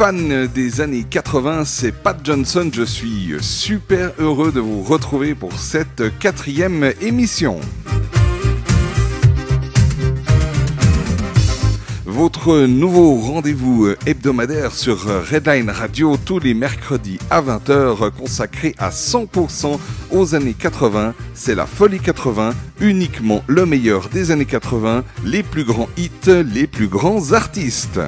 [0.00, 5.52] Fans des années 80, c'est Pat Johnson, je suis super heureux de vous retrouver pour
[5.58, 7.60] cette quatrième émission.
[12.06, 19.78] Votre nouveau rendez-vous hebdomadaire sur Redline Radio tous les mercredis à 20h consacré à 100%
[20.12, 21.12] aux années 80.
[21.34, 26.66] C'est la folie 80, uniquement le meilleur des années 80, les plus grands hits, les
[26.66, 28.00] plus grands artistes.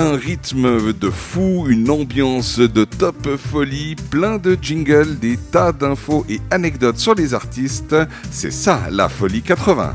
[0.00, 6.24] Un rythme de fou, une ambiance de top folie, plein de jingles, des tas d'infos
[6.26, 7.94] et anecdotes sur les artistes.
[8.30, 9.94] C'est ça la folie 80.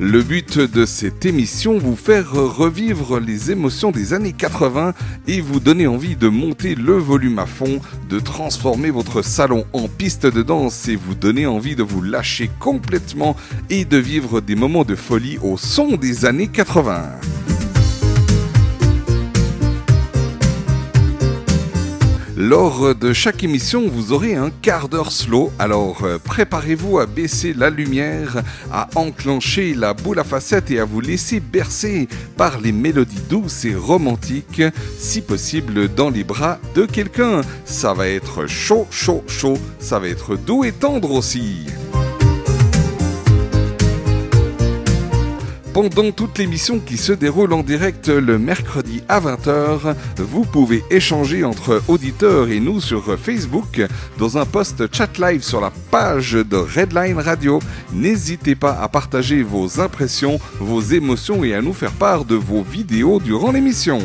[0.00, 4.94] Le but de cette émission, vous faire revivre les émotions des années 80
[5.26, 9.88] et vous donner envie de monter le volume à fond, de transformer votre salon en
[9.88, 13.34] piste de danse et vous donner envie de vous lâcher complètement
[13.70, 17.47] et de vivre des moments de folie au son des années 80.
[22.40, 27.52] Lors de chaque émission, vous aurez un quart d'heure slow, alors euh, préparez-vous à baisser
[27.52, 32.06] la lumière, à enclencher la boule à facettes et à vous laisser bercer
[32.36, 34.62] par les mélodies douces et romantiques,
[35.00, 37.40] si possible dans les bras de quelqu'un.
[37.64, 41.66] Ça va être chaud, chaud, chaud, ça va être doux et tendre aussi.
[45.80, 51.44] Pendant toute l'émission qui se déroule en direct le mercredi à 20h, vous pouvez échanger
[51.44, 53.86] entre auditeurs et nous sur Facebook
[54.18, 57.60] dans un post chat live sur la page de Redline Radio.
[57.92, 62.64] N'hésitez pas à partager vos impressions, vos émotions et à nous faire part de vos
[62.64, 64.00] vidéos durant l'émission.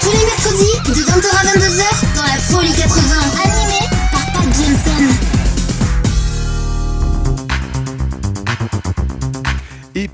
[0.00, 3.67] Tous les mercredis, de 20h à 22h, dans la folie 80.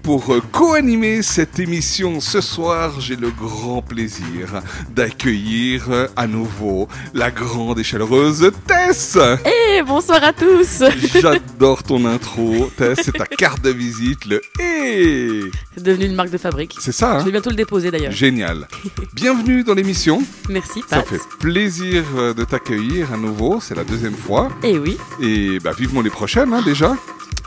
[0.04, 4.62] Pour euh, co-animer cette émission ce soir, j'ai le grand plaisir
[4.94, 9.16] d'accueillir euh, à nouveau la grande et chaleureuse Tess.
[9.46, 10.82] Et bonsoir à tous
[11.20, 15.40] J'adore ton intro, Tess, c'est ta carte de visite, le et.
[15.74, 16.76] C'est devenu une marque de fabrique.
[16.78, 18.12] C'est ça, Je hein vais bientôt le déposer d'ailleurs.
[18.12, 18.68] Génial.
[19.14, 20.22] Bienvenue dans l'émission.
[20.50, 21.06] Merci Ça Pat.
[21.08, 23.58] fait plaisir euh, de t'accueillir à nouveau.
[23.60, 24.50] C'est la deuxième fois.
[24.62, 26.94] Et oui, Et bah, vivement les prochaines, hein, déjà.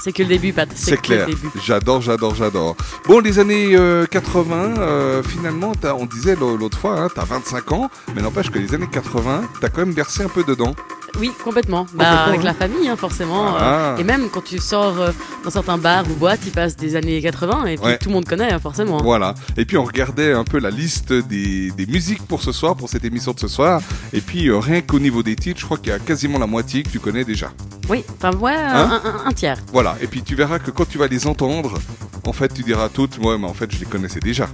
[0.02, 0.70] C'est que le début Pat.
[0.76, 1.28] C'est clair.
[1.28, 1.50] le début.
[1.64, 2.76] J'adore, j'adore, j'adore.
[3.08, 7.26] Bon, les années euh, 80, euh, finalement, t'as- on disait l'au- l'autre fois, hein, t'as
[7.26, 10.76] 25 ans, mais n'empêche que les années 80, t'as quand même bercé un peu dedans.
[11.20, 11.86] Oui, complètement.
[11.86, 12.44] Complètement, Bah, avec hein.
[12.44, 13.56] la famille, hein, forcément.
[13.60, 15.12] Euh, et même quand tu sors euh,
[15.44, 17.98] dans certains bars ou boîtes, ils passent des années 80 et puis Ouais.
[17.98, 18.98] tout le monde connaît, hein, forcément.
[19.02, 19.34] Voilà.
[19.58, 22.90] Et puis on regardait un peu la liste des, des musiques pour ce soir, pour
[22.90, 23.82] cette émission de ce soir.
[24.14, 26.48] Et puis euh, rien qu'au niveau des titres, je crois qu'il y a quasiment la
[26.48, 27.52] moitié que tu connais déjà.
[27.90, 29.58] Oui, enfin, ouais, Hein un, un- un tiers.
[29.72, 29.96] Voilà.
[30.02, 31.76] Et puis tu verras que quand tu vas les entendre,
[32.26, 34.50] en fait, tu diras toutes, ouais, mais en fait, je les connaissais déjà.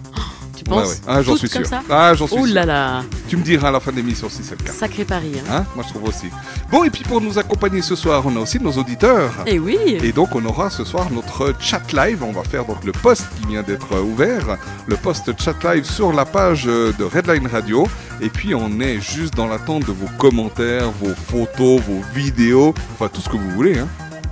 [0.63, 0.95] Tu penses Ouais.
[1.07, 1.62] Ah, j'en suis sûr.
[1.89, 2.56] Ah, j'en suis Oh sûr.
[2.56, 4.71] là là, Tu me diras à la fin de l'émission si c'est le cas.
[4.71, 5.31] sacré pari.
[5.39, 5.51] Hein.
[5.51, 6.27] Hein Moi, je trouve aussi.
[6.71, 9.31] Bon, et puis pour nous accompagner ce soir, on a aussi nos auditeurs.
[9.45, 12.24] Et oui, Et donc, on aura ce soir notre chat live.
[12.24, 14.57] On va faire donc le post qui vient d'être euh, ouvert,
[14.88, 17.88] le post chat live sur la page euh, de Redline Radio.
[18.21, 23.09] Et puis, on est juste dans l'attente de vos commentaires, vos photos, vos vidéos, enfin
[23.12, 23.77] tout ce que vous voulez.
[23.80, 23.88] Hein.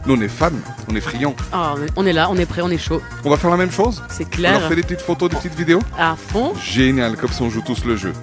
[0.06, 0.50] Nous, on est fans,
[0.90, 1.36] on est friands.
[1.52, 3.02] Ah, on est là, on est prêt, on est chaud.
[3.24, 4.68] On va faire la même chose C'est On leur clair.
[4.70, 6.54] fait des petites photos, des petites vidéos À fond.
[6.60, 8.14] Génial, comme ça on joue tous le jeu.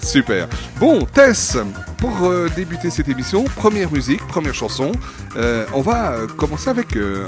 [0.00, 0.48] Super.
[0.78, 1.58] Bon, Tess,
[1.98, 4.92] pour euh, débuter cette émission, première musique, première chanson,
[5.36, 7.26] euh, on va euh, commencer avec le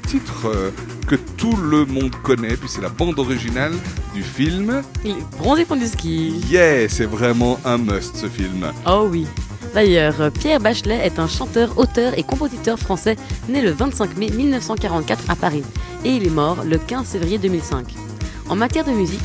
[0.00, 0.72] titre
[1.06, 3.74] que tout le monde connaît, puis c'est la bande originale
[4.14, 4.82] du film.
[5.04, 6.40] Du ski.
[6.48, 8.66] Yeah, c'est vraiment un must ce film.
[8.86, 9.26] Oh oui.
[9.74, 13.16] D'ailleurs, Pierre Bachelet est un chanteur, auteur et compositeur français
[13.48, 15.64] né le 25 mai 1944 à Paris
[16.04, 17.92] et il est mort le 15 février 2005.
[18.48, 19.20] En matière de musique,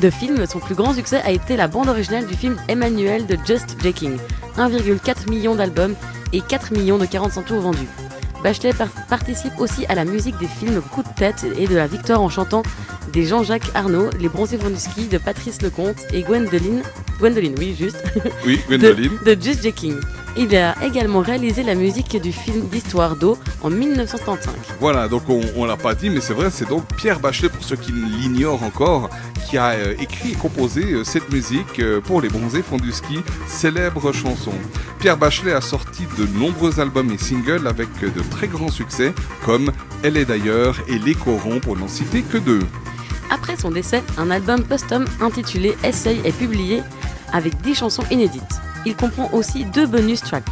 [0.00, 3.36] de film, son plus grand succès a été la bande originale du film Emmanuel de
[3.46, 4.16] Just Jaking,
[4.56, 5.94] 1,4 million d'albums
[6.32, 7.88] et 4 millions de 45 tours vendus.
[8.44, 11.86] Bachelet par- participe aussi à la musique des films Coup de tête et de la
[11.86, 12.62] victoire en chantant
[13.12, 16.82] des Jean-Jacques Arnaud, Les Bronzés vont du ski de Patrice Lecomte et Gwendoline,
[17.18, 17.96] Gwendoline, oui, juste,
[18.44, 19.12] Oui, de, Gwendoline.
[19.24, 19.94] de Just Jaking.
[20.36, 24.52] Il a également réalisé la musique du film d'histoire d'eau en 1935.
[24.80, 27.62] Voilà, donc on, on l'a pas dit, mais c'est vrai, c'est donc Pierre Bachelet, pour
[27.62, 29.10] ceux qui l'ignorent encore,
[29.48, 32.90] qui a euh, écrit et composé euh, cette musique euh, pour les bronzés font du
[32.90, 34.52] ski, célèbre chanson.
[34.98, 39.14] Pierre Bachelet a sorti de nombreux albums et singles avec de très grands succès,
[39.44, 39.70] comme
[40.02, 42.62] Elle est d'ailleurs et Les Corons, pour n'en citer que deux.
[43.30, 46.82] Après son décès, un album posthume intitulé Essay est publié
[47.32, 48.42] avec 10 chansons inédites.
[48.86, 50.44] Il comprend aussi deux bonus tracks.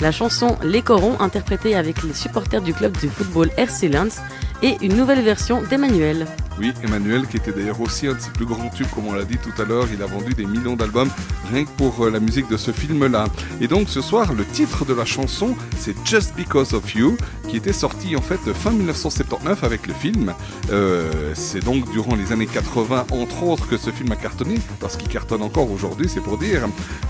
[0.00, 4.20] La chanson Les Corons, interprétée avec les supporters du club de football RC Lens,
[4.62, 6.26] et une nouvelle version d'Emmanuel.
[6.58, 9.24] Oui, Emmanuel, qui était d'ailleurs aussi un de ses plus grands tubes, comme on l'a
[9.24, 11.10] dit tout à l'heure, il a vendu des millions d'albums
[11.52, 13.26] rien que pour euh, la musique de ce film-là.
[13.60, 17.16] Et donc ce soir, le titre de la chanson, c'est Just Because of You,
[17.48, 20.34] qui était sorti en fait fin 1979 avec le film.
[20.70, 24.96] Euh, c'est donc durant les années 80, entre autres, que ce film a cartonné, parce
[24.96, 26.68] qu'il cartonne encore aujourd'hui, c'est pour dire.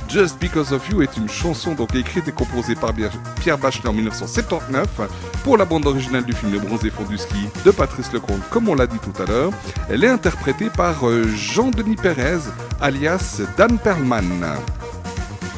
[0.08, 2.92] Just Because of You est une chanson donc écrite et composée par
[3.40, 4.88] Pierre Bachelet en 1979
[5.44, 8.68] pour la bande originale du film Les Bronzés font du ski de Patrice Lecomte, comme
[8.68, 9.52] on l'a dit tout à l'heure.
[9.90, 12.38] Elle est interprétée par euh, Jean-Denis Pérez,
[12.80, 14.56] alias Dan Perlman.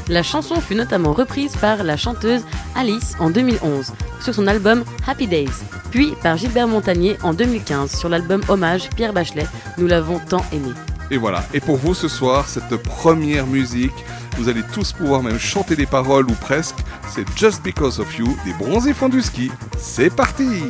[0.08, 2.42] La chanson fut notamment reprise par la chanteuse
[2.75, 5.49] Alice en 2011 sur son album Happy Days,
[5.90, 9.46] puis par Gilbert Montagnier en 2015 sur l'album Hommage Pierre Bachelet,
[9.78, 10.70] Nous l'avons tant aimé.
[11.12, 11.44] Et voilà.
[11.52, 14.04] Et pour vous ce soir, cette première musique,
[14.37, 16.76] vous allez tous pouvoir même chanter des paroles ou presque.
[17.08, 19.50] C'est Just Because of You des bronzés fonds du ski.
[19.78, 20.64] C'est parti.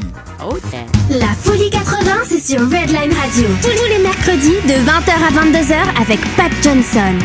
[1.10, 3.48] La Folie 80, c'est sur Redline Radio.
[3.62, 7.18] Tous les mercredis de 20h à 22h avec Pat Johnson.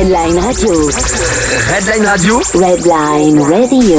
[0.00, 0.70] Redline Radio.
[1.68, 2.38] Redline Radio.
[2.54, 3.98] Redline Radio.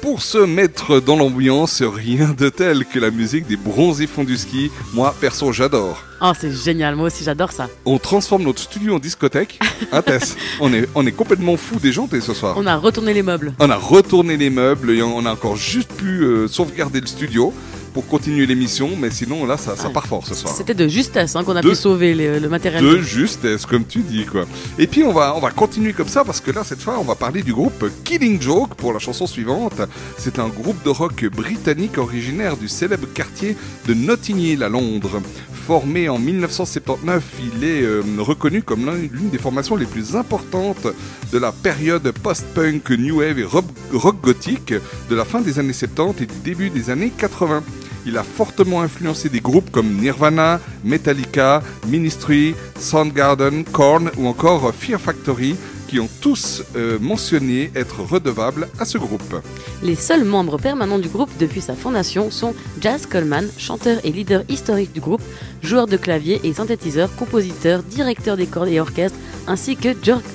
[0.00, 4.36] Pour se mettre dans l'ambiance, rien de tel que la musique des bronzés fonds du
[4.36, 4.70] ski.
[4.94, 6.04] Moi, perso, j'adore.
[6.20, 6.94] Oh, c'est génial.
[6.94, 7.68] Moi aussi, j'adore ça.
[7.84, 9.58] On transforme notre studio en discothèque.
[10.06, 12.54] Tess on, est, on est complètement fou déjanté ce soir.
[12.56, 13.52] On a retourné les meubles.
[13.58, 17.52] On a retourné les meubles et on a encore juste pu euh, sauvegarder le studio
[17.98, 19.92] pour continuer l'émission, mais sinon là ça, ça Ouais.
[19.92, 20.54] part fort ce soir.
[20.56, 22.80] C'était de justesse hein, qu'on a De- pu sauver le matériel.
[22.80, 24.44] De justesse, comme tu dis quoi.
[24.78, 27.02] Et puis on va on va continuer comme ça parce que là cette fois on
[27.02, 29.80] va parler du groupe Killing Joke pour la chanson suivante.
[30.16, 33.56] C'est un groupe de rock britannique originaire du célèbre quartier
[33.88, 35.20] de Notting Hill à Londres.
[35.66, 37.22] Formé en 1979,
[37.56, 40.86] il est euh, reconnu comme l'un- l'une des formations les plus importantes
[41.32, 44.72] de la période post-punk, new wave et rock, rock gothique
[45.10, 47.62] de la fin des années 70 et du début des années 80.
[48.08, 54.98] Il a fortement influencé des groupes comme Nirvana, Metallica, Ministry, Soundgarden, Korn ou encore Fear
[54.98, 55.56] Factory
[55.88, 59.42] qui ont tous euh, mentionné être redevables à ce groupe.
[59.82, 64.42] Les seuls membres permanents du groupe depuis sa fondation sont Jazz Coleman, chanteur et leader
[64.48, 65.22] historique du groupe,
[65.62, 69.88] joueur de clavier et synthétiseur, compositeur, directeur des cordes et orchestres, ainsi que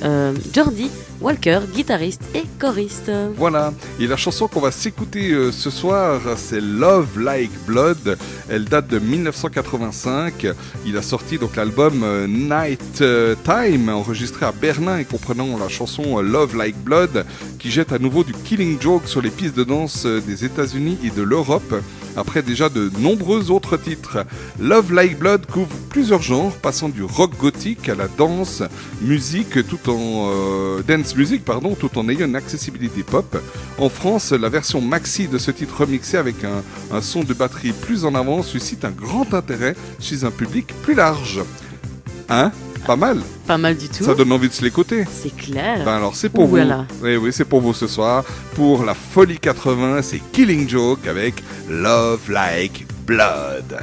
[0.03, 0.91] euh, Jordi
[1.23, 3.09] Walker, guitariste et choriste.
[3.37, 8.17] Voilà, et la chanson qu'on va s'écouter euh, ce soir, c'est Love Like Blood.
[8.49, 10.47] Elle date de 1985.
[10.85, 15.69] Il a sorti donc l'album euh, Night euh, Time, enregistré à Berlin et comprenant la
[15.69, 17.25] chanson Love Like Blood,
[17.57, 21.09] qui jette à nouveau du killing joke sur les pistes de danse des États-Unis et
[21.09, 21.73] de l'Europe.
[22.15, 24.25] Après déjà de nombreux autres titres,
[24.59, 28.63] Love Like Blood couvre plusieurs genres, passant du rock gothique à la danse,
[29.01, 33.37] musique, tout en euh, dance music, pardon, tout en ayant une accessibilité pop.
[33.77, 36.63] En France, la version maxi de ce titre remixé avec un,
[36.95, 40.93] un son de batterie plus en avant suscite un grand intérêt chez un public plus
[40.93, 41.41] large.
[42.29, 42.51] Hein?
[42.85, 44.03] Pas mal Pas mal du tout.
[44.03, 45.05] Ça donne envie de se l'écouter.
[45.11, 45.83] C'est clair.
[45.85, 46.85] Ben alors c'est pour Voilà.
[46.99, 47.05] vous.
[47.05, 48.23] Oui, oui, c'est pour vous ce soir.
[48.55, 51.35] Pour la folie 80, c'est Killing Joke avec
[51.69, 53.79] Love Like Blood.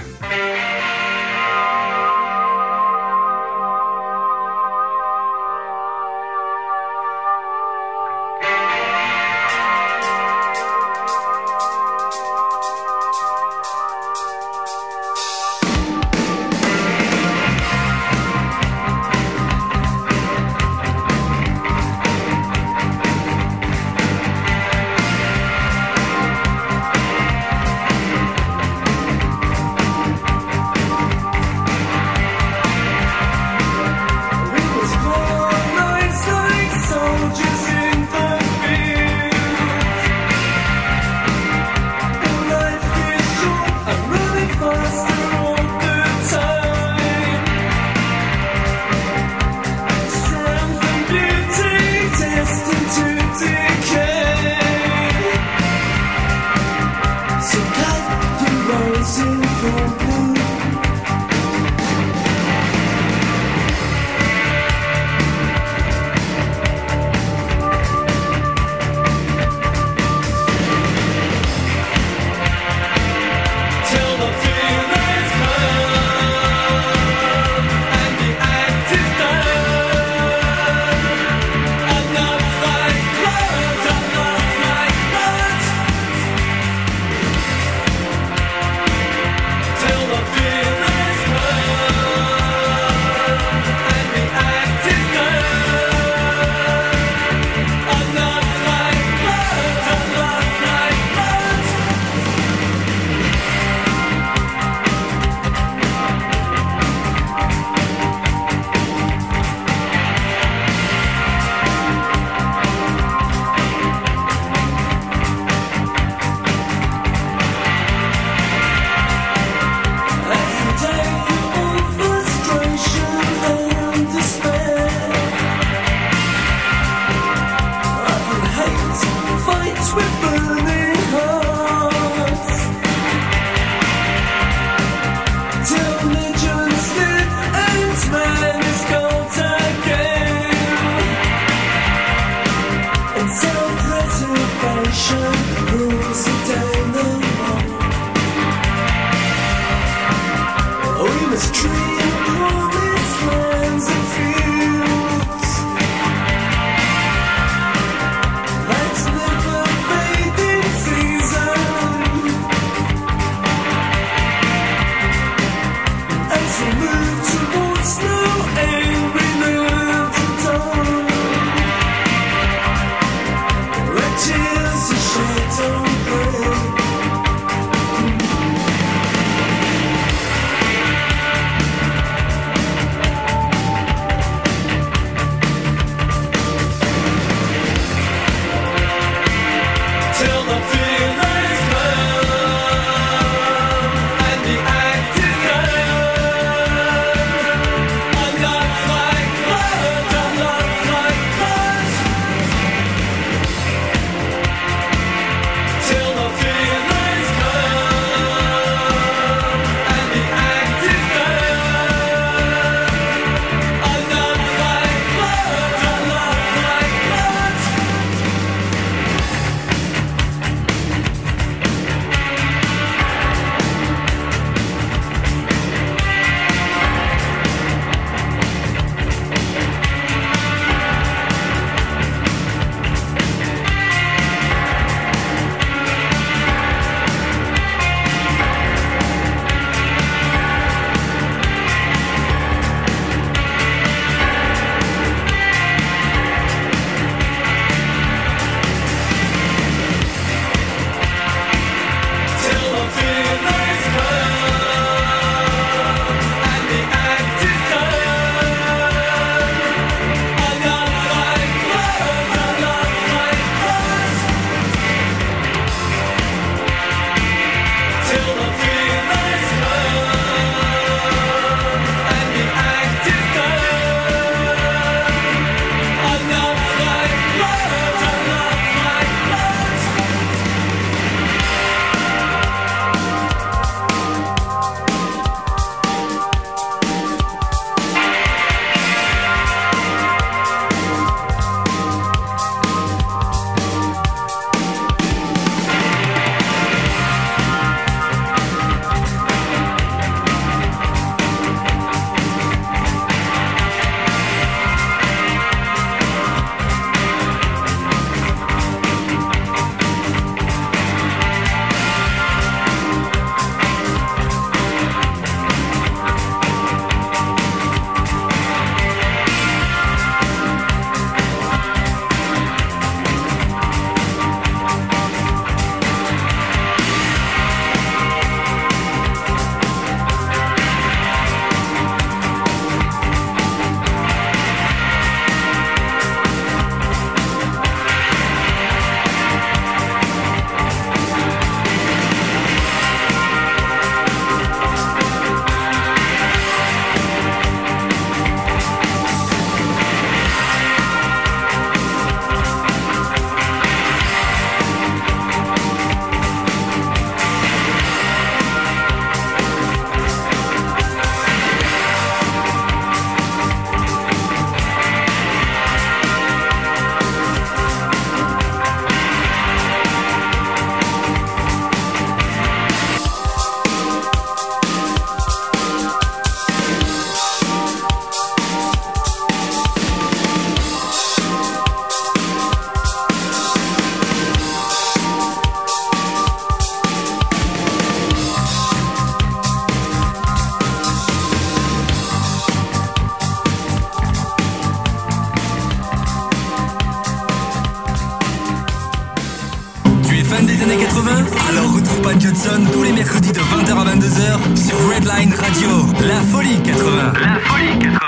[406.11, 407.13] La folie 80.
[407.21, 407.99] La folie 80.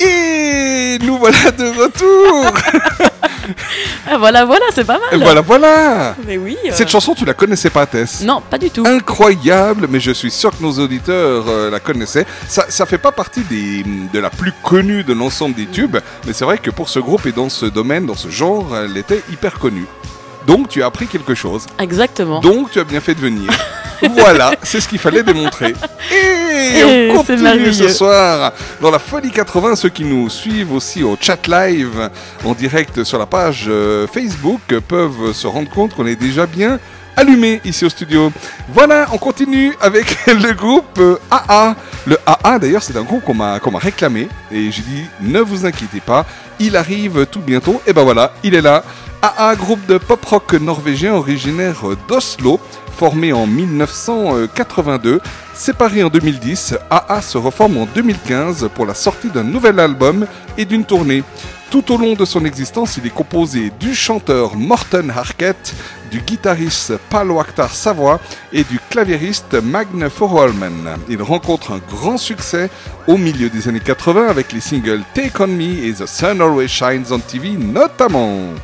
[0.00, 2.52] Et nous voilà de retour
[4.10, 5.08] Ah, voilà, voilà, c'est pas mal.
[5.12, 6.56] Et voilà, voilà Mais oui.
[6.66, 8.84] euh, Cette chanson, tu la connaissais pas, Tess Non, pas du tout.
[8.86, 12.26] Incroyable, mais je suis sûr que nos auditeurs euh, la connaissaient.
[12.46, 16.32] Ça, ça fait pas partie des, de la plus connue de l'ensemble des tubes, mais
[16.32, 19.22] c'est vrai que pour ce groupe et dans ce domaine, dans ce genre, elle était
[19.30, 19.86] hyper connue.
[20.48, 21.66] Donc tu as appris quelque chose.
[21.78, 22.40] Exactement.
[22.40, 23.50] Donc tu as bien fait de venir.
[24.16, 25.74] voilà, c'est ce qu'il fallait démontrer.
[26.10, 29.76] Et Et on continue ce soir dans la Folie 80.
[29.76, 32.08] Ceux qui nous suivent aussi au chat live
[32.46, 36.80] en direct sur la page euh, Facebook peuvent se rendre compte qu'on est déjà bien
[37.14, 38.32] allumé ici au studio.
[38.70, 41.74] Voilà, on continue avec le groupe euh, AA.
[42.06, 44.28] Le AA, d'ailleurs, c'est un groupe qu'on m'a qu'on m'a réclamé.
[44.50, 46.24] Et j'ai dit, ne vous inquiétez pas,
[46.58, 47.82] il arrive tout bientôt.
[47.86, 48.82] Et ben voilà, il est là.
[49.20, 52.60] AA, groupe de pop-rock norvégien originaire d'Oslo,
[52.96, 55.20] formé en 1982.
[55.54, 60.26] Séparé en 2010, AA se reforme en 2015 pour la sortie d'un nouvel album
[60.56, 61.24] et d'une tournée.
[61.70, 65.74] Tout au long de son existence, il est composé du chanteur Morten Harket,
[66.12, 68.20] du guitariste Palo Akhtar Savoie
[68.52, 70.96] et du claviériste Magne Forholmen.
[71.08, 72.70] Il rencontre un grand succès
[73.08, 76.68] au milieu des années 80 avec les singles Take On Me et The Sun Always
[76.68, 78.54] Shines on TV notamment.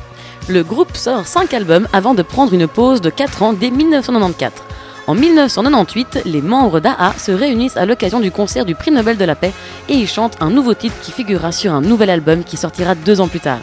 [0.47, 4.53] Le groupe sort 5 albums avant de prendre une pause de 4 ans dès 1994.
[5.07, 9.25] En 1998, les membres d'AA se réunissent à l'occasion du concert du prix Nobel de
[9.25, 9.53] la paix
[9.89, 13.21] et ils chantent un nouveau titre qui figurera sur un nouvel album qui sortira deux
[13.21, 13.57] ans plus tard.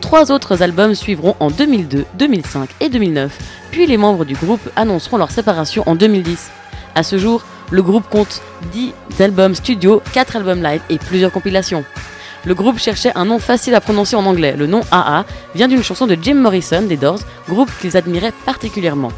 [0.00, 3.36] Trois autres albums suivront en 2002, 2005 et 2009,
[3.72, 6.50] puis les membres du groupe annonceront leur séparation en 2010.
[6.94, 8.40] À ce jour, le groupe compte
[8.72, 11.84] 10 albums studio, 4 albums live et plusieurs compilations.
[12.44, 14.54] Le groupe cherchait un nom facile à prononcer en anglais.
[14.56, 15.24] Le nom AA
[15.54, 19.12] vient d'une chanson de Jim Morrison des Doors, groupe qu'ils admiraient particulièrement.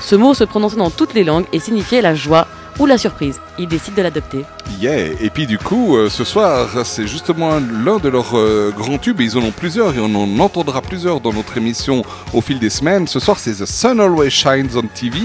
[0.00, 3.40] Ce mot se prononçait dans toutes les langues et signifiait la joie ou la surprise.
[3.58, 4.44] Ils décident de l'adopter.
[4.80, 8.96] Yeah, et puis du coup, euh, ce soir, c'est justement l'un de leurs euh, grands
[8.96, 12.40] tubes, et ils en ont plusieurs, et on en entendra plusieurs dans notre émission au
[12.40, 13.06] fil des semaines.
[13.06, 15.18] Ce soir, c'est The Sun Always Shines on TV,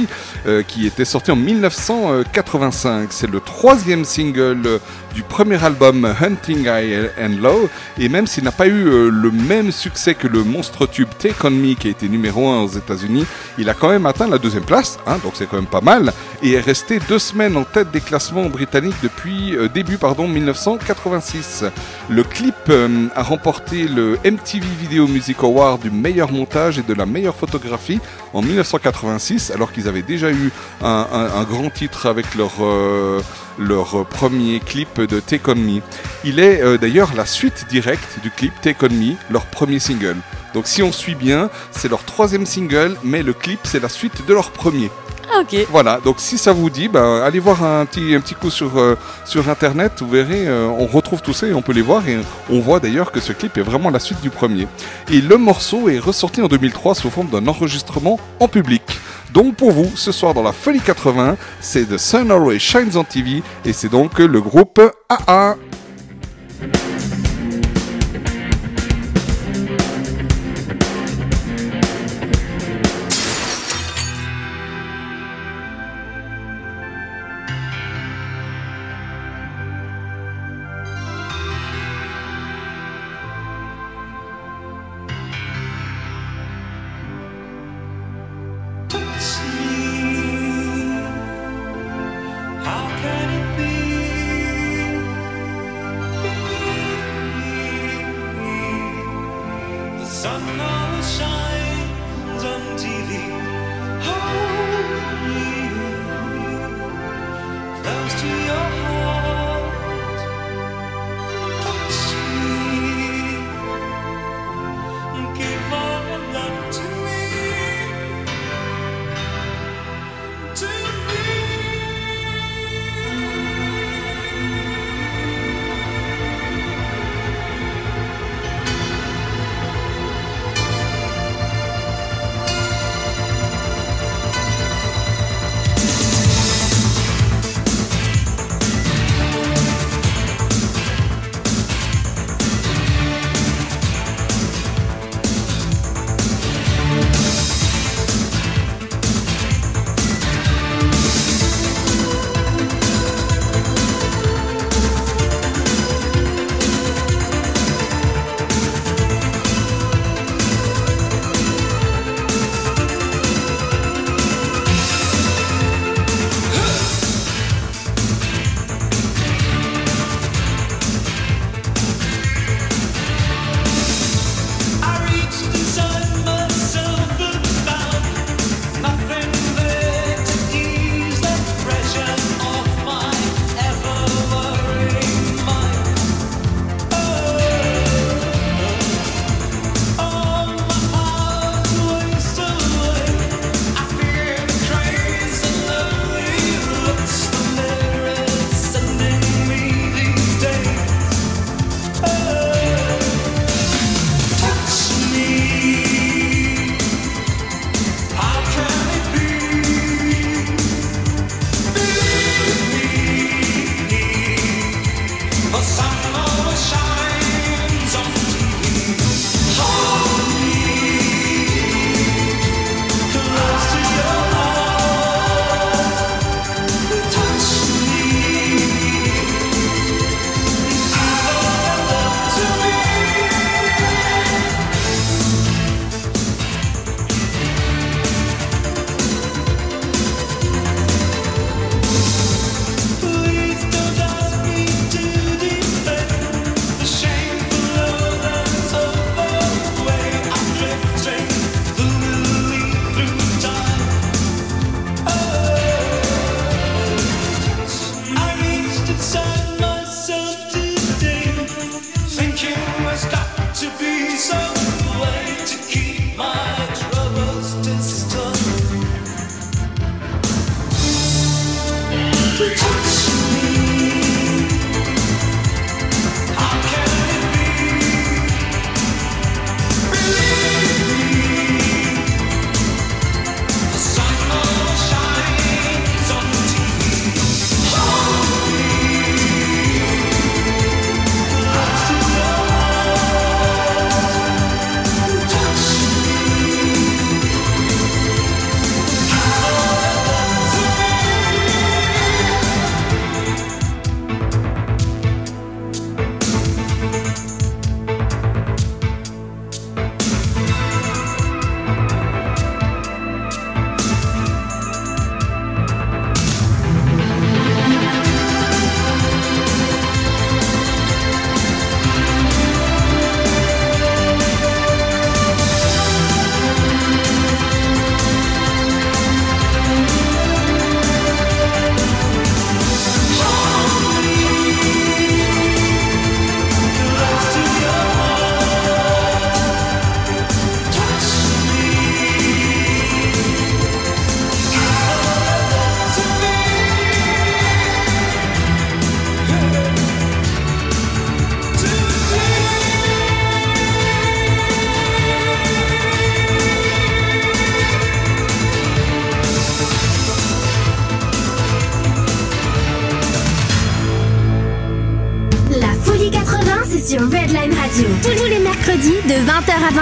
[0.46, 3.08] euh, qui était sorti en 1985.
[3.12, 4.80] C'est le troisième single euh,
[5.16, 9.72] du premier album Hunting High and Low, et même s'il n'a pas eu le même
[9.72, 13.26] succès que le monstre tube Take On Me, qui a été numéro 1 aux États-Unis,
[13.58, 16.14] il a quand même atteint la deuxième place, hein, donc c'est quand même pas mal,
[16.44, 18.17] et est resté deux semaines en tête des classements
[18.50, 21.66] britanniques depuis euh, début pardon 1986.
[22.10, 26.94] Le clip euh, a remporté le MTV Video Music Award du meilleur montage et de
[26.94, 28.00] la meilleure photographie
[28.34, 30.52] en 1986, alors qu'ils avaient déjà eu
[30.84, 33.22] un, grand titre avec leur euh,
[33.60, 35.82] leur premier clip de Take On Me.
[36.24, 40.18] Il est d'ailleurs la suite directe du clip Take On Me, leur premier single.
[40.54, 44.26] Donc si on suit bien, c'est leur troisième single, mais le clip c'est la suite
[44.26, 44.90] de leur premier.
[45.30, 45.44] Ah.
[45.70, 48.78] Voilà, donc si ça vous dit, ben, allez voir un petit, un petit coup sur,
[48.78, 52.08] euh, sur internet, vous verrez, euh, on retrouve tout ça et on peut les voir
[52.08, 52.18] et
[52.50, 54.68] on voit d'ailleurs que ce clip est vraiment la suite du premier.
[55.12, 58.84] Et le morceau est ressorti en 2003 sous forme d'un enregistrement en public.
[59.34, 63.04] Donc pour vous, ce soir dans la Folie 80, c'est The Sun Always Shines on
[63.04, 65.56] TV et c'est donc le groupe AA.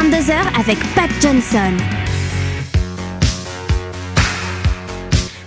[0.06, 1.74] 22h avec Pat Johnson.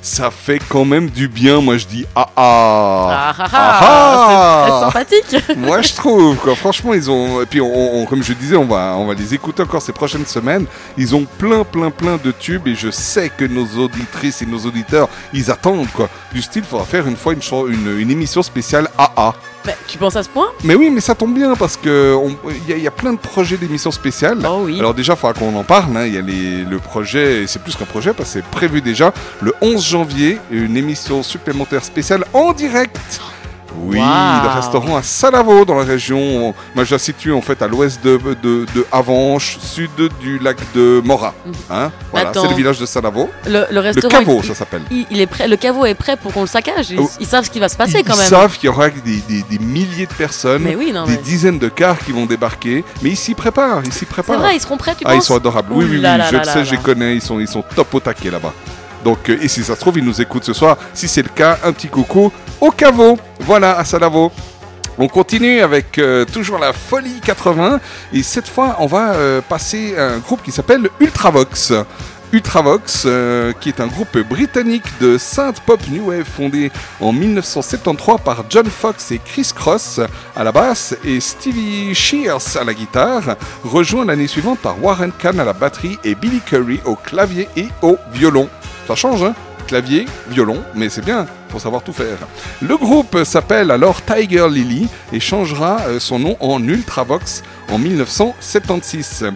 [0.03, 3.33] Ça fait quand même du bien, moi je dis ah ah.
[3.33, 5.57] Ah ah Ah ah, c'est très sympathique.
[5.59, 6.57] Moi je trouve quoi.
[6.57, 9.33] Franchement ils ont et puis on, on- comme je disais on va on va les
[9.35, 10.67] écouter encore ces prochaines semaines.
[10.97, 14.59] Ils ont plein plein plein de tubes et je sais que nos auditrices et nos
[14.59, 16.09] auditeurs ils attendent quoi.
[16.33, 17.43] Du style faudra faire une fois une,
[17.73, 19.35] une, une émission spéciale AA.
[19.87, 20.49] Tu penses à ce point?
[20.65, 22.17] Mais oui mais ça tombe bien parce que
[22.65, 24.39] il y, a- il y a plein de projets d'émissions spéciales.
[24.49, 24.79] Oh oui.
[24.79, 25.97] Alors déjà, il faudra qu'on en parle.
[25.97, 26.07] hein.
[26.07, 28.81] Il y a les- le projet, et c'est plus qu'un projet parce que c'est prévu
[28.81, 32.99] déjà le 11 janvier, une émission supplémentaire spéciale en direct.
[33.81, 36.55] Oui, le restaurant à Salavo dans la région.
[36.75, 40.57] Moi, je la situe en fait à l'ouest de, de, de Avanches, sud du lac
[40.75, 41.35] de Mora.
[41.71, 43.31] Hein voilà, c'est le village de Salavo.
[43.47, 44.09] le, le Le restaurant.
[44.19, 44.83] caveau, il, ça s'appelle.
[44.91, 46.91] il- il est prêt, le caveau est prêt pour qu'on le saccage.
[46.91, 47.11] Ils, Oh.
[47.21, 48.27] ils savent ce qui va se passer Ils, quand ils même.
[48.29, 51.19] savent qu'il y aura des, des- des milliers de personnes, Mais oui, non, des mais.
[51.19, 54.39] dizaines de cars qui vont débarquer, mais ils s'y préparent, ils s'y C'est préparent.
[54.41, 55.69] vrai, ils seront prêts, tu Ah, ils penses sont adorables.
[55.73, 57.49] Oui, oui, oui, là là je là le sais, je les connais, ils sont, ils
[57.49, 58.53] sont top au taquet là-bas.
[59.09, 60.77] Donc, euh, et si ça se trouve, ils nous écoutent ce soir.
[60.93, 63.19] Si c'est le cas, un petit coucou au caveau.
[63.41, 64.31] Voilà, à Salavo.
[64.99, 67.81] On continue avec euh, toujours la folie 80
[68.13, 71.73] et cette fois on va euh, passer à un groupe qui s'appelle Ultravox.
[72.35, 73.07] Ultravox,
[73.61, 78.67] qui est un groupe britannique de synth pop new wave fondé en 1973 par John
[78.67, 80.01] Fox et Chris Cross
[80.37, 85.41] à la basse et Stevie Shears à la guitare, rejoint l'année suivante par Warren Kahn
[85.41, 88.51] à la batterie et Billy Curry au clavier et au violon.
[88.89, 89.35] Ça change, hein
[89.67, 92.17] Clavier, violon, mais c'est bien, faut savoir tout faire.
[92.63, 99.27] Le groupe s'appelle alors Tiger Lily et changera euh, son nom en Ultravox en 1976.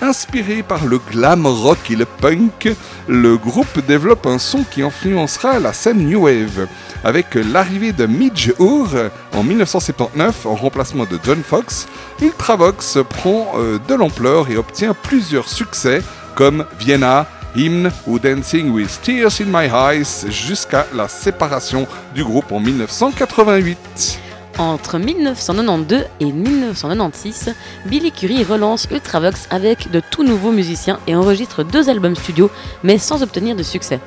[0.00, 2.72] Inspiré par le glam rock et le punk,
[3.08, 6.68] le groupe développe un son qui influencera la scène New Wave.
[7.02, 11.88] Avec l'arrivée de Midge Ure en 1979 en remplacement de John Fox,
[12.22, 16.00] Ultravox prend euh, de l'ampleur et obtient plusieurs succès
[16.36, 22.52] comme Vienna, Hymn ou Dancing with Tears in My Eyes jusqu'à la séparation du groupe
[22.52, 24.20] en 1988.
[24.58, 27.54] Entre 1992 et 1996,
[27.86, 32.50] Billy Curry relance Ultravox avec de tout nouveaux musiciens et enregistre deux albums studio,
[32.82, 34.00] mais sans obtenir de succès.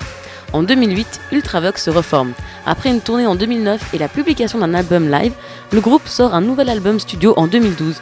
[0.53, 2.33] En 2008, Ultravox se reforme.
[2.65, 5.33] Après une tournée en 2009 et la publication d'un album live,
[5.71, 7.95] le groupe sort un nouvel album studio en 2012.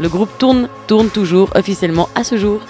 [0.00, 2.62] Le groupe tourne, tourne toujours officiellement à ce jour.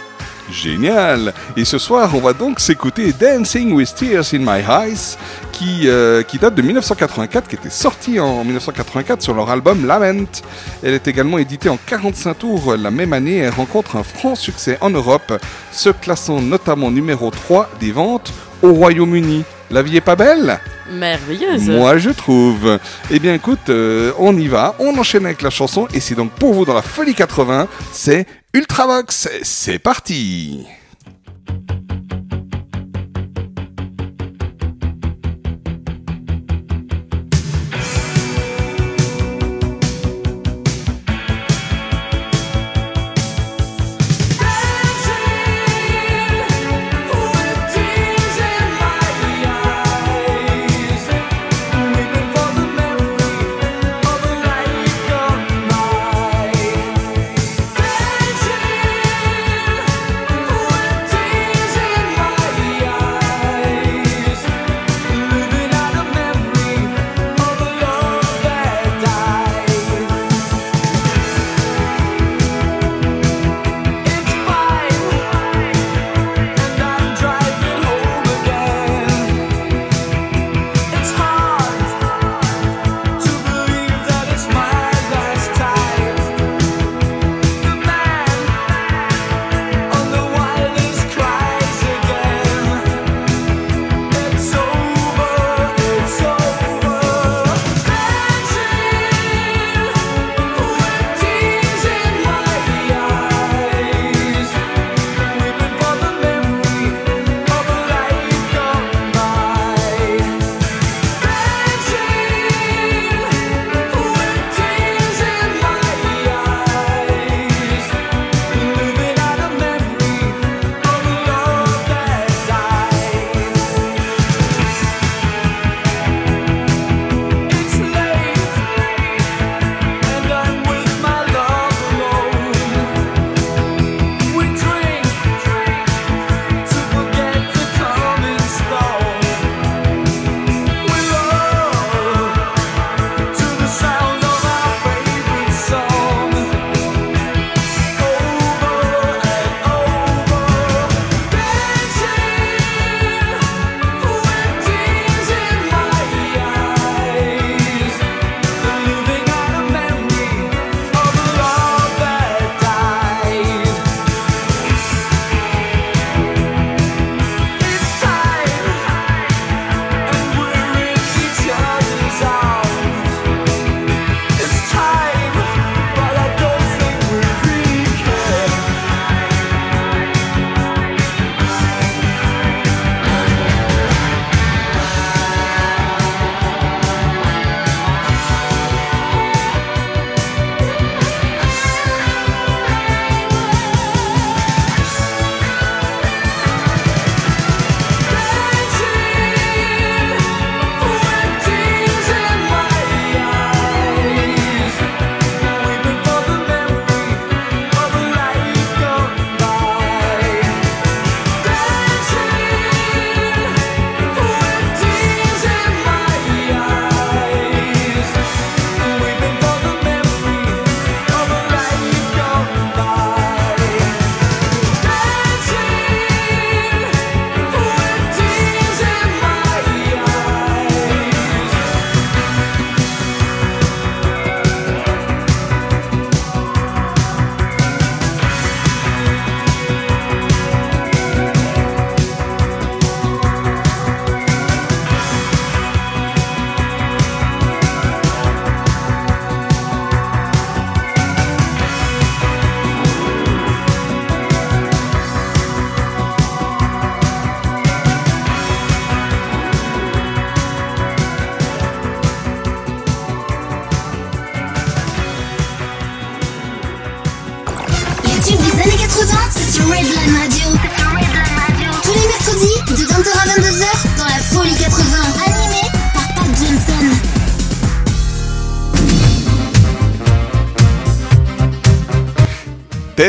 [0.53, 5.17] Génial Et ce soir, on va donc s'écouter Dancing with Tears in My Eyes,
[5.53, 10.43] qui, euh, date de 1984, qui était sorti en 1984 sur leur album Lament.
[10.83, 14.79] Elle est également éditée en 45 tours la même année et rencontre un franc succès
[14.81, 15.33] en Europe,
[15.73, 18.33] se classant notamment numéro 3 des ventes
[18.63, 19.45] au Royaume-Uni.
[19.71, 20.59] La vie est pas belle
[20.91, 22.81] Merveilleuse Moi je trouve.
[23.13, 26.33] Eh bien écoute, euh, on y va, on enchaîne avec la chanson et c'est donc
[26.33, 29.29] pour vous dans la folie 80, c'est Ultravox.
[29.43, 30.67] C'est parti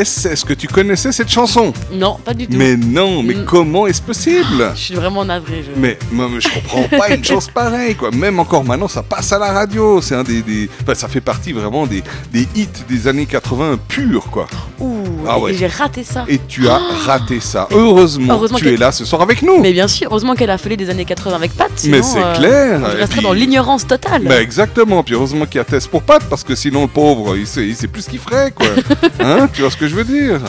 [0.01, 1.71] Est-ce que tu connaissais cette chanson?
[1.93, 2.57] Non, pas du tout.
[2.57, 3.45] Mais non, mais Mm.
[3.45, 4.71] comment est-ce possible?
[4.75, 5.63] Je suis vraiment navré.
[5.63, 5.79] Je...
[5.79, 8.11] Mais moi, je comprends pas une chose pareille, quoi.
[8.11, 10.01] Même encore maintenant, ça passe à la radio.
[10.01, 13.77] C'est un des, des- enfin, ça fait partie vraiment des, des hits des années 80
[13.87, 14.47] purs, quoi.
[15.27, 15.51] Ah et- ouais.
[15.53, 16.25] et j'ai raté ça.
[16.27, 17.67] Et tu as raté ça.
[17.71, 19.59] Heureusement, Heureusement tu es là ce soir avec nous.
[19.61, 21.71] Mais bien sûr, heureusement qu'elle a fallu des années 80 avec Pat.
[21.75, 22.79] sinon, Mais c'est euh, clair.
[22.79, 24.23] Je resterais puis- dans l'ignorance totale.
[24.25, 27.35] Bah exactement, puis heureusement qu'il y a Tess pour Pat, parce que sinon le pauvre,
[27.37, 28.67] il sait, il sait plus ce qu'il ferait, quoi.
[29.19, 30.39] Hein, tu vois ce que je veux dire?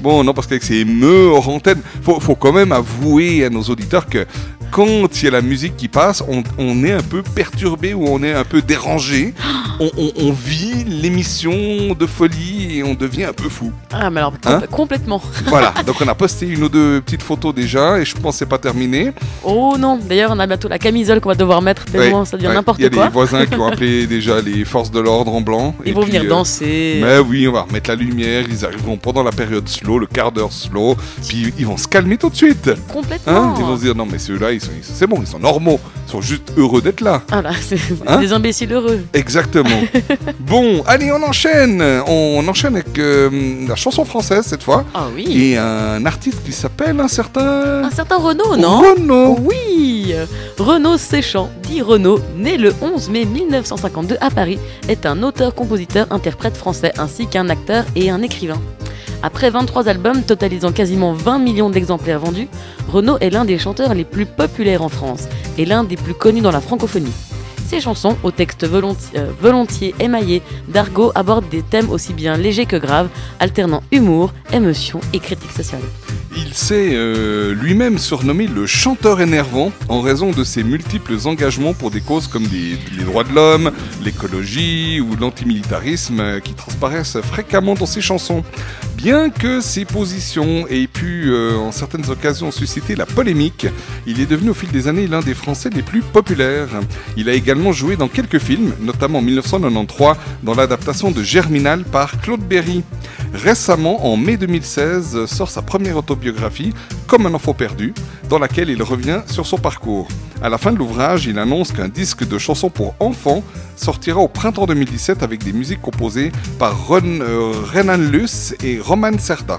[0.00, 3.62] Bon, non, parce qu'avec ces meux hors antenne, faut, faut quand même avouer à nos
[3.62, 4.24] auditeurs que
[4.70, 8.06] quand il y a la musique qui passe, on, on est un peu perturbé ou
[8.06, 9.34] on est un peu dérangé.
[9.82, 12.49] On, on- on vit l'émission de folie
[12.90, 13.72] on devient un peu fou.
[13.92, 15.22] Ah, mais alors, Hein com- complètement.
[15.46, 18.38] Voilà, donc on a posté une ou deux petites photos déjà et je pense que
[18.40, 19.12] c'est pas terminé.
[19.44, 22.36] Oh non, d'ailleurs, on a bientôt la camisole qu'on va devoir mettre tellement Ouais, ça
[22.36, 22.54] devient ouais.
[22.54, 23.06] n'importe Il y a quoi.
[23.06, 25.74] des voisins qui ont appelé déjà les forces de l'ordre en blanc.
[25.84, 27.00] Ils et vont puis, venir euh, danser.
[27.02, 30.32] Mais oui, on va remettre la lumière, ils arriveront pendant la période slow, le quart
[30.32, 32.70] d'heure slow, puis ils vont se calmer tout de suite.
[32.92, 33.32] Complètement.
[33.32, 35.26] Hein ils vont se dire non mais ceux-là, ils sont, ils sont- c'est bon, ils
[35.26, 35.80] sont normaux,
[36.10, 37.22] sont juste heureux d'être là.
[37.30, 39.00] Ah là, c'est c'est Hein des imbéciles heureux.
[39.14, 39.80] Exactement.
[40.40, 41.82] bon, allez, on enchaîne.
[42.06, 43.30] On enchaîne avec euh,
[43.68, 45.24] la chanson française cette fois Ah oui.
[45.52, 49.38] et un artiste qui s'appelle un certain Un certain Renaud, non Renaud.
[49.42, 50.14] Oui
[50.58, 54.58] Renaud Séchant, dit Renaud, né le 11 mai 1952 à Paris,
[54.88, 58.60] est un auteur, compositeur, interprète français ainsi qu'un acteur et un écrivain.
[59.22, 62.48] Après 23 albums totalisant quasiment 20 millions d'exemplaires vendus,
[62.88, 65.24] Renaud est l'un des chanteurs les plus populaires en France
[65.58, 67.12] et l'un des plus connus dans la francophonie.
[67.66, 72.66] Ses chansons, au texte volonti- euh, volontiers émaillé d'argot, abordent des thèmes aussi bien légers
[72.66, 73.08] que graves,
[73.38, 75.82] alternant humour, émotion et critique sociale.
[76.36, 81.90] Il s'est euh, lui-même surnommé le chanteur énervant en raison de ses multiples engagements pour
[81.90, 83.72] des causes comme des- les droits de l'homme,
[84.04, 88.44] l'écologie ou l'antimilitarisme euh, qui transparaissent fréquemment dans ses chansons.
[88.96, 93.66] Bien que ses positions aient pu euh, en certaines occasions susciter la polémique,
[94.06, 96.68] il est devenu au fil des années l'un des Français les plus populaires.
[97.16, 100.14] Il a également joué dans quelques films, notamment en 1993
[100.44, 102.82] dans l'adaptation de Germinal par Claude Berry.
[103.32, 106.72] Récemment, en mai 2016, sort sa première autobiographie,
[107.06, 107.94] Comme un enfant perdu,
[108.28, 110.08] dans laquelle il revient sur son parcours.
[110.42, 113.42] À la fin de l'ouvrage, il annonce qu'un disque de chansons pour enfants
[113.76, 119.58] sortira au printemps 2017 avec des musiques composées par euh, Renan Luce et Roman Cerda.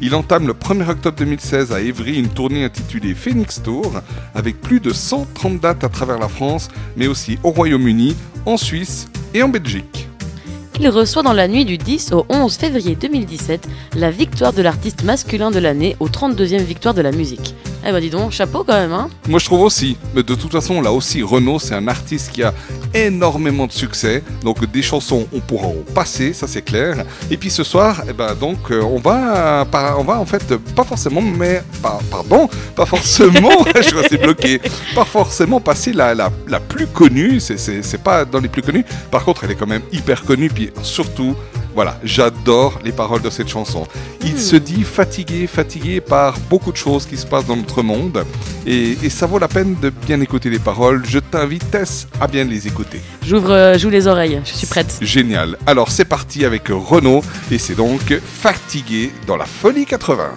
[0.00, 3.92] Il entame le 1er octobre 2016 à Évry une tournée intitulée Phoenix Tour
[4.34, 8.16] avec plus de 130 dates à travers la France, mais aussi au Royaume-Uni,
[8.46, 10.11] en Suisse et en Belgique.
[10.80, 15.04] Il reçoit dans la nuit du 10 au 11 février 2017 la victoire de l'artiste
[15.04, 17.54] masculin de l'année aux 32e victoire de la musique.
[17.86, 20.52] Eh ben dis donc, chapeau quand même, hein Moi je trouve aussi, mais de toute
[20.52, 22.54] façon là aussi Renaud c'est un artiste qui a
[22.94, 27.04] énormément de succès, donc des chansons on pourra en passer, ça c'est clair.
[27.30, 29.66] Et puis ce soir, eh ben donc euh, on va,
[29.98, 34.60] on va en fait pas forcément, mais pas, pardon, pas forcément, je suis bloqué,
[34.94, 38.84] pas forcément passer la, la, la plus connue, c'est- pas dans les plus connues.
[39.10, 41.34] Par contre elle est quand même hyper connue, puis surtout
[41.74, 43.86] voilà, j'adore les paroles de cette chanson.
[44.22, 48.24] Il se dit fatigué, fatigué par beaucoup de choses qui se passent dans notre monde.
[48.66, 51.02] Et, et ça vaut la peine de bien écouter les paroles.
[51.06, 53.00] Je t'invite, Tess, à bien les écouter.
[53.26, 54.98] J'ouvre euh, j'ouvre les oreilles, je suis prête.
[55.00, 55.56] Génial.
[55.66, 57.22] Alors c'est parti avec Renaud.
[57.50, 60.34] Et c'est donc Fatigué dans la folie 80.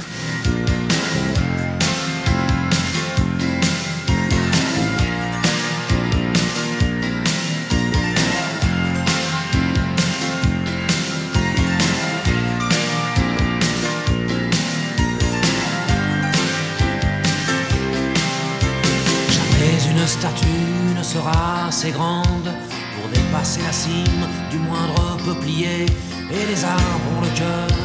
[20.08, 22.50] Statue ne sera assez grande
[22.94, 25.88] pour dépasser la cime du moindre peuplier.
[26.32, 27.78] Et les arbres ont le cœur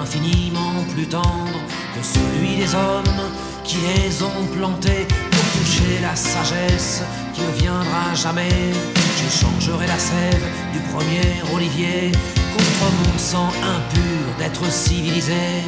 [0.00, 1.60] infiniment plus tendre
[1.94, 3.22] que celui des hommes
[3.62, 7.02] qui les ont plantés pour toucher la sagesse
[7.32, 8.72] qui ne viendra jamais.
[9.18, 12.10] J'échangerai la sève du premier olivier
[12.56, 15.62] contre mon sang impur d'être civilisé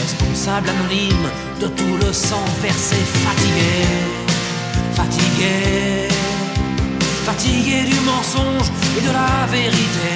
[0.00, 1.28] responsable anonyme
[1.60, 4.19] de tout le sang versé, fatigué,
[5.00, 6.08] fatigué,
[7.24, 10.14] fatigué du mensonge et de la vérité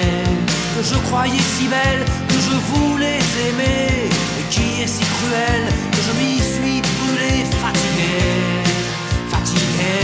[0.74, 6.00] que je croyais si belle, que je voulais aimer et qui est si cruelle que
[6.06, 7.32] je m'y suis brûlé,
[7.64, 8.16] fatigué,
[9.34, 9.94] fatigué,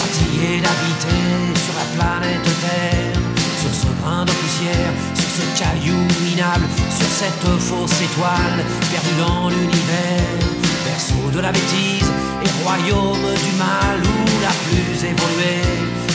[0.00, 1.22] fatigué d'habiter
[1.64, 3.20] sur la planète Terre,
[3.62, 6.10] sur ce brin de poussière, sur ce caillou
[6.40, 6.66] interminable
[6.96, 10.59] sur cette fausse étoile perdue dans l'univers,
[11.00, 12.10] berceau de la bêtise
[12.44, 15.64] et royaume du mal où la plus évoluée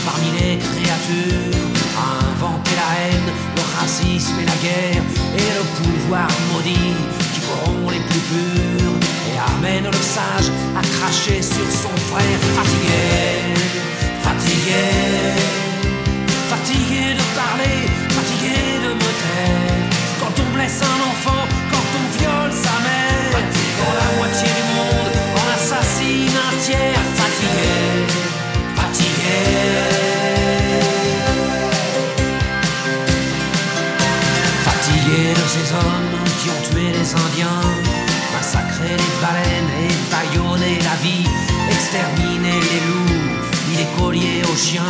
[0.05, 1.57] parmi les créatures
[1.97, 5.03] a inventé la haine, le racisme et la guerre
[5.41, 6.93] et le pouvoir maudit
[7.33, 8.97] qui corrompt les plus purs
[9.29, 13.05] et amène le sage à cracher sur son frère fatigué,
[14.21, 14.85] fatigué,
[16.51, 17.77] fatigué de parler,
[18.17, 19.85] fatigué de me taire.
[20.19, 23.05] Quand on blesse un enfant, quand on viole sa mère,
[23.77, 24.64] quand la moitié du
[26.73, 28.07] fatigué,
[28.75, 29.41] fatigué.
[34.63, 37.61] Fatigué de ces hommes qui ont tué les Indiens,
[38.33, 41.27] massacré les baleines et baïonné la vie,
[41.69, 43.13] exterminé les loups,
[43.69, 44.81] mis les colliers aux chiens,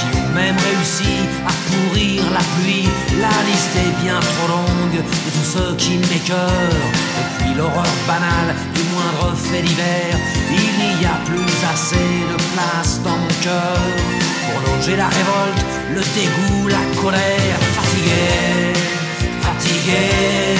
[0.00, 1.14] qui ont même réussi
[1.46, 2.88] à pourrir la pluie.
[3.20, 7.37] La liste est bien trop longue de tous ceux qui m'écœurent.
[7.58, 10.18] L'horreur banale du moindre fait divers,
[10.50, 13.78] il n'y a plus assez de place dans mon cœur
[14.44, 15.62] pour loger la révolte,
[15.94, 18.78] le dégoût, la colère, fatigué
[19.58, 20.56] fatigué,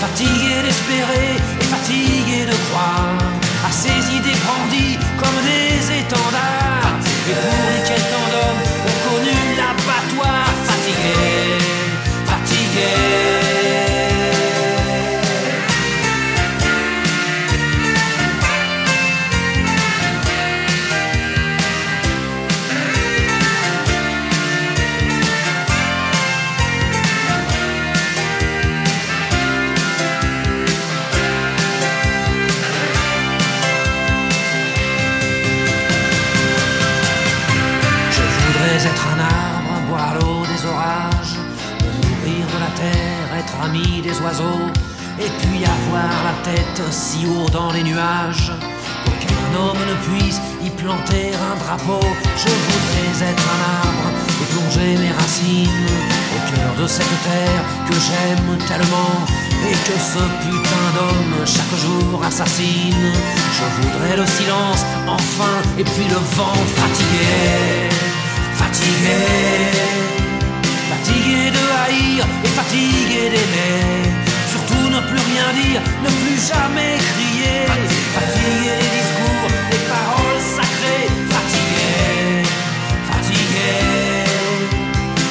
[0.00, 1.30] fatigué d'espérer
[1.60, 3.18] et fatigué de croire
[3.66, 6.98] à ces idées grandies comme des étendards.
[7.30, 11.58] Et pour lesquels tant d'hommes ont connu l'abattoir, fatigué,
[12.26, 13.09] fatigué.
[45.18, 48.52] Et puis avoir la tête si haut dans les nuages
[49.04, 52.04] qu'aucun homme ne puisse y planter un drapeau.
[52.36, 54.08] Je voudrais être un arbre
[54.42, 55.88] et plonger mes racines
[56.36, 59.16] au cœur de cette terre que j'aime tellement
[59.68, 63.12] et que ce putain d'homme chaque jour assassine.
[63.56, 67.88] Je voudrais le silence enfin et puis le vent fatigué,
[68.54, 70.19] fatigué,
[71.10, 74.10] fatigué de haïr et fatigué d'aimer.
[74.52, 77.66] Surtout ne plus rien dire, ne plus jamais crier.
[78.16, 81.08] Fatigué des discours, des paroles sacrées.
[81.34, 82.44] Fatigué,
[83.10, 83.72] fatigué,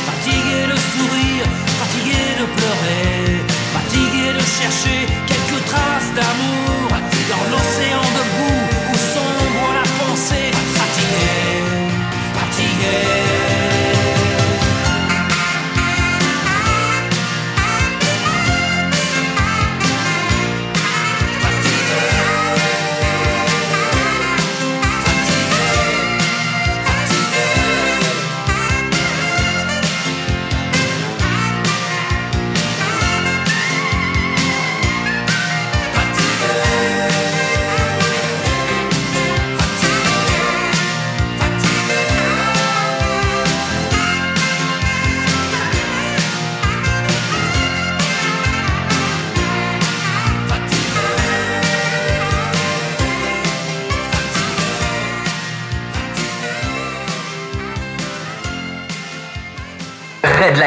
[0.07, 1.47] fatigué de sourire,
[1.79, 3.43] fatigué de pleurer,
[3.75, 6.78] fatigué de chercher quelques traces d'amour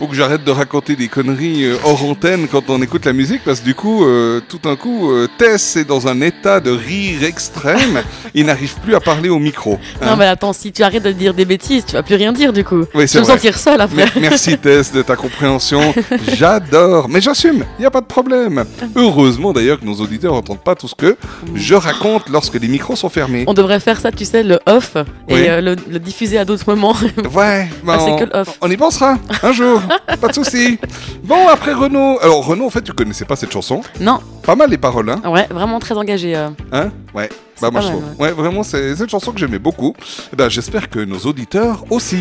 [0.00, 3.42] Faut que j'arrête de raconter des conneries euh, hors antenne quand on écoute la musique
[3.44, 6.70] parce que du coup, euh, tout d'un coup, euh, Tess est dans un état de
[6.70, 8.00] rire extrême.
[8.34, 9.78] il n'arrive plus à parler au micro.
[10.00, 10.06] hein.
[10.06, 12.50] Non, mais attends, si tu arrêtes de dire des bêtises, tu vas plus rien dire
[12.54, 12.84] du coup.
[12.94, 14.06] Oui, je vais me sentir seule après.
[14.06, 15.92] Me- Merci Tess de ta compréhension.
[16.34, 17.10] J'adore.
[17.10, 18.64] Mais j'assume, il n'y a pas de problème.
[18.96, 21.14] Heureusement d'ailleurs que nos auditeurs n'entendent pas tout ce que
[21.54, 23.44] je raconte lorsque les micros sont fermés.
[23.46, 24.96] On devrait faire ça, tu sais, le off
[25.28, 25.40] et Oui.
[25.46, 26.96] euh, le, le diffuser à d'autres moments.
[27.34, 28.56] Ouais, bah, Ah, on, que le off.
[28.62, 29.82] on y pensera un jour.
[30.20, 30.78] Pas de souci.
[31.24, 32.18] Bon, après Renaud.
[32.22, 33.80] Alors Renaud, en fait, tu connaissais pas cette chanson.
[34.00, 36.36] non, Pas mal les paroles, hein ouais, vraiment très engagé.
[36.36, 36.48] euh.
[36.72, 36.90] Hein?
[37.14, 37.28] Ouais.
[37.60, 38.20] Bah moi pas je mal, trouve.
[38.20, 39.94] Ouais, vraiment, c'est c'est une chanson que j'aimais beaucoup.
[40.32, 42.18] Eh ben, j'espère que nos auditeurs aussi.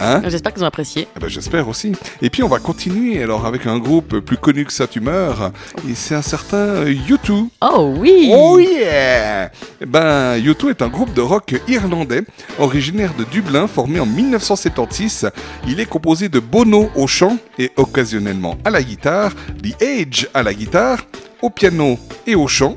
[0.00, 1.08] Hein J'espère qu'ils ont apprécié.
[1.16, 1.92] Eh ben, J'espère aussi.
[2.22, 5.52] Et puis on va continuer alors avec un groupe plus connu que ça, tu meurs.
[5.88, 7.48] Et c'est un certain euh, U2.
[7.62, 12.22] Oh oui Oh yeah Eh Ben, U2 est un groupe de rock irlandais,
[12.58, 15.30] originaire de Dublin, formé en 1976.
[15.68, 19.32] Il est composé de Bono au chant et occasionnellement à la guitare,
[19.62, 20.98] The Age à la guitare,
[21.42, 22.76] au piano et au chant,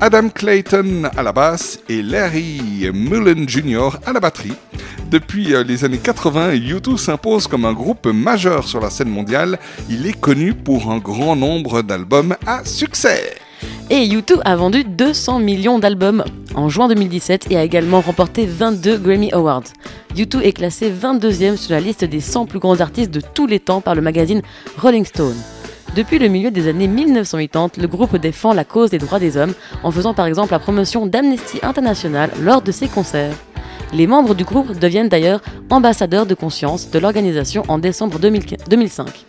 [0.00, 3.98] Adam Clayton à la basse et Larry Mullen Jr.
[4.06, 4.54] à la batterie.
[5.10, 9.58] Depuis euh, les années 80, U2 s'impose comme un groupe majeur sur la scène mondiale.
[9.88, 13.36] Il est connu pour un grand nombre d'albums à succès.
[13.88, 18.98] Et U2 a vendu 200 millions d'albums en juin 2017 et a également remporté 22
[18.98, 19.64] Grammy Awards.
[20.14, 23.60] U2 est classé 22e sur la liste des 100 plus grands artistes de tous les
[23.60, 24.42] temps par le magazine
[24.76, 25.36] Rolling Stone.
[25.94, 29.54] Depuis le milieu des années 1980, le groupe défend la cause des droits des hommes
[29.82, 33.34] en faisant par exemple la promotion d'Amnesty International lors de ses concerts.
[33.92, 39.26] Les membres du groupe deviennent d'ailleurs ambassadeurs de conscience de l'organisation en décembre 2000 2005.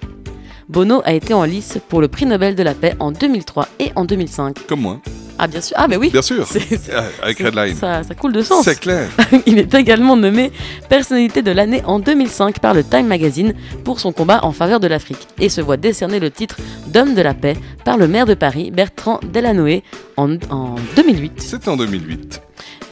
[0.67, 3.91] Bono a été en lice pour le prix Nobel de la paix en 2003 et
[3.95, 4.67] en 2005.
[4.67, 4.99] Comme moi,
[5.41, 6.45] Ah bien sûr, ah mais oui, bien sûr.
[6.89, 7.73] Euh, Avec Redline.
[7.75, 8.65] ça, ça coule de sens.
[8.65, 9.07] C'est clair.
[9.45, 10.51] Il est également nommé
[10.89, 13.53] personnalité de l'année en 2005 par le Time Magazine
[13.85, 17.21] pour son combat en faveur de l'Afrique et se voit décerner le titre d'homme de
[17.21, 19.81] la paix par le maire de Paris, Bertrand Delanoë,
[20.17, 21.33] en, en 2008.
[21.41, 22.41] C'était en 2008.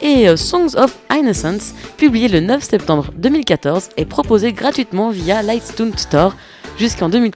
[0.00, 5.92] Et euh, Songs of Innocence, publié le 9 septembre 2014, est proposé gratuitement via Lightstone
[5.98, 6.34] Store
[6.78, 7.32] jusqu'en 2000...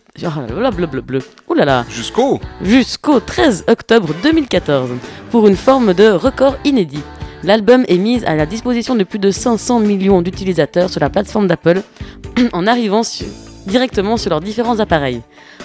[1.49, 4.91] Oh là là, Jusqu'au jusqu'au 13 octobre 2014
[5.31, 7.03] pour une forme de record inédit.
[7.45, 11.49] L'album est mis à la disposition de plus de 500 millions d'utilisateurs sur la plateforme
[11.49, 11.83] d'Apple
[12.53, 13.25] en arrivant su-
[13.67, 15.23] directement sur leurs différents appareils.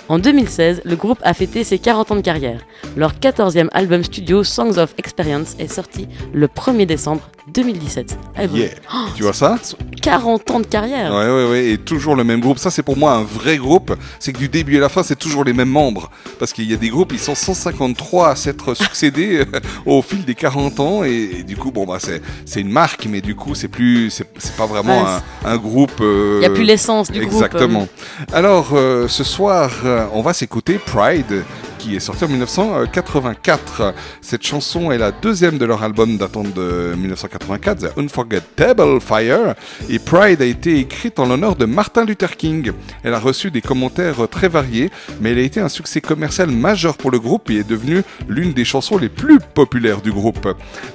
[0.09, 2.61] En 2016, le groupe a fêté ses 40 ans de carrière.
[2.95, 8.17] Leur 14e album studio Songs of Experience est sorti le 1er décembre 2017.
[8.35, 8.69] Ah, Yeah.
[9.15, 9.57] Tu vois ça
[10.01, 12.57] 40 ans de carrière Ouais, ouais, ouais, et toujours le même groupe.
[12.59, 13.93] Ça, c'est pour moi un vrai groupe.
[14.19, 16.09] C'est que du début à la fin, c'est toujours les mêmes membres.
[16.39, 20.23] Parce qu'il y a des groupes, ils sont 153 à s'être succédés euh, au fil
[20.23, 21.03] des 40 ans.
[21.03, 24.09] Et, et du coup, bon, bah, c'est, c'est une marque, mais du coup, c'est plus,
[24.11, 25.09] c'est, c'est pas vraiment Ouais,
[25.45, 25.99] un, un groupe.
[26.01, 27.33] euh, Il n'y a plus l'essence du groupe.
[27.33, 27.87] Exactement.
[28.33, 31.43] Alors, euh, ce soir, euh, on va s'écouter Pride,
[31.77, 33.93] qui est sorti en 1984.
[34.21, 39.55] Cette chanson est la deuxième de leur album datant de 1984, The Unforgettable Fire.
[39.89, 42.71] Et Pride a été écrite en l'honneur de Martin Luther King.
[43.03, 44.89] Elle a reçu des commentaires très variés,
[45.21, 48.53] mais elle a été un succès commercial majeur pour le groupe et est devenue l'une
[48.53, 50.47] des chansons les plus populaires du groupe.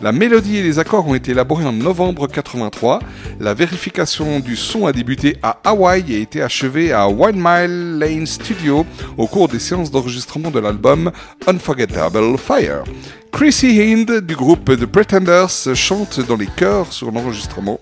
[0.03, 3.01] La mélodie et les accords ont été élaborés en novembre 83.
[3.41, 7.99] La vérification du son a débuté à Hawaï et a été achevée à One Mile
[7.99, 11.12] Lane Studio au cours des séances d'enregistrement de l'album
[11.47, 12.83] Unforgettable Fire.
[13.31, 17.79] Chrissy Hind du groupe The Pretenders chante dans les chœurs sur l'enregistrement.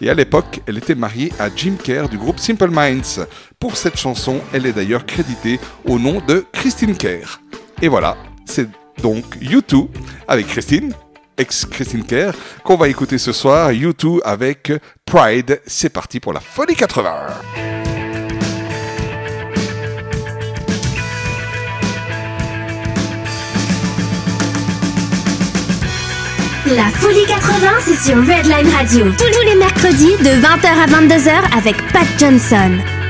[0.00, 3.26] Et à l'époque, elle était mariée à Jim Kerr du groupe Simple Minds.
[3.58, 7.40] Pour cette chanson, elle est d'ailleurs créditée au nom de Christine Kerr.
[7.80, 8.68] Et voilà, c'est
[9.02, 9.88] donc U2
[10.28, 10.92] avec Christine,
[11.38, 12.32] ex-Christine Kerr,
[12.62, 13.70] qu'on va écouter ce soir.
[13.70, 14.70] U2 avec
[15.06, 15.60] Pride.
[15.66, 17.83] C'est parti pour la folie 80.
[26.66, 29.04] La Folie 80, c'est sur Redline Radio.
[29.18, 33.03] Tous les mercredis de 20h à 22h avec Pat Johnson.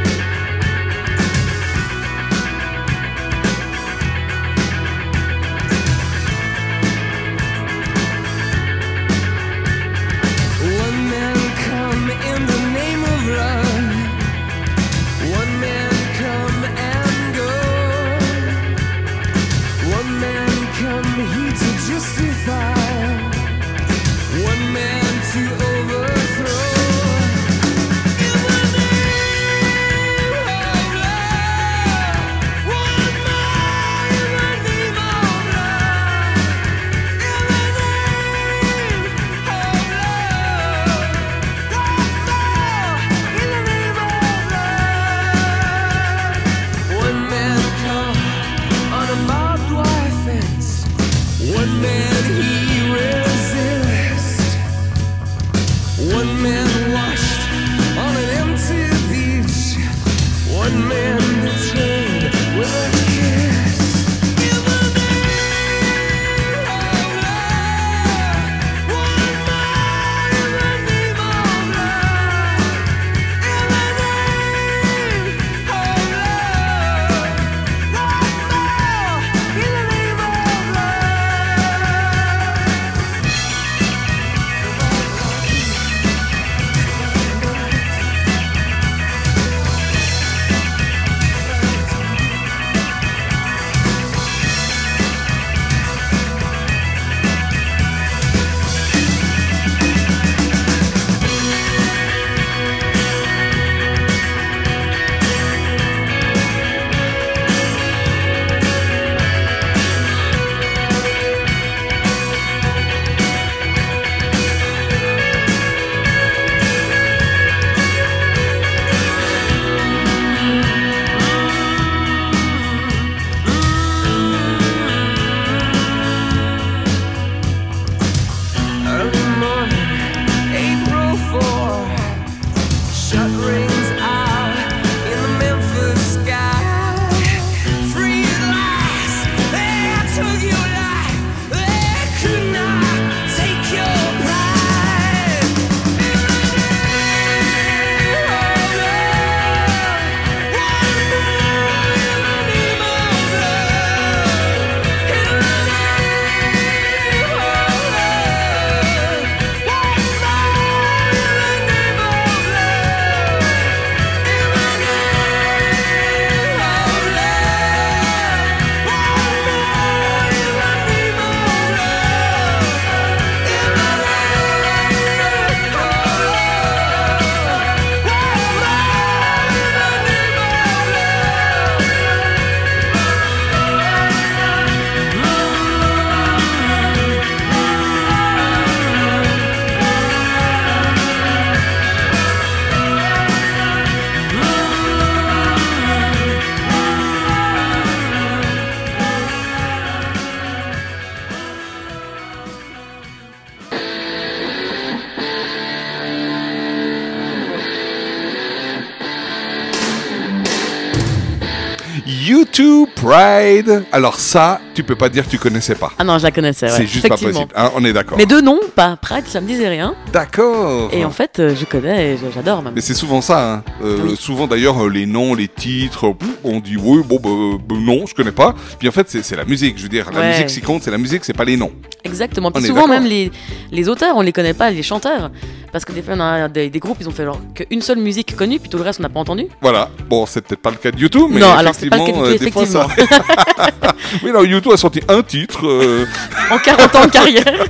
[213.92, 215.92] Alors ça, tu peux pas dire que tu connaissais pas.
[215.98, 216.72] Ah non, je la connaissais, ouais.
[216.76, 217.46] C'est juste pas effectivement.
[217.46, 217.52] possible.
[217.56, 218.18] hein, on est d'accord.
[218.18, 219.94] Mais deux noms, pas Pride, ça me disait rien.
[220.12, 220.90] D'accord.
[220.92, 222.72] Et en fait, euh, je connais et j'adore même.
[222.74, 223.54] Mais c'est souvent ça.
[223.54, 223.62] hein.
[223.82, 224.16] Euh, Oui.
[224.16, 228.32] Souvent d'ailleurs, euh, les noms, les titres, on dit oui, bon, bah, non, je connais
[228.32, 228.54] pas.
[228.78, 229.76] Puis en fait, c'est la musique.
[229.78, 231.72] Je veux dire, la musique, ce qui compte, c'est la musique, c'est pas les noms.
[232.04, 232.50] Exactement.
[232.50, 233.30] Puis On souvent, même les,
[233.72, 235.30] les auteurs, on les connaît pas, les chanteurs.
[235.72, 237.98] Parce que des fois, on a des, des groupes, ils ont fait genre qu'une seule
[237.98, 239.46] musique connue, puis tout le reste, on n'a pas entendu.
[239.60, 239.90] Voilà.
[240.08, 242.12] Bon, c'est peut-être pas le cas de YouTube, mais non, alors c'est pas le cas
[242.38, 242.86] des fois, ça- effectivement.
[244.22, 245.66] oui, alors YouTube a sorti un titre.
[245.66, 246.06] euh,
[246.50, 247.44] en 40 ans de carrière.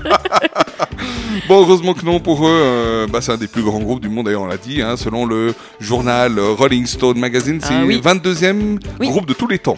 [1.49, 2.51] Bon, heureusement que non pour eux.
[2.51, 4.80] euh, bah, c'est un des plus grands groupes du monde, d'ailleurs, on l'a dit.
[4.80, 8.01] hein, selon le journal euh, Rolling Stone Magazine, c'est Ah le oui.
[8.03, 9.09] 22e Oui.
[9.09, 9.76] groupe de tous les temps.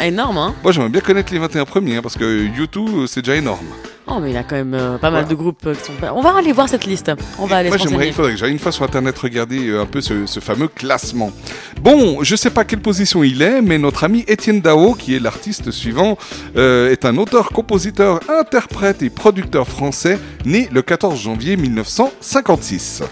[0.00, 3.22] Énorme, hein Moi, j'aimerais bien connaître les 21 premiers, hein, parce que YouTube, euh, c'est
[3.22, 3.66] déjà énorme.
[4.06, 5.92] Oh, mais il y a quand même euh, pas mal de groupes euh, qui sont.
[6.14, 7.10] On va aller voir cette liste.
[7.38, 9.80] On va aller Moi, j'aimerais, il faudrait que j'aille une fois sur Internet regarder euh,
[9.80, 11.32] un peu ce, ce fameux classement.
[11.80, 15.20] Bon, je sais pas quelle position il est, mais notre ami Étienne Dao, qui est
[15.20, 16.18] l'artiste suivant,
[16.54, 23.02] est un auteur, compositeur, interprète et producteur français, né le 14 janvier 1956.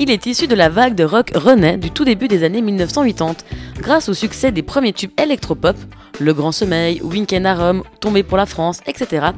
[0.00, 3.34] Il est issu de la vague de rock rennais du tout début des années 1980,
[3.78, 5.76] grâce au succès des premiers tubes électropop,
[6.18, 9.28] Le Grand Sommeil, Weekend à Rome, Tombé pour la France, etc.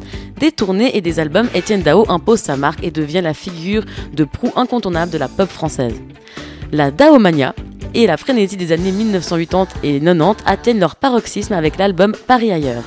[0.40, 3.84] Des tournées et des albums, Étienne Dao impose sa marque et devient la figure
[4.14, 6.00] de proue incontournable de la pop française.
[6.72, 7.54] La Daomania
[7.92, 12.82] et la frénésie des années 1980 et 90 atteignent leur paroxysme avec l'album Paris ailleurs.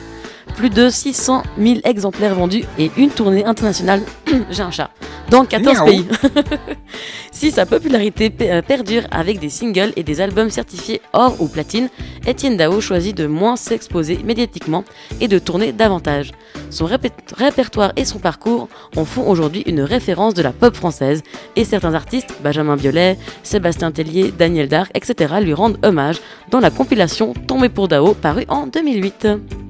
[0.59, 4.01] Plus de 600 000 exemplaires vendus et une tournée internationale,
[4.49, 4.89] j'ai un chat,
[5.29, 5.85] dans 14 Miaou.
[5.85, 6.05] pays.
[7.31, 11.87] si sa popularité euh, perdure avec des singles et des albums certifiés or ou platine,
[12.27, 14.83] Étienne Dao choisit de moins s'exposer médiatiquement
[15.21, 16.33] et de tourner davantage.
[16.71, 16.89] Son
[17.37, 21.23] répertoire et son parcours en font aujourd'hui une référence de la pop française
[21.55, 26.19] et certains artistes, Benjamin Biolay, Sébastien Tellier, Daniel Dark, etc., lui rendent hommage
[26.51, 29.68] dans la compilation Tombé pour Dao parue en 2008.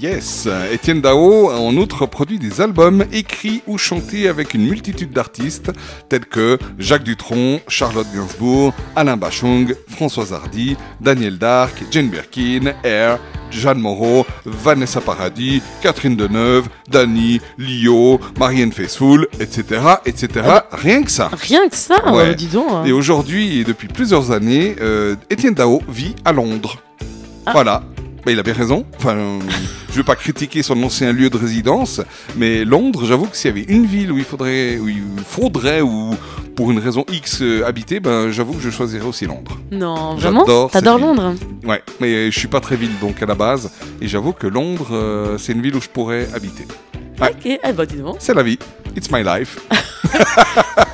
[0.00, 5.12] Yes, Étienne Dao a en outre produit des albums écrits ou chantés avec une multitude
[5.12, 5.70] d'artistes
[6.08, 13.18] tels que Jacques Dutronc, Charlotte Gainsbourg, Alain Bachung, Françoise Hardy, Daniel Dark, Jane Birkin, Air,
[13.50, 20.28] Jeanne Moreau, Vanessa Paradis, Catherine Deneuve, Dani, Lio, Marianne Faithfull, etc., etc.
[20.72, 21.30] Rien que ça.
[21.32, 22.30] Rien que ça, Ouais.
[22.30, 22.66] euh, dis donc.
[22.70, 22.84] hein.
[22.84, 26.78] Et aujourd'hui, et depuis plusieurs années, euh, Étienne Dao vit à Londres.
[27.46, 27.52] Ah.
[27.52, 27.82] Voilà.
[28.24, 28.86] Bah, il a bien raison.
[28.96, 29.16] Enfin,
[29.90, 32.00] je veux pas critiquer son ancien lieu de résidence,
[32.36, 35.80] mais Londres, j'avoue que s'il y avait une ville où il faudrait, où il faudrait,
[35.82, 36.14] ou
[36.56, 39.58] pour une raison X euh, habiter, ben j'avoue que je choisirais aussi Londres.
[39.70, 40.68] Non, vraiment?
[40.68, 40.98] T'adores.
[40.98, 41.34] Londres?
[41.64, 43.70] Ouais, mais je suis pas très ville donc à la base,
[44.00, 46.64] et j'avoue que Londres, euh, c'est une ville où je pourrais habiter.
[47.20, 47.30] Ouais.
[47.30, 48.16] Ok, eh bah dis donc.
[48.18, 48.58] C'est la vie.
[48.96, 49.58] It's my life.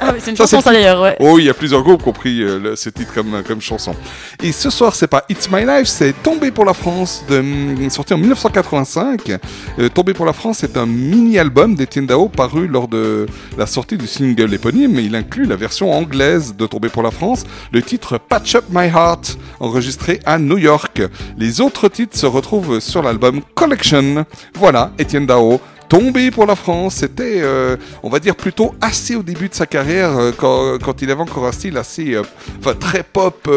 [0.03, 1.15] Ah, c'est une Ça, chanson ça d'ailleurs, ouais.
[1.21, 3.61] Oh, il y a plusieurs groupes qui ont pris euh, le- ce titre comme, comme
[3.61, 3.95] chanson.
[4.43, 7.91] Et ce soir, c'est pas It's My Life, c'est Tombé pour la France, de, hum,
[7.91, 9.39] sorti en 1985.
[9.79, 13.27] Euh, Tombé pour la France, c'est un mini-album d'Etienne Dao paru lors de
[13.59, 14.99] la sortie du single éponyme.
[14.99, 18.87] Il inclut la version anglaise de Tombé pour la France, le titre Patch Up My
[18.87, 21.03] Heart, enregistré à New York.
[21.37, 24.25] Les autres titres se retrouvent sur l'album Collection.
[24.55, 25.61] Voilà, Etienne Dao.
[25.91, 29.67] Tombé pour la France, c'était, euh, on va dire, plutôt assez au début de sa
[29.67, 32.23] carrière, euh, quand, quand il avait encore un style assez, euh,
[32.61, 33.51] enfin, très pop,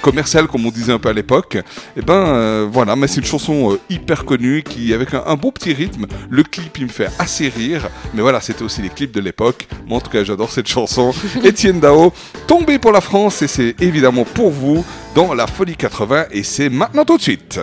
[0.00, 1.58] commercial, comme on disait un peu à l'époque.
[1.98, 5.52] Et ben, euh, voilà, mais c'est une chanson hyper connue, qui, avec un, un beau
[5.52, 9.12] petit rythme, le clip, il me fait assez rire, mais voilà, c'était aussi les clips
[9.12, 9.68] de l'époque.
[9.86, 11.12] Moi, en tout cas, j'adore cette chanson.
[11.44, 12.14] Étienne Dao,
[12.46, 14.82] Tombé pour la France, et c'est évidemment pour vous
[15.14, 17.60] dans la Folie 80, et c'est maintenant tout de suite.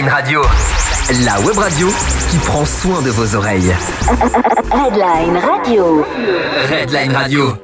[0.00, 0.42] Redline Radio,
[1.26, 1.88] la web radio
[2.30, 3.74] qui prend soin de vos oreilles.
[4.72, 6.06] Headline Radio.
[6.70, 7.58] Redline Radio.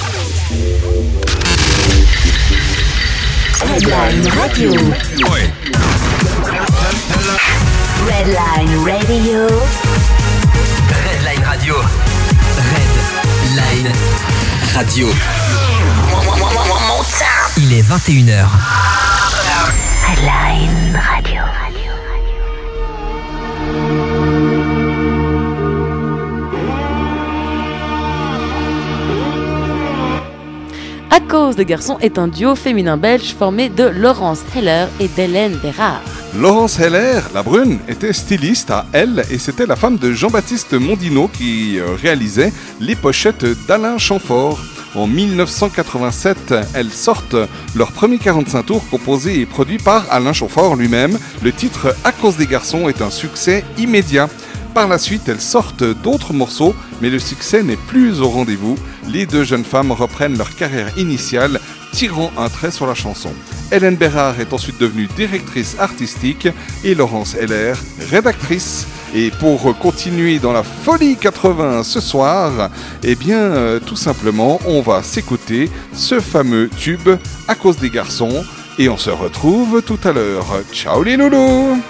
[3.63, 4.73] Headline Radio.
[8.07, 9.47] Redline Radio.
[11.07, 11.75] Redline Radio.
[13.55, 13.93] Redline
[14.75, 15.09] Radio.
[17.57, 18.47] Il est 21h.
[20.07, 21.16] Headline Radio.
[31.17, 35.57] À cause des garçons est un duo féminin belge formé de Laurence Heller et d'Hélène
[35.63, 36.03] Bérard.
[36.39, 41.29] Laurence Heller, la brune, était styliste à Elle et c'était la femme de Jean-Baptiste Mondino
[41.29, 44.59] qui euh, réalisait les pochettes d'Alain Chamfort.
[44.95, 47.37] En 1987, elles sortent
[47.75, 51.19] leur premier 45 tours composé et produit par Alain Chamfort lui-même.
[51.43, 54.29] Le titre À cause des garçons est un succès immédiat.
[54.77, 58.77] Par la suite, elles sortent d'autres morceaux, mais le succès n'est plus au rendez-vous.
[59.09, 61.61] Les deux jeunes femmes reprennent leur carrière initiale,
[61.93, 63.31] tirant un trait sur la chanson.
[63.73, 66.49] Hélène Bérard est ensuite devenue directrice artistique
[66.85, 67.75] et Laurence Heller,
[68.11, 68.87] rédactrice.
[69.15, 72.71] Et pour continuer dans la folie 80 ce soir,
[73.03, 77.09] eh bien, euh, tout simplement, on va s'écouter ce fameux tube
[77.49, 78.45] à cause des garçons.
[78.79, 80.47] Et on se retrouve tout à l'heure.
[80.73, 81.81] Ciao les loulous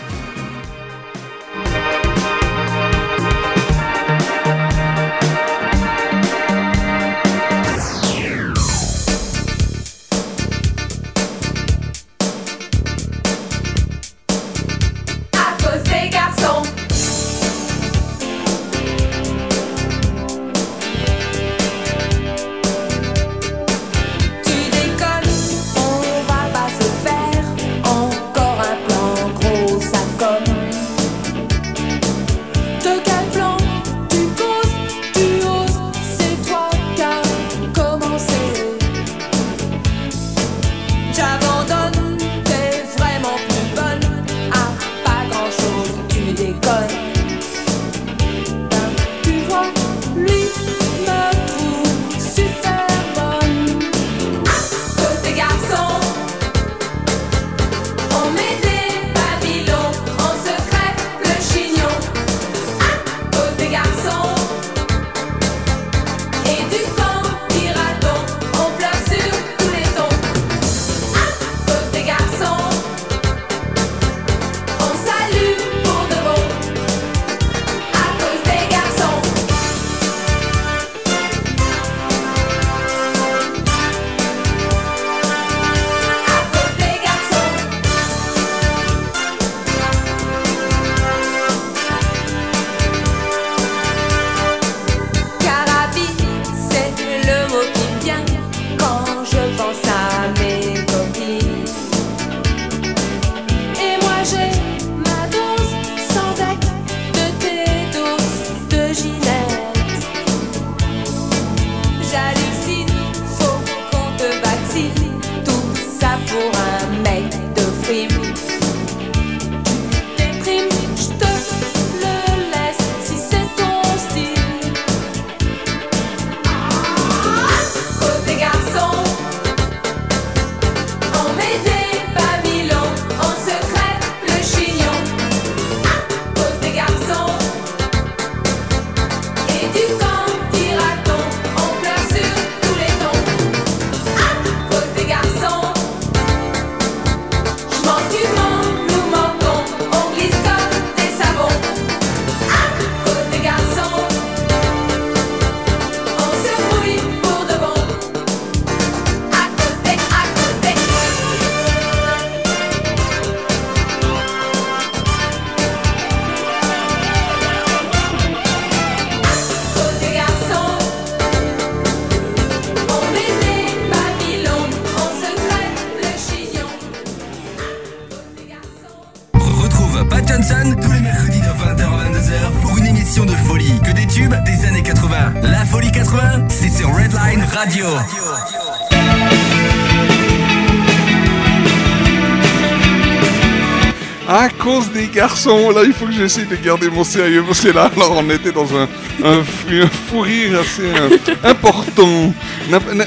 [194.96, 198.14] des garçons, là il faut que j'essaye de garder mon sérieux parce que là alors
[198.16, 198.88] on était dans un,
[199.24, 202.32] un, fou- un fou rire assez euh, important.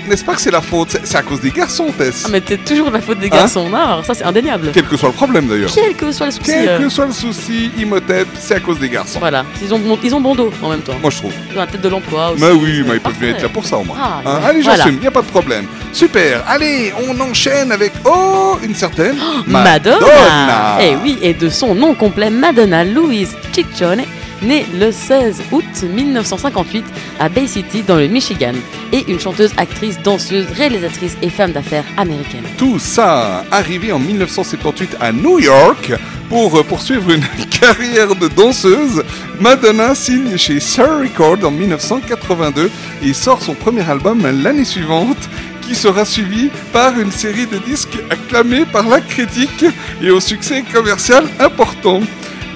[0.07, 0.89] N'est-ce pas que c'est la faute?
[0.91, 2.23] C'est c'est à cause des garçons, Tess.
[2.25, 3.37] Ah, mais t'es toujours la faute des Hein?
[3.41, 3.69] Garçons.
[3.69, 4.69] Non, alors ça c'est indéniable.
[4.73, 5.71] Quel que soit le problème d'ailleurs.
[5.73, 6.45] Quel que soit le souci.
[6.45, 9.19] Quel euh, que soit le souci, Imhotep, c'est à cause des garçons.
[9.19, 10.95] Voilà, ils ont, bon, ils ont bon dos en même temps.
[11.01, 11.33] Moi je trouve.
[11.51, 12.41] Ils ont la tête de l'emploi aussi.
[12.43, 13.97] Mais oui, euh, mais ils peuvent bien être là pour ça au moins.
[13.99, 15.65] Ah, Hein, allez, j'assume, il a pas de problème.
[15.91, 19.17] Super, allez, on enchaîne avec, oh, une certaine
[19.47, 20.77] Madonna.
[20.81, 24.03] Eh oui, et de son nom complet, Madonna Louise Ciccione,
[24.41, 26.85] née le 16 août 1958
[27.19, 28.53] à Bay City dans le Michigan,
[28.91, 32.43] et une chanteuse, actrice, danseuse, réalisatrice et femme d'affaires américaine.
[32.57, 35.93] Tout ça arrivé en 1978 à New York
[36.29, 37.25] pour euh, poursuivre une
[37.59, 39.03] carrière de danseuse.
[39.39, 42.69] Madonna signe chez Sir Record en 1982
[43.03, 45.29] et sort son premier album l'année suivante
[45.69, 49.63] qui sera suivi par une série de disques acclamés par la critique
[50.01, 52.01] et au succès commercial important.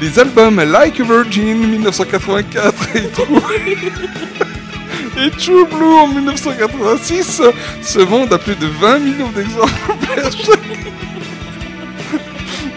[0.01, 3.26] Les albums Like Virgin 1984 et True,
[5.24, 7.43] et True Blue en 1986
[7.84, 10.32] se vendent à plus de 20 millions d'exemplaires.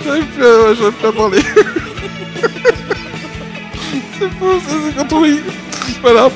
[0.04, 1.40] J'arrive plus à, plus à parler.
[4.18, 4.30] c'est ça,
[4.68, 5.40] c'est quand on rit.
[6.02, 6.28] Voilà.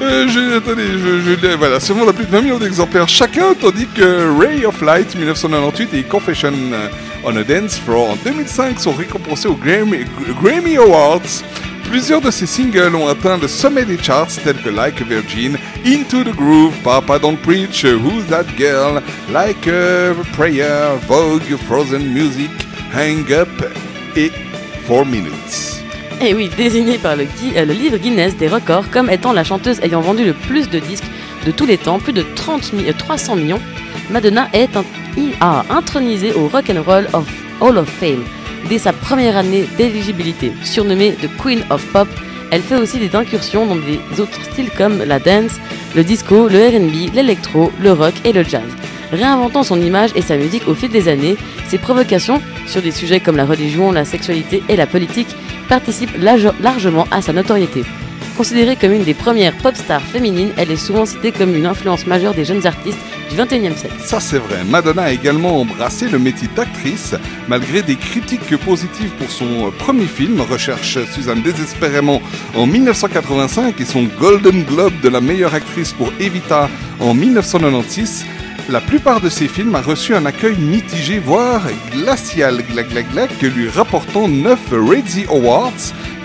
[0.00, 4.38] Euh, je, je, voilà, se vendent à plus de 20 millions d'exemplaires chacun, tandis que
[4.38, 6.52] Ray of Light 1998 et Confession
[7.24, 10.04] on a Dance Floor en 2005 sont récompensés aux Grammy,
[10.40, 11.42] Grammy Awards.
[11.90, 15.56] Plusieurs de ces singles ont atteint le sommet des charts tels que Like a Virgin,
[15.86, 19.00] Into the Groove, Papa Don't Preach, Who's That Girl,
[19.32, 22.50] Like a Prayer, Vogue, Frozen Music,
[22.94, 23.48] Hang Up
[24.14, 24.30] et
[24.86, 25.77] 4 Minutes.
[26.20, 30.00] Et oui, désignée par euh, le livre Guinness des records comme étant la chanteuse ayant
[30.00, 31.04] vendu le plus de disques
[31.46, 33.60] de tous les temps, plus de 30 mi- euh, 300 millions,
[34.10, 34.70] Madonna est
[35.40, 37.26] a intronisé au Rock and Roll of
[37.60, 38.22] Hall of Fame
[38.68, 40.52] dès sa première année d'éligibilité.
[40.64, 42.08] Surnommée The Queen of Pop,
[42.50, 45.52] elle fait aussi des incursions dans des autres styles comme la dance,
[45.94, 48.62] le disco, le R&B, l'électro, le rock et le jazz.
[49.12, 51.36] Réinventant son image et sa musique au fil des années,
[51.68, 55.28] ses provocations sur des sujets comme la religion, la sexualité et la politique
[55.68, 57.84] participent large- largement à sa notoriété.
[58.36, 62.06] Considérée comme une des premières pop stars féminines, elle est souvent citée comme une influence
[62.06, 62.98] majeure des jeunes artistes
[63.30, 63.96] du 21e siècle.
[64.00, 67.16] Ça c'est vrai, Madonna a également embrassé le métier d'actrice,
[67.48, 72.22] malgré des critiques positives pour son euh, premier film, recherche Suzanne désespérément
[72.54, 76.70] en 1985 et son Golden Globe de la meilleure actrice pour Evita
[77.00, 78.24] en 1996.
[78.68, 83.38] La plupart de ses films a reçu un accueil mitigé, voire glacial, glac glac glac,
[83.38, 85.72] que lui rapportant 9 Razzie Awards,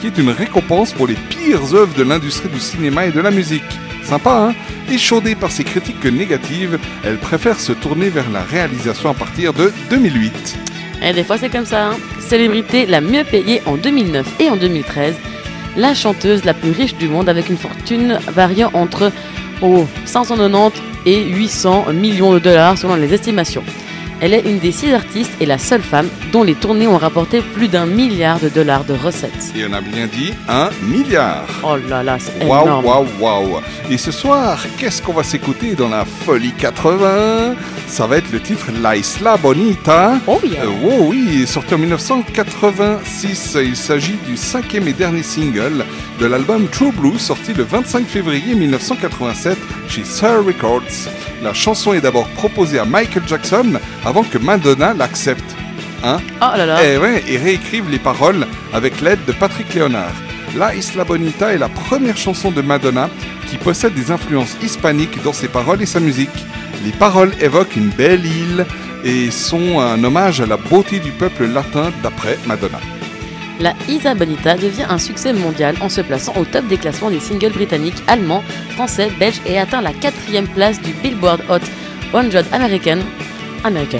[0.01, 3.31] qui est une récompense pour les pires œuvres de l'industrie du cinéma et de la
[3.31, 3.63] musique.
[4.03, 4.55] Sympa, hein?
[4.91, 9.71] Échaudée par ses critiques négatives, elle préfère se tourner vers la réalisation à partir de
[9.89, 10.57] 2008.
[11.01, 11.91] Et des fois c'est comme ça.
[11.91, 11.97] hein.
[12.19, 15.15] Célébrité la mieux payée en 2009 et en 2013,
[15.77, 19.13] la chanteuse la plus riche du monde avec une fortune variant entre
[19.61, 23.63] oh, 590 et 800 millions de dollars selon les estimations.
[24.21, 27.41] Elle est une des six artistes et la seule femme dont les tournées ont rapporté
[27.41, 29.51] plus d'un milliard de dollars de recettes.
[29.53, 31.45] Et on a bien dit un milliard.
[31.61, 32.85] Oh là là, c'est Waouh, énorme.
[32.85, 33.61] waouh, waouh.
[33.91, 37.55] Et ce soir, qu'est-ce qu'on va s'écouter dans la Folie 80
[37.87, 40.13] Ça va être le titre La Isla Bonita.
[40.25, 40.61] Oh yeah.
[40.63, 43.57] Euh, oh oui, sorti en 1986.
[43.65, 45.83] Il s'agit du cinquième et dernier single
[46.19, 49.57] de l'album True Blue, sorti le 25 février 1987
[49.89, 51.09] chez Sir Records.
[51.41, 55.43] La chanson est d'abord proposée à Michael Jackson avant que Madonna l'accepte.
[56.03, 56.17] Hein?
[56.41, 56.83] Oh là là.
[56.83, 60.13] et, ouais, et réécrivent les paroles avec l'aide de Patrick Léonard.
[60.57, 63.09] La Isla Bonita est la première chanson de Madonna
[63.49, 66.45] qui possède des influences hispaniques dans ses paroles et sa musique.
[66.85, 68.65] Les paroles évoquent une belle île
[69.03, 72.79] et sont un hommage à la beauté du peuple latin d'après Madonna.
[73.59, 77.19] La Isa Bonita devient un succès mondial en se plaçant au top des classements des
[77.19, 81.59] singles britanniques, allemands, français, belges et atteint la quatrième place du Billboard Hot
[82.11, 82.99] 100 American.
[83.63, 83.99] American.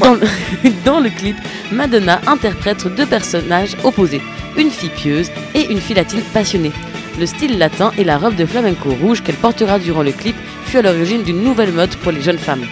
[0.00, 0.20] Dans le,
[0.84, 1.36] dans le clip,
[1.70, 4.20] Madonna interprète deux personnages opposés,
[4.56, 6.72] une fille pieuse et une fille latine passionnée.
[7.18, 10.36] Le style latin et la robe de flamenco rouge qu'elle portera durant le clip
[10.66, 12.66] fut à l'origine d'une nouvelle mode pour les jeunes femmes.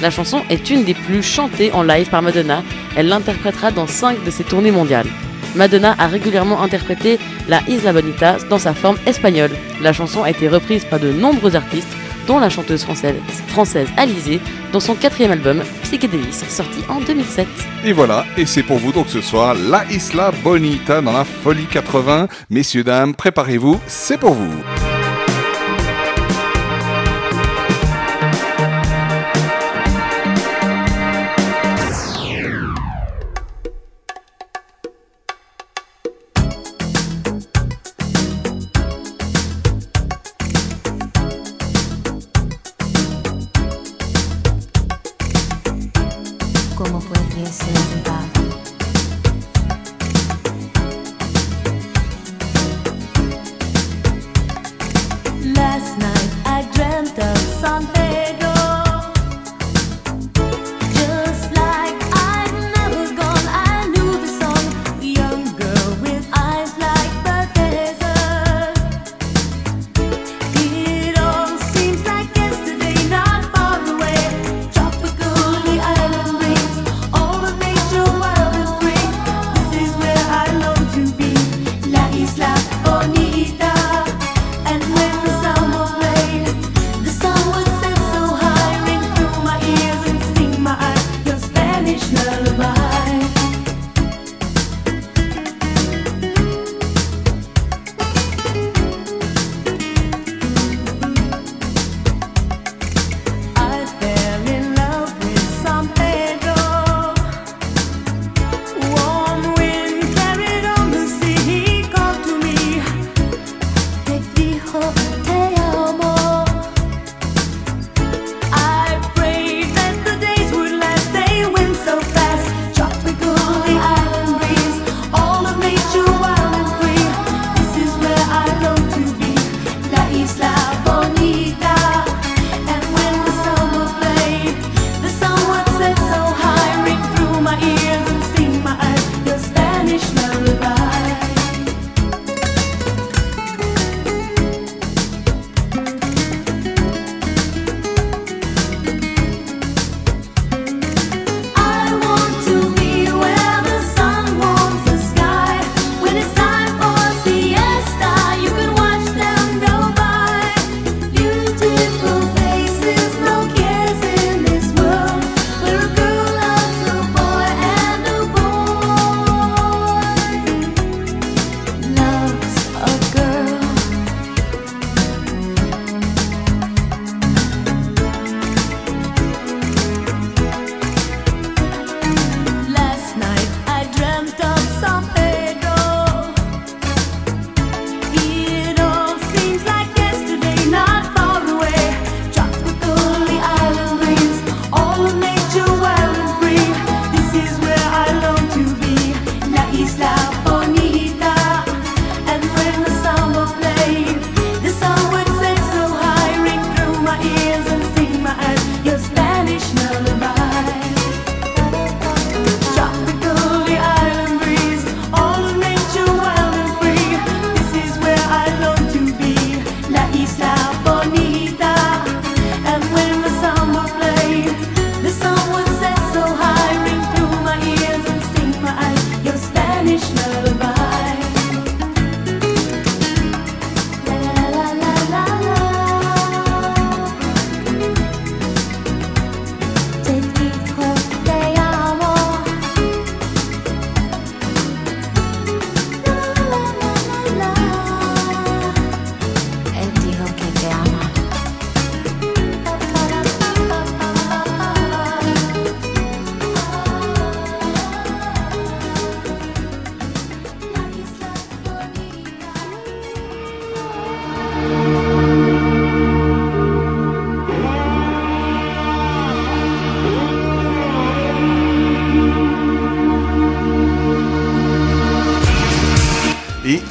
[0.00, 2.62] La chanson est une des plus chantées en live par Madonna.
[2.96, 5.06] Elle l'interprétera dans cinq de ses tournées mondiales.
[5.54, 7.18] Madonna a régulièrement interprété
[7.48, 9.52] la Isla Bonita dans sa forme espagnole.
[9.80, 11.88] La chanson a été reprise par de nombreux artistes,
[12.26, 14.40] dont la chanteuse française, Alizée,
[14.72, 17.46] dans son quatrième album Psychédélis, sorti en 2007.
[17.84, 21.66] Et voilà, et c'est pour vous donc ce soir, La Isla Bonita dans la Folie
[21.66, 22.28] 80.
[22.48, 24.81] Messieurs, dames, préparez-vous, c'est pour vous.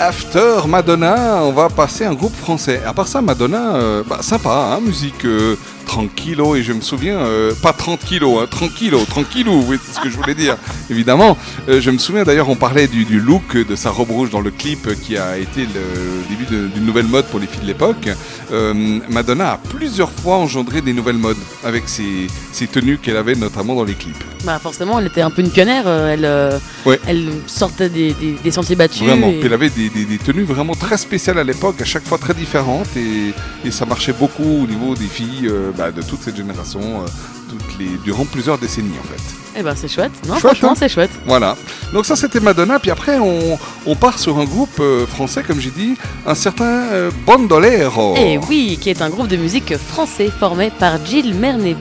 [0.02, 2.82] After Madonna, on va passer un groupe français.
[2.88, 5.56] À part ça, Madonna, euh, bah, sympa, hein, musique euh,
[5.92, 10.00] tranquillo, et je me souviens, euh, pas 30 kilos, hein, tranquillo, tranquillou, oui, c'est ce
[10.00, 10.56] que je voulais dire,
[10.90, 11.38] évidemment.
[11.68, 14.52] Euh, je me souviens d'ailleurs, on parlait du, look de sa robe rouge dans le
[14.52, 18.10] clip qui a été le début d'une nouvelle mode pour les filles de l'époque.
[18.54, 23.36] Euh, Madonna a plusieurs fois engendré des nouvelles modes avec ses, ses tenues qu'elle avait
[23.36, 24.24] notamment dans les clips.
[24.46, 27.00] Bah forcément, elle était un peu une pionnière, elle Ouais.
[27.08, 29.04] elle sortait des, des- des sentiers battus.
[29.04, 29.28] Vraiment.
[29.28, 32.34] et- elle avait des, des- tenues vraiment très spéciales à l'époque, à chaque fois très
[32.34, 33.34] différentes, et,
[33.68, 37.08] et ça marchait beaucoup au niveau des filles euh, bah, de toute cette génération, euh,
[37.50, 39.22] toutes les, durant plusieurs décennies en fait.
[39.60, 40.12] Eh ben c'est chouette.
[40.28, 41.12] Non, Chouette, franchement, hein c'est chouette.
[41.26, 41.58] Voilà.
[41.94, 45.60] Donc ça c'était Madonna, puis après on, on part sur un groupe euh, français, comme
[45.60, 45.96] j'ai dit,
[46.26, 48.16] un certain Bandolero.
[48.18, 51.76] Et oui, qui est un groupe de musique français formé par Gilles Mernet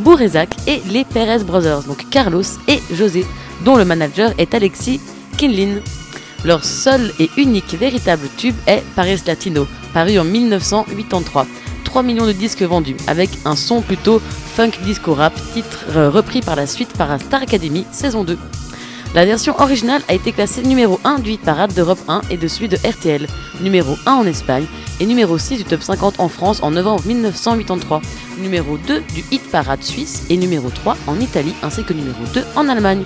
[0.00, 3.26] Bourrezac et les Perez Brothers, donc Carlos et José,
[3.64, 5.00] dont le manager est Alexis
[5.36, 5.80] Kinlin.
[6.44, 11.46] Leur seul et unique véritable tube est Paris Latino, paru en 1983.
[11.84, 14.20] 3 millions de disques vendus, avec un son plutôt
[14.54, 18.38] funk disco rap, titre euh, repris par la suite par Star Academy saison 2.
[19.14, 22.46] La version originale a été classée numéro 1 du hit parade d'Europe 1 et de
[22.46, 23.26] celui de RTL,
[23.62, 24.66] numéro 1 en Espagne
[25.00, 28.02] et numéro 6 du top 50 en France en novembre 1983,
[28.38, 32.44] numéro 2 du hit parade suisse et numéro 3 en Italie ainsi que numéro 2
[32.54, 33.02] en Allemagne.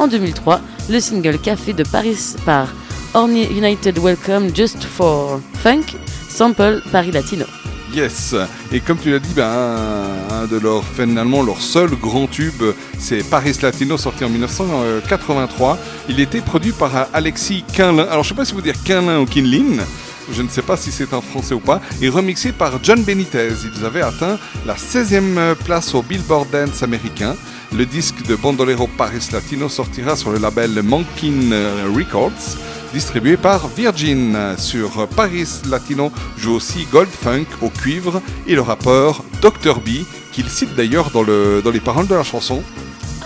[0.00, 2.68] En 2003, le single Café de Paris par
[3.12, 5.94] Orny United Welcome Just for Funk
[6.26, 7.44] sample Paris Latino.
[7.92, 8.34] Yes.
[8.72, 12.62] Et comme tu l'as dit, ben, un, de leurs finalement leur seul grand tube,
[12.98, 15.78] c'est Paris Latino sorti en 1983.
[16.08, 18.06] Il était produit par Alexis Quinlin.
[18.10, 19.84] Alors je sais pas si vous dire Quinlin ou Kinlin.
[20.32, 21.82] Je ne sais pas si c'est un français ou pas.
[22.00, 23.50] Et remixé par John Benitez.
[23.76, 27.36] Ils avaient atteint la 16e place au Billboard Dance américain.
[27.76, 31.50] Le disque de Bandolero Paris Latino sortira sur le label Monkin
[31.94, 32.56] Records
[32.92, 34.36] distribué par Virgin.
[34.58, 39.80] Sur Paris Latino joue aussi Gold Funk au cuivre et le rappeur Dr.
[39.80, 42.62] B, qu'il cite d'ailleurs dans, le, dans les paroles de la chanson.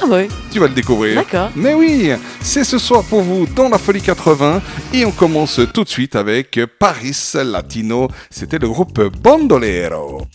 [0.03, 0.29] Ah ouais.
[0.51, 1.15] Tu vas le découvrir.
[1.17, 1.51] D'accord.
[1.57, 2.11] Mais oui,
[2.41, 4.61] c'est ce soir pour vous dans la Folie 80
[4.93, 8.09] et on commence tout de suite avec Paris Latino.
[8.31, 10.27] C'était le groupe Bandolero.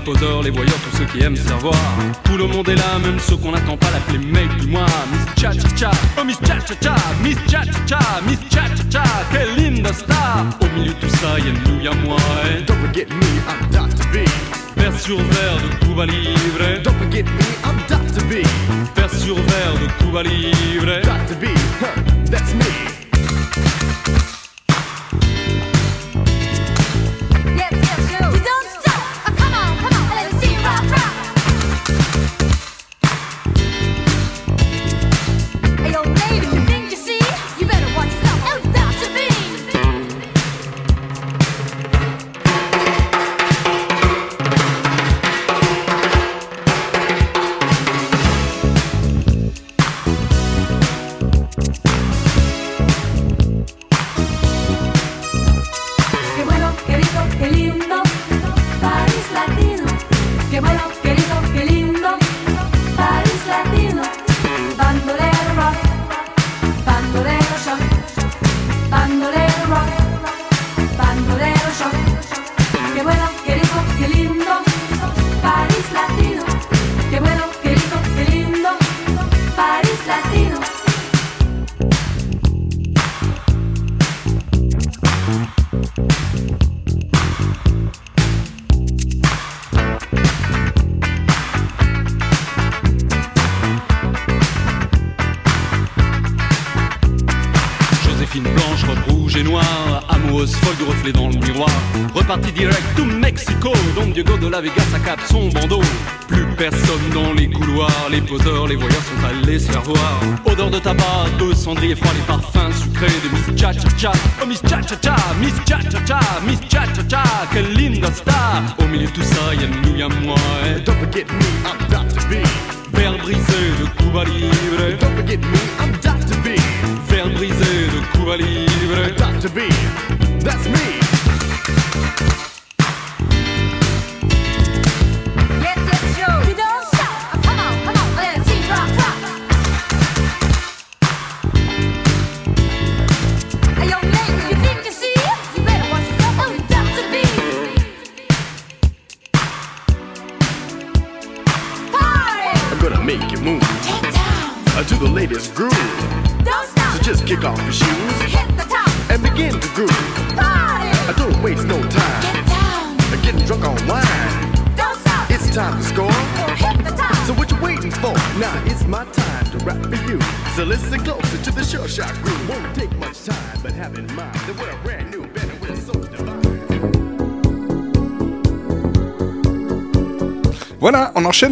[0.00, 1.74] Les poseurs, les voyeurs, tous ceux qui aiment savoir.
[2.24, 4.86] Tout le monde est là, même ceux qu'on n'attend pas, l'appeler mec du mois.
[5.12, 8.64] Miss Cha Cha Cha, oh Miss Cha Cha Cha, Miss Cha Cha Cha, Miss Cha
[8.68, 10.46] Cha Cha, quelle linda star.
[10.60, 12.18] Au milieu de tout ça, y'a nous, y'a moi.
[12.50, 14.06] Et don't forget me, I'm Dr.
[14.12, 14.26] B.
[14.76, 16.82] Verre sur verre de Cuba Libre.
[16.82, 18.24] Don't forget me, I'm Dr.
[18.26, 18.46] B.
[18.96, 21.00] Verre sur verre de Cuba Libre.
[21.02, 21.36] Dr.
[21.40, 21.46] B,
[21.80, 22.99] huh, that's me.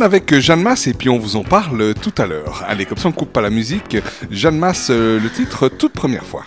[0.02, 2.64] avec euh, Jeanne Masse et puis on vous en parle tout à l'heure.
[2.66, 3.96] Allez, comme ça on coupe pas la musique.
[4.30, 6.44] Jeanne Masse, euh, le titre euh, toute première fois.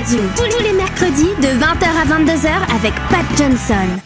[0.00, 0.20] Radio.
[0.34, 4.00] Tous les mercredis de 20h à 22h avec Pat Johnson.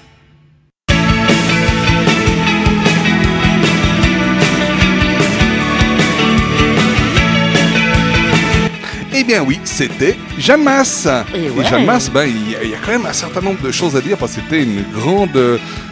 [9.16, 11.06] Eh bien oui, c'était Jeanne Masse.
[11.32, 11.64] Et Et ouais.
[11.64, 13.70] Jeanne Masse, ben, il y, a- il y a quand même un certain nombre de
[13.70, 15.38] choses à dire parce que c'était une grande,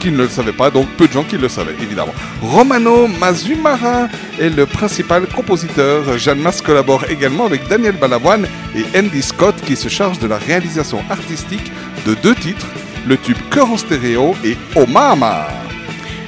[0.02, 2.14] qui ne le savaient pas, donc peu de gens qui le savaient, évidemment.
[2.42, 4.10] Romano Mazumara
[4.40, 6.18] est le principal compositeur.
[6.18, 8.46] Jeanne Masse collabore également avec Daniel Balavoine
[8.76, 11.72] et Andy Scott qui se charge de la réalisation artistique
[12.06, 12.66] de deux titres,
[13.06, 15.48] le tube Cœur en stéréo et Oh Mama.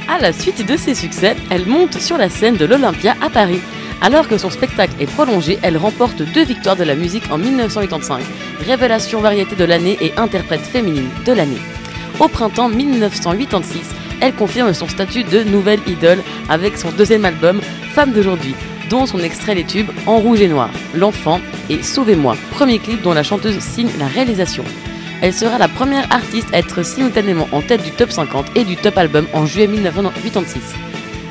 [0.07, 3.61] À la suite de ses succès, elle monte sur la scène de l'Olympia à Paris.
[4.01, 8.21] Alors que son spectacle est prolongé, elle remporte deux victoires de la musique en 1985,
[8.65, 11.61] révélation variété de l'année et interprète féminine de l'année.
[12.19, 13.81] Au printemps 1986,
[14.19, 17.61] elle confirme son statut de nouvelle idole avec son deuxième album
[17.93, 18.55] Femme d'aujourd'hui,
[18.89, 21.39] dont son extrait les tubes En rouge et noir, L'enfant
[21.69, 24.65] et Sauvez-moi, premier clip dont la chanteuse signe la réalisation.
[25.23, 28.75] Elle sera la première artiste à être simultanément en tête du top 50 et du
[28.75, 30.61] top album en juillet 1986.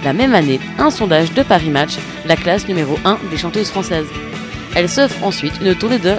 [0.02, 4.06] La même année, un sondage de Paris Match la classe numéro 1 des chanteuses françaises.
[4.74, 6.14] Elle s'offre ensuite une tournée de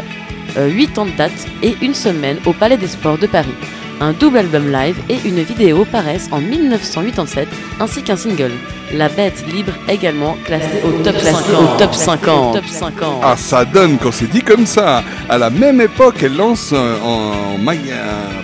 [0.55, 3.55] 8 ans de date et une semaine au Palais des Sports de Paris.
[4.01, 7.47] Un double album live et une vidéo paraissent en 1987
[7.79, 8.51] ainsi qu'un single.
[8.93, 11.43] La bête libre également classée au top 50.
[11.57, 12.53] Au top 50.
[12.55, 13.21] Top 50.
[13.23, 15.03] Ah, ça donne quand c'est dit comme ça.
[15.29, 17.79] À la même époque, elle lance euh, en, maga-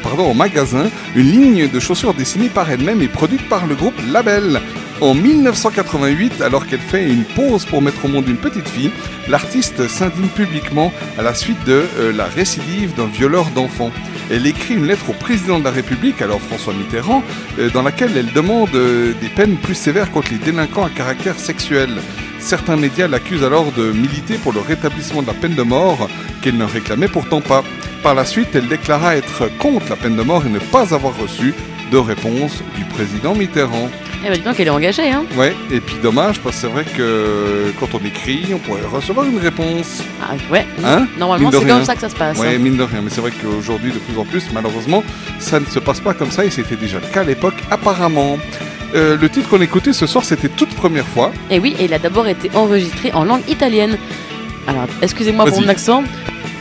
[0.01, 0.85] pardon, en magasin
[1.15, 4.61] une ligne de chaussures dessinées par elle-même et produite par le groupe Label.
[5.01, 8.91] En 1988, alors qu'elle fait une pause pour mettre au monde une petite fille,
[9.29, 13.91] l'artiste s'indigne publiquement à la suite de euh, la récidive d'un violeur d'enfants.
[14.29, 17.23] Elle écrit une lettre au président de la République, alors François Mitterrand,
[17.59, 21.39] euh, dans laquelle elle demande euh, des peines plus sévères contre les délinquants à caractère
[21.39, 21.89] sexuel.
[22.39, 26.09] Certains médias l'accusent alors de militer pour le rétablissement de la peine de mort,
[26.41, 27.63] qu'elle ne réclamait pourtant pas.
[28.03, 31.17] Par la suite, elle déclara être contre la peine de mort et ne pas avoir
[31.17, 31.53] reçu
[31.91, 33.89] de réponse du président Mitterrand.
[34.23, 36.67] Eh ben dis donc qu'elle est engagée, hein Ouais, et puis dommage, parce que c'est
[36.67, 40.03] vrai que quand on écrit, on pourrait recevoir une réponse.
[40.21, 41.07] Ah ouais, Hein?
[41.17, 42.37] Normalement c'est comme ça que ça se passe.
[42.37, 42.59] Ouais, hein.
[42.59, 43.01] mine de rien.
[43.01, 45.03] Mais c'est vrai qu'aujourd'hui, de plus en plus, malheureusement,
[45.39, 48.37] ça ne se passe pas comme ça et c'était déjà le cas à l'époque, apparemment.
[48.95, 51.31] Euh, le titre qu'on écoutait ce soir, c'était toute première fois.
[51.49, 53.97] Et oui, et il a d'abord été enregistré en langue italienne.
[54.67, 56.03] Alors, excusez-moi pour mon accent.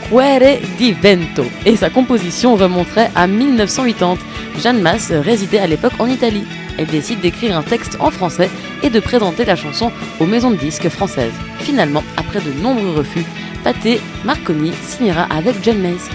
[0.09, 1.45] Cuore di vento.
[1.67, 4.17] Et sa composition remonterait à 1980.
[4.59, 6.45] Jeanne Masse résidait à l'époque en Italie.
[6.79, 8.49] Elle décide d'écrire un texte en français
[8.81, 11.33] et de présenter la chanson aux maisons de disques françaises.
[11.59, 13.23] Finalement, après de nombreux refus,
[13.63, 16.09] Pathé Marconi signera avec John Mays.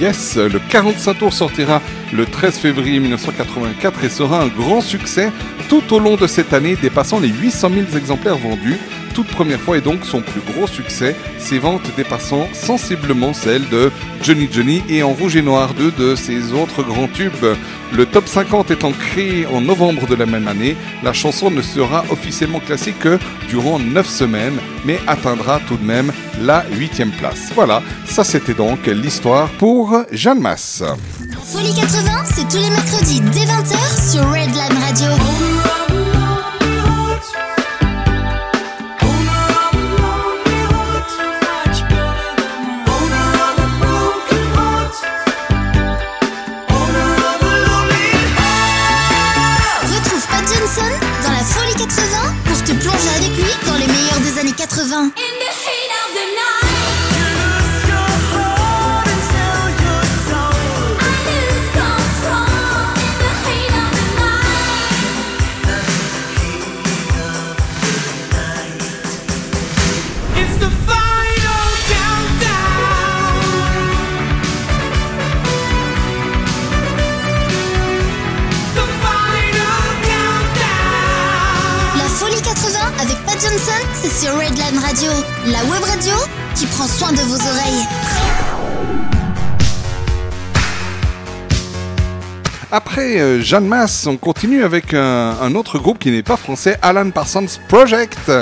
[0.00, 1.82] Yes, le 45 tours sortira
[2.14, 5.30] le 13 février 1984 et sera un grand succès
[5.68, 8.78] tout au long de cette année, dépassant les 800 000 exemplaires vendus.
[9.14, 13.90] Toute première fois et donc son plus gros succès, ses ventes dépassant sensiblement celles de
[14.22, 17.56] Johnny Johnny et en rouge et noir, deux de ses autres grands tubes.
[17.92, 22.04] Le top 50 étant créé en novembre de la même année, la chanson ne sera
[22.10, 23.18] officiellement classée que
[23.48, 26.10] durant 9 semaines, mais atteindra tout de même
[26.40, 27.50] la 8 place.
[27.54, 30.82] Voilà, ça c'était donc l'histoire pour Jeanne Masse.
[31.44, 35.31] Folie 80, c'est tous les mercredis dès 20h sur Redline Radio.
[85.46, 86.14] La web radio
[86.54, 88.21] qui prend soin de vos oreilles.
[92.74, 97.10] Après euh, Jeanne Masse, on continue avec un, autre groupe qui n'est pas français, Alan
[97.10, 98.32] Parsons Project.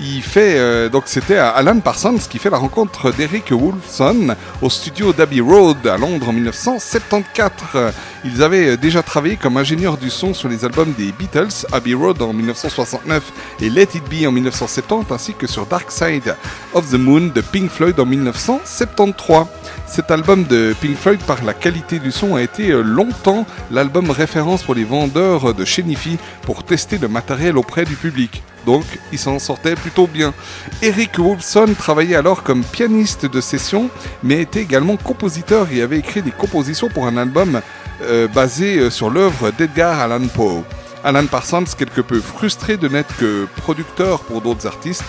[0.00, 5.38] Il fait euh, c'était Alan Parsons qui fait la rencontre d'Eric Wolfson au studio d'Abbey
[5.38, 7.92] Road à Londres en 1974.
[8.24, 11.94] Ils avaient euh, déjà travaillé comme ingénieurs du son sur les albums des Beatles, Abbey
[11.94, 13.22] Road en 1969
[13.60, 16.34] et Let It Be en 1970, ainsi que sur Dark Side
[16.74, 19.46] of the Moon de Pink Floyd en 1973.
[19.86, 23.46] Cet album de Pink Floyd, par la qualité du son, a été longtemps
[23.76, 28.42] l'album référence pour les vendeurs de chez Nifi pour tester le matériel auprès du public.
[28.64, 30.32] Donc, il s'en sortait plutôt bien.
[30.80, 33.90] Eric Wolfson travaillait alors comme pianiste de session,
[34.22, 37.60] mais était également compositeur et avait écrit des compositions pour un album
[38.02, 40.64] euh, basé euh, sur l'œuvre d'Edgar Allan Poe.
[41.04, 45.04] Alan Parsons, quelque peu frustré de n'être que producteur pour d'autres artistes,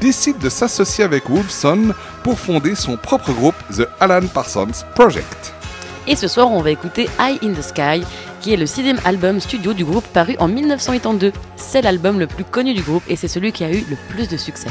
[0.00, 1.92] décide de s'associer avec Wolfson
[2.22, 5.52] pour fonder son propre groupe, The Alan Parsons Project.
[6.06, 8.04] Et ce soir, on va écouter Eye in the Sky,
[8.40, 11.32] qui est le sixième album studio du groupe paru en 1982.
[11.56, 14.28] C'est l'album le plus connu du groupe et c'est celui qui a eu le plus
[14.28, 14.68] de succès.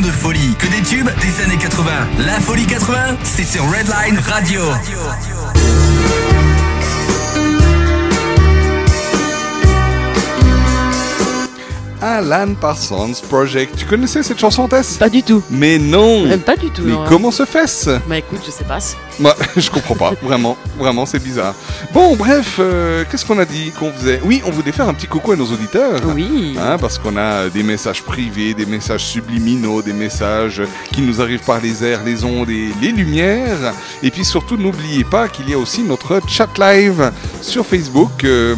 [0.00, 0.54] De folie.
[0.58, 1.90] Que des tubes des années 80.
[2.18, 4.62] La folie 80, c'est sur Redline Radio.
[12.06, 13.74] Alan Parsons Project.
[13.76, 14.96] Tu connaissais cette chanson, Tess?
[14.96, 15.42] Pas du tout.
[15.50, 17.04] Mais non Euh, pas du tout, Mais non.
[17.08, 17.98] comment se fait-ce?
[18.08, 18.78] Bah écoute, je sais pas.
[19.18, 21.54] Moi, je comprends pas, vraiment, vraiment, c'est bizarre.
[21.92, 24.20] Bon, bref, euh, qu'est-ce qu'on a dit qu'on faisait?
[24.24, 26.00] Oui, on voulait faire un petit coucou à nos auditeurs.
[26.14, 26.56] Oui.
[26.62, 30.62] Hein, parce qu'on a des messages privés, des messages subliminaux, des messages
[30.92, 33.72] qui nous arrivent par les airs, les ondes et les lumières.
[34.04, 37.10] Et puis surtout, n'oubliez pas qu'il y a aussi notre chat live
[37.46, 38.54] sur Facebook, euh,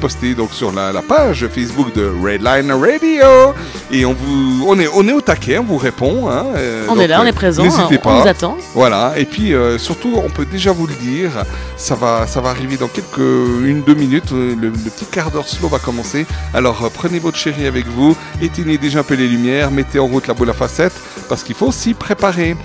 [0.00, 3.54] posté donc sur la, la page Facebook de Redline Radio.
[3.90, 6.28] Et on vous, on est, on est au taquet, on vous répond.
[6.28, 8.10] hein, euh, On donc, est là, on euh, est présent, N'hésitez pas.
[8.14, 8.56] on vous attend.
[8.74, 11.30] Voilà, et puis euh, surtout, on peut déjà vous le dire,
[11.76, 14.30] ça va, ça va arriver dans quelques une deux minutes.
[14.32, 16.26] Le, le petit quart d'heure slow va commencer.
[16.52, 20.26] Alors prenez votre chérie avec vous, éteignez déjà un peu les lumières, mettez en route
[20.26, 20.94] la boule à facettes
[21.28, 22.56] parce qu'il faut s'y préparer.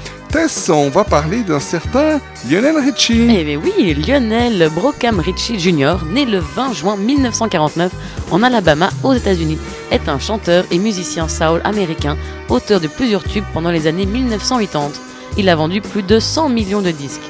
[0.70, 3.28] On va parler d'un certain Lionel Richie.
[3.30, 7.92] Eh bien oui, Lionel Brockham Ritchie Jr., né le 20 juin 1949
[8.32, 9.58] en Alabama aux États-Unis,
[9.92, 12.18] est un chanteur et musicien soul américain,
[12.48, 14.92] auteur de plusieurs tubes pendant les années 1980.
[15.38, 17.30] Il a vendu plus de 100 millions de disques.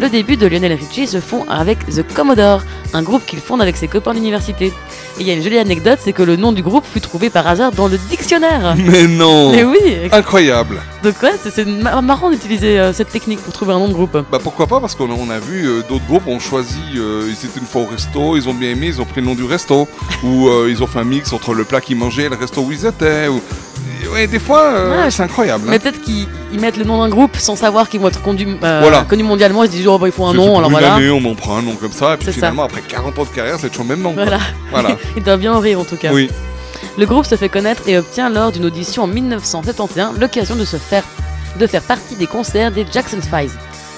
[0.00, 2.62] Le début de Lionel Richie se font avec The Commodore,
[2.94, 4.72] un groupe qu'il fonde avec ses copains d'université.
[5.18, 7.28] Et il y a une jolie anecdote, c'est que le nom du groupe fut trouvé
[7.28, 8.76] par hasard dans le dictionnaire.
[8.78, 9.78] Mais non Mais oui
[10.12, 13.88] Incroyable Donc ouais, c'est- c'est ma- marrant d'utiliser euh, cette technique pour trouver un nom
[13.88, 14.16] de groupe.
[14.30, 17.26] Bah pourquoi pas parce qu'on a, on a vu euh, d'autres groupes ont choisi euh,
[17.28, 19.34] ils étaient une fois au resto ils ont bien aimé ils ont pris le nom
[19.34, 19.88] du resto
[20.22, 22.70] ou ils ont fait un mix entre le plat qu'ils mangeaient et le resto où
[22.70, 23.40] ils étaient ou...
[24.12, 25.70] ouais des fois euh, Ouais, c'est incroyable hein.
[25.70, 28.56] Mais peut-être qu'ils ils mettent le nom d'un groupe sans savoir qu'ils vont être conduits,
[28.62, 29.04] euh, Voilà.
[29.08, 29.64] connus mondialement.
[29.64, 30.94] Ils se disent, oh, bah, il faut un nom, alors voilà.
[30.94, 32.36] Année, on m'en prend un nom comme ça, et puis C'est ça.
[32.38, 34.12] finalement, après 40 ans de carrière, c'est toujours le même nom.
[34.14, 34.38] Voilà.
[34.70, 34.96] Voilà.
[35.16, 36.10] ils doivent bien en rire en tout cas.
[36.12, 36.30] Oui.
[36.96, 40.76] Le groupe se fait connaître et obtient lors d'une audition en 1971 l'occasion de se
[40.76, 41.04] faire
[41.58, 43.48] de faire partie des concerts des Jackson 5.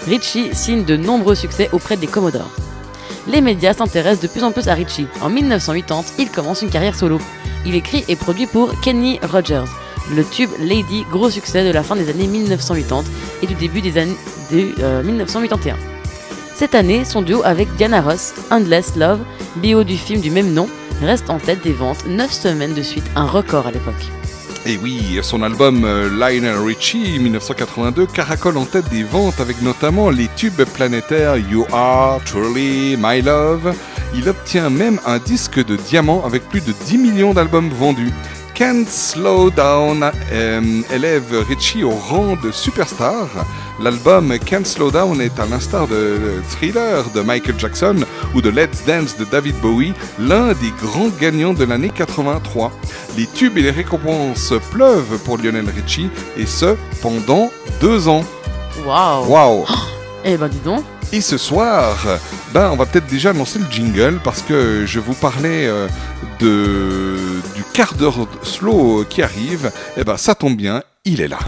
[0.09, 2.51] Richie signe de nombreux succès auprès des Commodores.
[3.27, 5.07] Les médias s'intéressent de plus en plus à Richie.
[5.21, 7.19] En 1980, il commence une carrière solo.
[7.67, 9.65] Il écrit et produit pour Kenny Rogers.
[10.15, 13.05] Le tube Lady, gros succès de la fin des années 1980
[13.43, 14.17] et du début des années
[14.51, 15.77] de, euh, 1981.
[16.55, 19.21] Cette année, son duo avec Diana Ross, Endless Love,
[19.57, 20.69] bio du film du même nom,
[21.01, 24.11] reste en tête des ventes 9 semaines de suite, un record à l'époque.
[24.67, 30.11] Et oui, son album euh, Lionel Richie 1982 caracole en tête des ventes avec notamment
[30.11, 33.75] les tubes planétaires You Are, Truly, My Love.
[34.15, 38.13] Il obtient même un disque de diamant avec plus de 10 millions d'albums vendus.
[38.55, 43.27] Can't Slow Down euh, élève Richie au rang de superstar.
[43.81, 46.19] L'album Can't Slow Down est à l'instar de
[46.51, 47.97] Thriller de Michael Jackson
[48.35, 52.71] ou de Let's Dance de David Bowie, l'un des grands gagnants de l'année 83.
[53.17, 57.51] Les tubes et les récompenses pleuvent pour Lionel Richie et ce pendant
[57.81, 58.25] deux ans.
[58.85, 59.65] Waouh Waouh
[60.25, 62.07] Eh ben dis donc Et ce soir,
[62.55, 65.89] ben, on va peut-être déjà lancer le jingle parce que je vous parlais euh,
[66.39, 67.17] de,
[67.57, 69.73] du quart d'heure slow qui arrive.
[69.97, 71.41] Et ben ça tombe bien, il est là.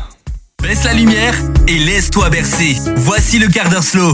[0.61, 1.35] Baisse la lumière
[1.69, 2.77] et laisse-toi bercer.
[2.97, 4.13] Voici le quart d'heure slow.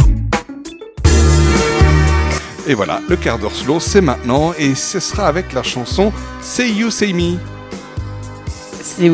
[2.66, 6.12] Et voilà, le quart d'heure slow, c'est maintenant et ce sera avec la chanson
[6.42, 7.38] Say You Say Me.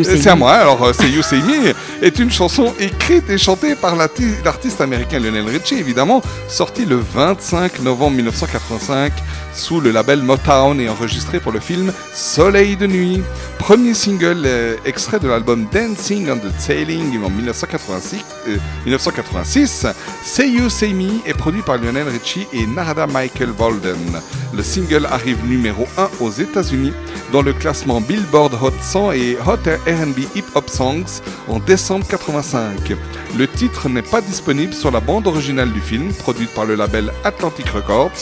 [0.04, 1.74] C'est C'est à moi, alors euh, Say You Say Me
[2.04, 6.96] est une chanson écrite et chantée par l'arti- l'artiste américain Lionel Richie, évidemment, sortie le
[6.96, 9.12] 25 novembre 1985
[9.54, 13.22] sous le label Motown et enregistrée pour le film Soleil de nuit.
[13.58, 19.86] Premier single euh, extrait de l'album Dancing on the Sailing en 1986, euh, 1986,
[20.24, 24.20] Say You Say Me est produit par Lionel Richie et Narada Michael Walden.
[24.52, 26.92] Le single arrive numéro 1 aux États-Unis
[27.32, 32.92] dans le classement Billboard Hot 100 et Hot R&B Hip Hop Songs en décembre 85.
[33.36, 37.12] Le titre n'est pas disponible sur la bande originale du film, produite par le label
[37.24, 38.12] Atlantic Records,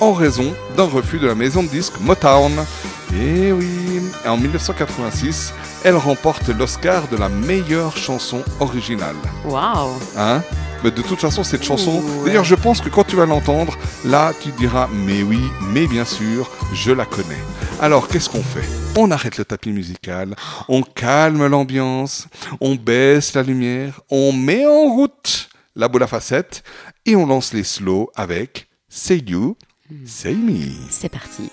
[0.00, 2.52] en raison d'un refus de la maison de disques Motown.
[3.14, 5.54] Et oui, en 1986,
[5.88, 9.16] elle remporte l'Oscar de la meilleure chanson originale.
[9.46, 10.42] Waouh Hein?
[10.84, 13.74] Mais de toute façon, cette chanson, d'ailleurs, je pense que quand tu vas l'entendre,
[14.04, 15.40] là, tu te diras, mais oui,
[15.72, 17.38] mais bien sûr, je la connais.
[17.80, 18.68] Alors, qu'est-ce qu'on fait?
[18.98, 20.36] On arrête le tapis musical,
[20.68, 22.28] on calme l'ambiance,
[22.60, 26.62] on baisse la lumière, on met en route la boule à facettes
[27.06, 29.56] et on lance les slows avec Say You,
[30.04, 30.70] Say Me.
[30.90, 31.50] C'est parti.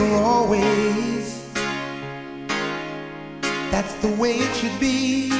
[0.00, 1.44] For always.
[3.70, 5.30] That's the way it should be.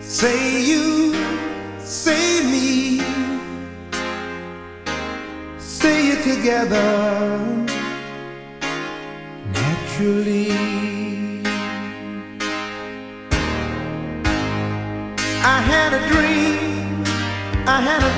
[0.00, 1.14] Say you,
[1.78, 2.68] say me,
[5.58, 6.88] say it together
[9.58, 10.52] naturally.
[15.54, 17.04] I had a dream,
[17.76, 18.16] I had an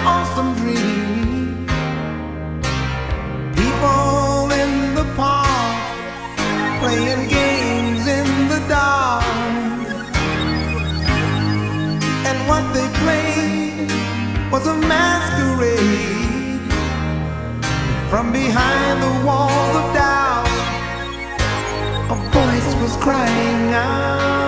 [14.55, 16.61] was a masquerade
[18.09, 20.47] from behind the walls of doubt.
[22.09, 24.44] A voice was crying out.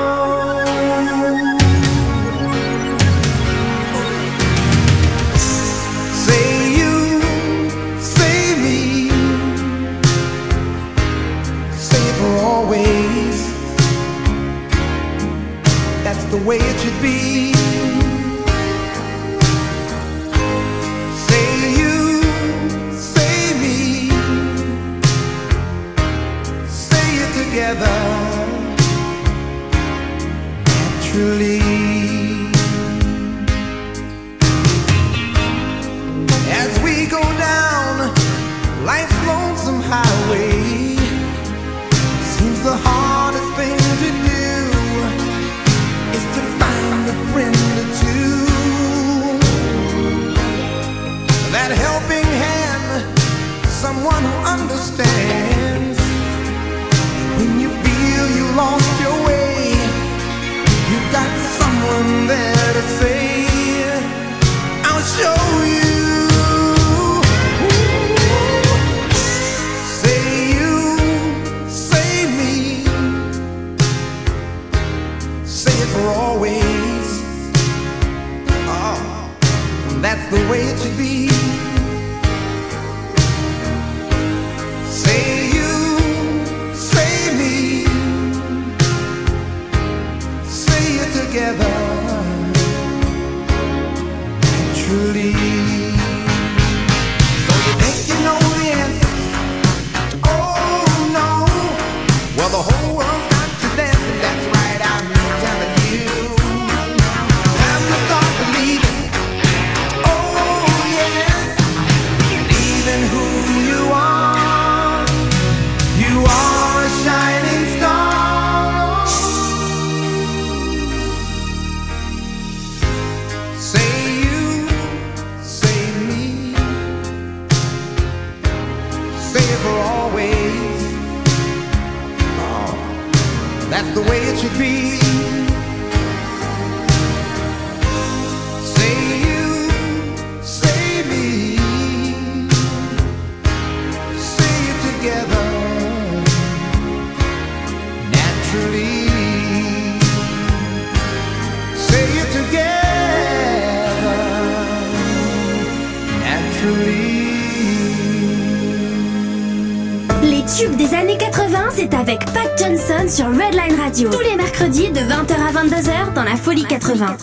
[163.17, 164.11] Sur Redline Radio.
[164.11, 167.17] Tous les mercredis de 20h à 22h dans la Folie 80.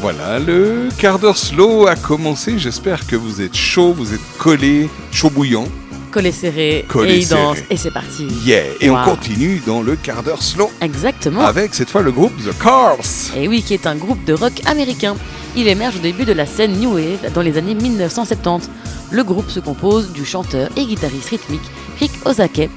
[0.00, 2.58] Voilà, le quart d'heure slow a commencé.
[2.58, 5.66] J'espère que vous êtes chaud, vous êtes collé, chaud bouillant.
[6.32, 7.18] Serré, et
[7.70, 8.26] et c'est parti.
[8.44, 10.70] Yeah Et on continue dans le quart d'heure slow.
[10.80, 11.42] Exactement.
[11.42, 13.36] Avec cette fois le groupe The Cars.
[13.36, 15.16] Et oui, qui est un groupe de rock américain.
[15.56, 18.70] Il émerge au début de la scène New Wave dans les années 1970.
[19.10, 21.62] Le groupe se compose du chanteur et guitariste rythmique
[22.00, 22.68] Rick Ozake.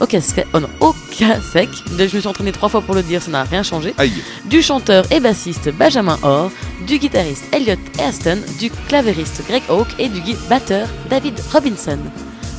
[0.00, 3.44] Okasek, oh non, Okasek, je me suis entraîné trois fois pour le dire, ça n'a
[3.44, 3.94] rien changé.
[3.96, 4.12] Aïe.
[4.46, 6.50] Du chanteur et bassiste Benjamin Orr,
[6.86, 11.98] du guitariste Elliot Aston, du clavériste Greg Hawke et du batteur David Robinson.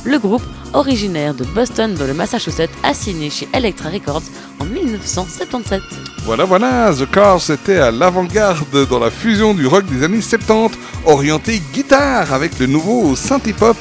[0.06, 0.42] Le groupe,
[0.76, 4.22] originaire de Boston dans le Massachusetts, a signé chez Elektra Records
[4.60, 5.80] en 1977.
[6.24, 10.76] Voilà, voilà, The Cars était à l'avant-garde dans la fusion du rock des années 70,
[11.06, 13.76] orienté guitare avec le nouveau synthé-pop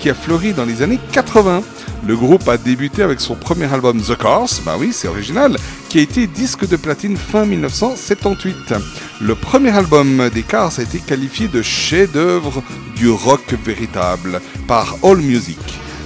[0.00, 1.62] qui a fleuri dans les années 80.
[2.04, 5.56] Le groupe a débuté avec son premier album The Cars, bah oui, c'est original,
[5.88, 8.74] qui a été disque de platine fin 1978.
[9.20, 12.64] Le premier album des Cars a été qualifié de chef-d'œuvre
[12.96, 15.58] du rock véritable par AllMusic.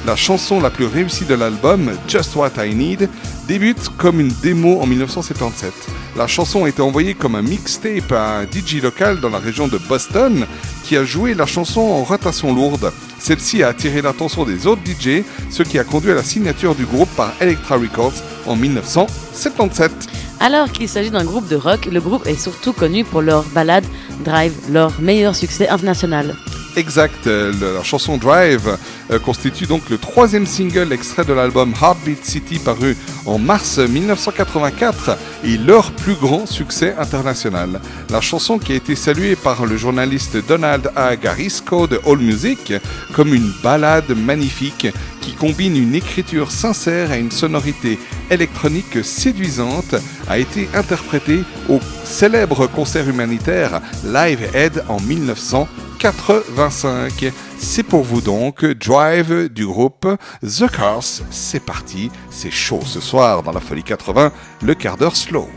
[0.06, 3.08] La chanson la plus réussie de l'album, Just What I Need,
[3.48, 5.72] débute comme une démo en 1977.
[6.16, 9.66] La chanson a été envoyée comme un mixtape à un DJ local dans la région
[9.66, 10.46] de Boston
[10.84, 12.92] qui a joué la chanson en rotation lourde.
[13.18, 16.86] Celle-ci a attiré l'attention des autres DJ, ce qui a conduit à la signature du
[16.86, 19.90] groupe par Elektra Records en 1977.
[20.38, 23.84] Alors qu'il s'agit d'un groupe de rock, le groupe est surtout connu pour leur ballade
[24.24, 26.36] Drive, leur meilleur succès international.
[26.76, 28.76] Exact, euh, la chanson Drive
[29.10, 32.94] euh, constitue donc le troisième single extrait de l'album Heartbeat City paru
[33.24, 37.80] en mars 1984 et leur plus grand succès international.
[38.10, 41.16] La chanson qui a été saluée par le journaliste Donald A.
[41.16, 42.74] Garisco de AllMusic
[43.14, 44.88] comme une ballade magnifique
[45.26, 47.98] qui combine une écriture sincère et une sonorité
[48.30, 49.96] électronique séduisante
[50.28, 57.32] a été interprétée au célèbre concert humanitaire Live Aid en 1985.
[57.58, 60.06] C'est pour vous donc Drive du groupe
[60.42, 61.02] The Cars.
[61.32, 64.30] C'est parti, c'est chaud ce soir dans la Folie 80,
[64.62, 65.48] le quart d'heure slow.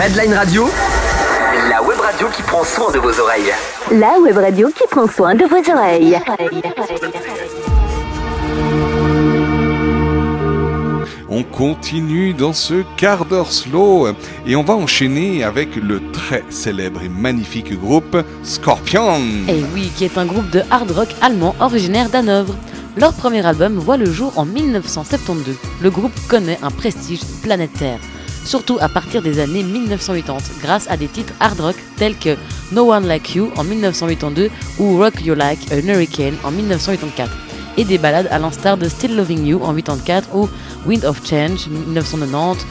[0.00, 0.68] Redline Radio,
[1.68, 3.52] la web radio qui prend soin de vos oreilles.
[3.90, 6.20] La web radio qui prend soin de vos oreilles.
[11.28, 14.08] On On continue dans ce quart d'heure slow
[14.46, 19.20] et on va enchaîner avec le très célèbre et magnifique groupe Scorpion.
[19.48, 22.54] Et oui, qui est un groupe de hard rock allemand originaire d'Hanovre.
[22.96, 25.56] Leur premier album voit le jour en 1972.
[25.80, 27.98] Le groupe connaît un prestige planétaire,
[28.48, 32.36] surtout à partir des années 1980, grâce à des titres hard rock tels que
[32.72, 37.30] No One Like You en 1982 ou Rock You Like a Hurricane en 1984,
[37.76, 40.48] et des ballades à l'instar de Still Loving You en 1984 ou
[40.86, 42.66] Wind of Change 1990,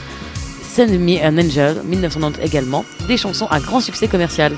[0.67, 4.53] Send Me an Angel 1990 également, des chansons à grand succès commercial.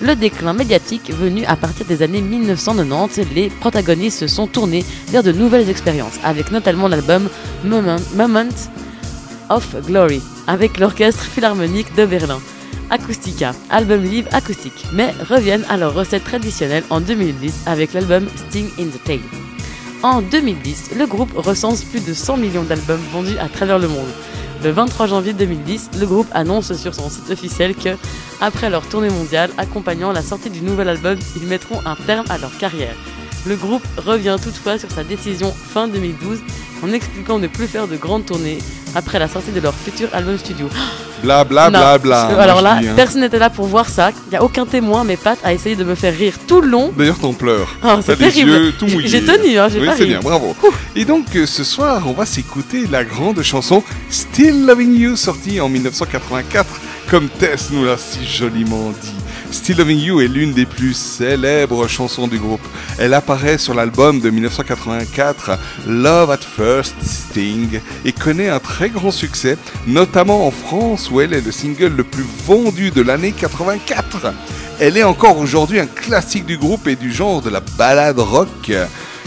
[0.00, 5.22] Le déclin médiatique venu à partir des années 1990, les protagonistes se sont tournés vers
[5.22, 7.28] de nouvelles expériences, avec notamment l'album
[7.62, 8.48] Moment, Moment
[9.50, 12.40] of Glory, avec l'orchestre philharmonique de Berlin.
[12.90, 18.68] Acoustica, album live acoustique, mais reviennent à leur recette traditionnelle en 2010 avec l'album Sting
[18.78, 19.20] in the Tail.
[20.02, 24.10] En 2010, le groupe recense plus de 100 millions d'albums vendus à travers le monde.
[24.64, 27.96] Le 23 janvier 2010, le groupe annonce sur son site officiel que,
[28.40, 32.38] après leur tournée mondiale accompagnant la sortie du nouvel album, ils mettront un terme à
[32.38, 32.94] leur carrière.
[33.46, 36.38] Le groupe revient toutefois sur sa décision fin 2012
[36.84, 38.58] en expliquant ne plus faire de grandes tournées
[38.94, 40.68] après la sortie de leur futur album studio.
[41.22, 42.26] Bla bla Non, bla bla.
[42.28, 42.92] que- moi, alors là, dis, hein.
[42.96, 44.10] personne n'était là pour voir ça.
[44.26, 46.68] Il n'y a aucun témoin, mais Pat a essayé de me faire rire tout le
[46.68, 46.92] long.
[46.96, 47.76] D'ailleurs, t'en pleures.
[47.82, 48.50] Ah, c'est T'as les terrible.
[48.50, 49.08] yeux tout J'ai- mouillés.
[49.08, 50.54] j'ai tenu, hein, j'ai oui, c'est bien, bravo.
[50.96, 55.60] Et donc, euh, ce soir, on va s'écouter la grande chanson Still Loving You, sortie
[55.60, 56.66] en 1984,
[57.08, 59.14] comme Tess nous l'a si joliment dit.
[59.52, 62.66] Still Loving You est l'une des plus célèbres chansons du groupe.
[62.98, 69.10] Elle apparaît sur l'album de 1984 Love at First Sting et connaît un très grand
[69.10, 74.32] succès, notamment en France où elle est le single le plus vendu de l'année 84.
[74.80, 78.72] Elle est encore aujourd'hui un classique du groupe et du genre de la ballade rock.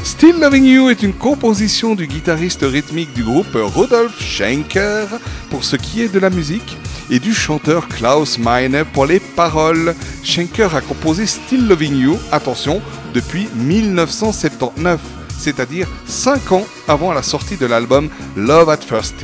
[0.05, 5.07] Still Loving You est une composition du guitariste rythmique du groupe Rudolf Schenker
[5.49, 6.77] pour ce qui est de la musique
[7.09, 9.95] et du chanteur Klaus Meine pour les paroles.
[10.23, 12.83] Schenker a composé Still Loving You, attention,
[13.15, 15.01] depuis 1979,
[15.39, 19.15] c'est-à-dire 5 ans avant la sortie de l'album Love at First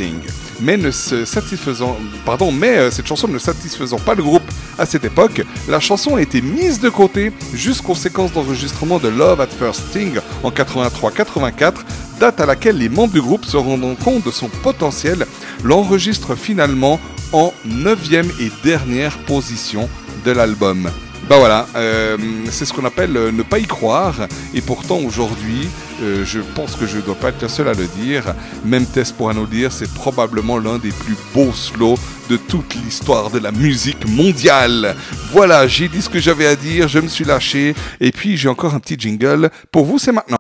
[1.26, 4.41] satisfaisant, pardon, mais euh, cette chanson ne satisfaisant pas le groupe
[4.82, 9.40] à cette époque, la chanson a été mise de côté jusqu'aux séquences d'enregistrement de Love
[9.40, 11.74] at First Sting en 83-84,
[12.20, 15.28] date à laquelle les membres du groupe se rendant compte de son potentiel,
[15.64, 17.00] l'enregistrent finalement
[17.32, 19.88] en 9 et dernière position
[20.26, 20.90] de l'album.
[21.32, 22.18] Bah voilà, euh,
[22.50, 24.28] c'est ce qu'on appelle euh, ne pas y croire.
[24.54, 25.70] Et pourtant aujourd'hui,
[26.02, 28.36] euh, je pense que je ne dois pas être le seul à le dire.
[28.66, 31.96] Même Tess pourra nous le dire, c'est probablement l'un des plus beaux slows
[32.30, 34.94] de toute l'histoire de la musique mondiale.
[35.32, 37.76] Voilà, j'ai dit ce que j'avais à dire, je me suis lâché.
[38.02, 39.52] Et puis j'ai encore un petit jingle.
[39.72, 40.38] Pour vous, c'est maintenant.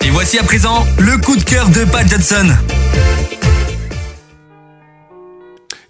[0.00, 2.54] Et voici à présent le coup de cœur de Pat Johnson.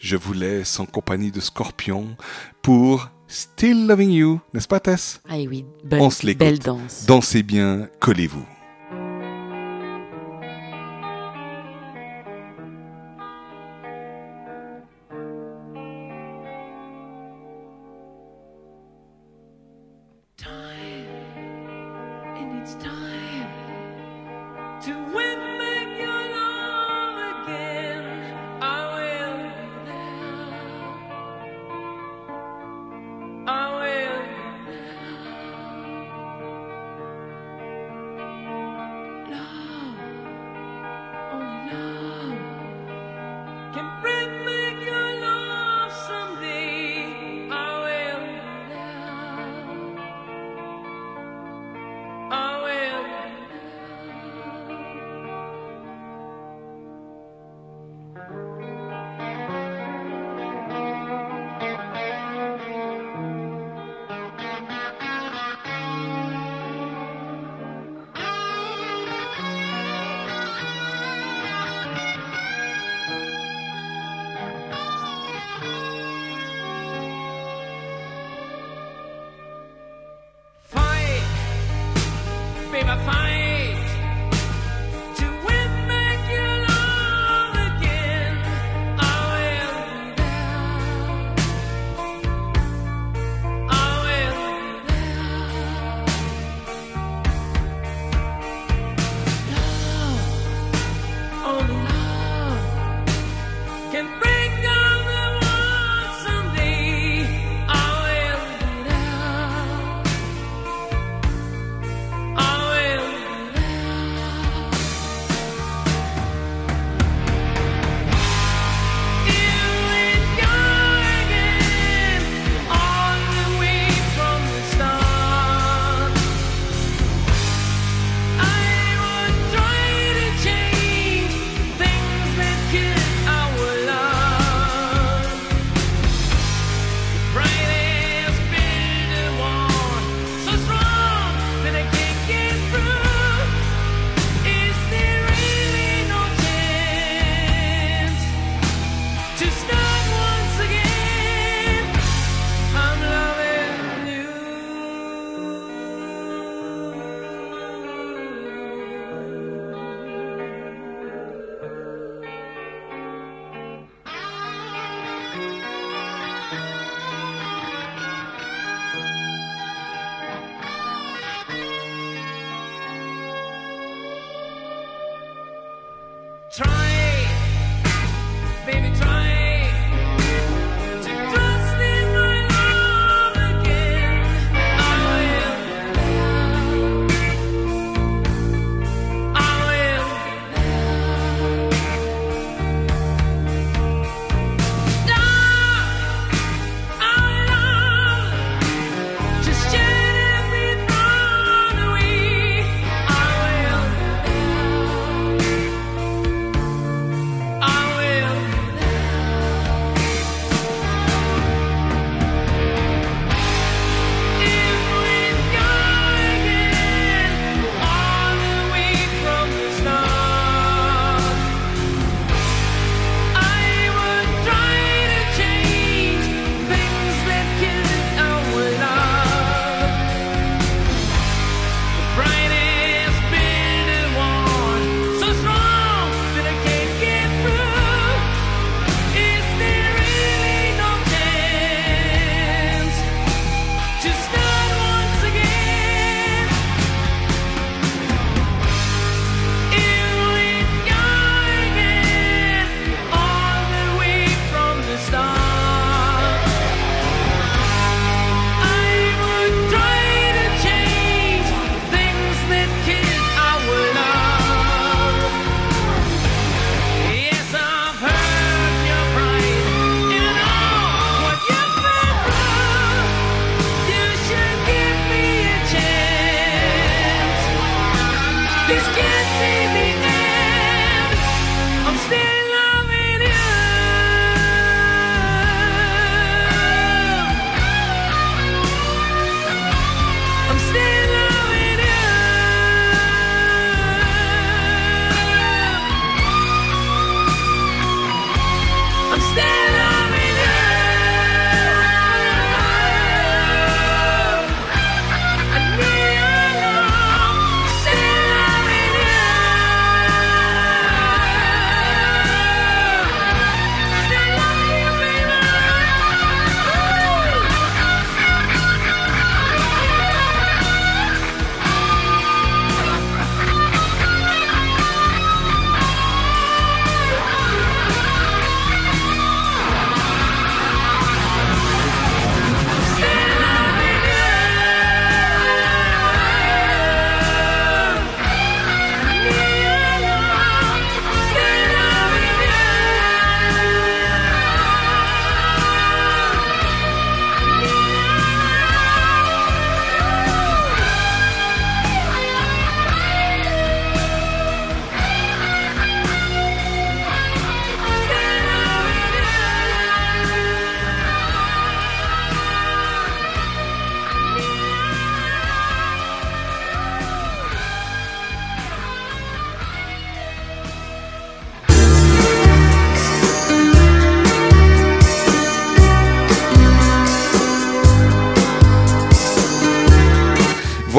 [0.00, 2.16] Je vous laisse en compagnie de Scorpion
[2.62, 5.20] pour Still Loving You, n'est-ce pas Tess?
[5.28, 6.38] Ah oui, belle, On se l'écoute.
[6.40, 7.04] belle danse.
[7.06, 8.44] Dansez bien, collez-vous.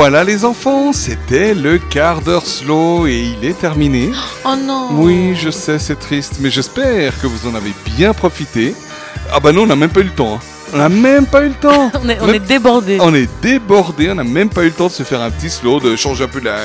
[0.02, 4.12] Voilà les enfants, c'était le quart d'heure slow et il est terminé.
[4.46, 8.74] Oh non Oui, je sais, c'est triste, mais j'espère que vous en avez bien profité.
[9.30, 10.36] Ah bah non, on n'a même pas eu le temps.
[10.36, 10.40] hein.
[10.74, 11.92] On n'a même pas eu le temps.
[12.02, 12.98] On est, on Même- est débordé.
[13.02, 15.50] On est débordé, on n'a même pas eu le temps de se faire un petit
[15.50, 16.56] slow, de changer un peu la,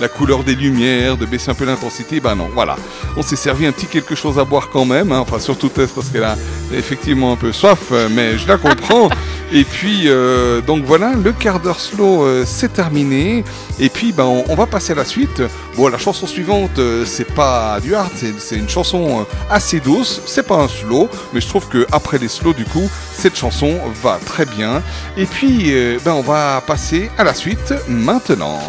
[0.00, 2.20] la couleur des lumières, de baisser un peu l'intensité.
[2.20, 2.76] Ben non, voilà.
[3.18, 5.18] On s'est servi un petit quelque chose à boire quand même, hein.
[5.18, 6.36] enfin surtout Tess parce qu'elle a
[6.72, 9.10] effectivement un peu soif, mais je la comprends.
[9.50, 13.44] Et puis, euh, donc voilà, le quart d'heure slow, euh, c'est terminé.
[13.78, 15.42] Et puis, ben, on, on va passer à la suite.
[15.74, 20.20] Bon, la chanson suivante, euh, c'est pas du hard, c'est- une chanson assez douce.
[20.26, 23.78] C'est pas un slow, mais je trouve que après les slows, du coup, cette chanson
[24.02, 24.82] va très bien.
[25.16, 28.60] Et puis, euh, ben, on va passer à la suite maintenant.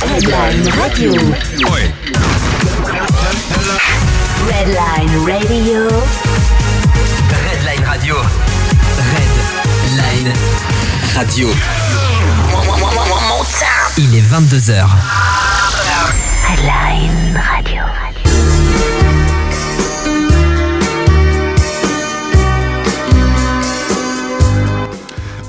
[0.00, 1.12] Redline Radio.
[4.48, 6.25] Redline Radio.
[7.96, 8.16] Radio.
[8.98, 10.32] Redline
[11.14, 11.48] Radio.
[13.96, 14.86] Il est 22h.
[16.46, 18.05] Redline Radio.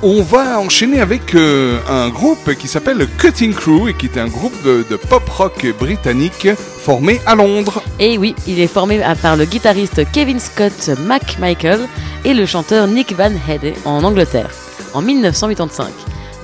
[0.09, 4.27] On va enchaîner avec euh, un groupe qui s'appelle Cutting Crew et qui est un
[4.27, 7.83] groupe de, pop rock britannique formé à Londres.
[7.99, 11.89] Et oui, il est formé par le guitariste Kevin Scott McMichael
[12.23, 14.49] et le chanteur Nick Van Hede en Angleterre,
[14.93, 15.87] en 1985.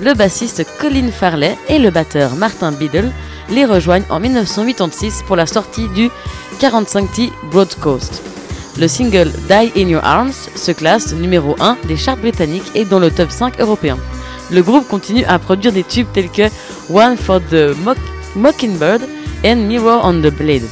[0.02, 3.12] Le bassiste Colin Farley et le batteur Martin Biddle
[3.48, 6.10] les rejoignent en 1986 pour la sortie du
[6.60, 8.33] 45T Broadcast.
[8.78, 12.98] Le single Die in Your Arms se classe numéro 1 des charts britanniques et dans
[12.98, 13.96] le top 5 européen.
[14.50, 16.48] Le groupe continue à produire des tubes tels que
[16.92, 17.96] One for the Mock-
[18.34, 19.02] Mockingbird
[19.44, 20.64] and Mirror on the Blade.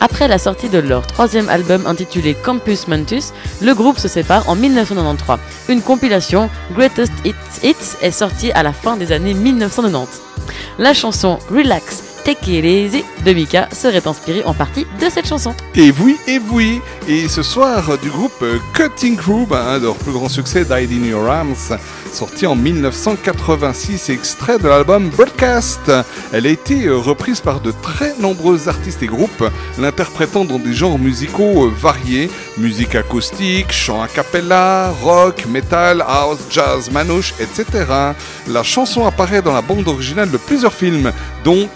[0.00, 4.54] Après la sortie de leur troisième album intitulé Campus Mentus, le groupe se sépare en
[4.54, 5.38] 1993.
[5.70, 10.20] Une compilation Greatest Hits est sortie à la fin des années 1990.
[10.78, 15.54] La chanson Relax, De Mika serait inspirée en partie de cette chanson.
[15.76, 16.80] Et oui, et oui.
[17.06, 20.90] Et ce soir, du groupe euh, Cutting Crew, un de leurs plus grands succès, Died
[20.90, 21.78] in Your Arms,
[22.12, 25.92] sorti en 1986, extrait de l'album Broadcast.
[26.32, 29.44] Elle a été euh, reprise par de très nombreux artistes et groupes,
[29.78, 32.28] l'interprétant dans des genres musicaux euh, variés,
[32.58, 37.84] musique acoustique, chant a cappella, rock, metal, house, jazz, manouche, etc.
[38.48, 41.12] La chanson apparaît dans la bande originale de plusieurs films,
[41.44, 41.68] dont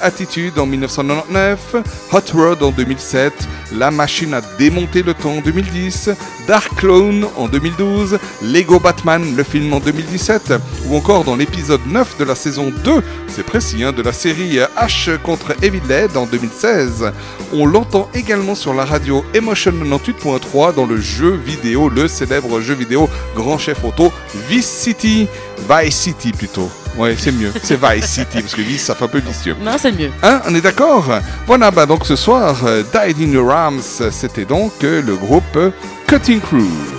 [0.00, 1.76] Attitude en 1999,
[2.12, 3.34] Hot Rod en 2007,
[3.74, 6.08] La Machine à démonter le temps en 2010,
[6.46, 10.54] Dark Clone en 2012, Lego Batman, le film en 2017,
[10.86, 14.58] ou encore dans l'épisode 9 de la saison 2, c'est précis, hein, de la série
[14.78, 17.12] H contre Evil Dead en 2016.
[17.52, 22.74] On l'entend également sur la radio Emotion 98.3 dans le jeu vidéo, le célèbre jeu
[22.74, 24.10] vidéo Grand Chef Auto
[24.48, 25.28] Vice City.
[25.68, 26.70] Vice City plutôt.
[26.98, 27.52] Ouais, c'est mieux.
[27.62, 29.54] C'est Vice City parce que Vice ça fait un peu vicieux.
[29.62, 30.10] Non, c'est mieux.
[30.22, 31.04] Hein, on est d'accord?
[31.46, 33.80] Voilà, bah donc ce soir, euh, Died in Your Arms,
[34.10, 35.70] c'était donc euh, le groupe euh,
[36.08, 36.97] Cutting Crew.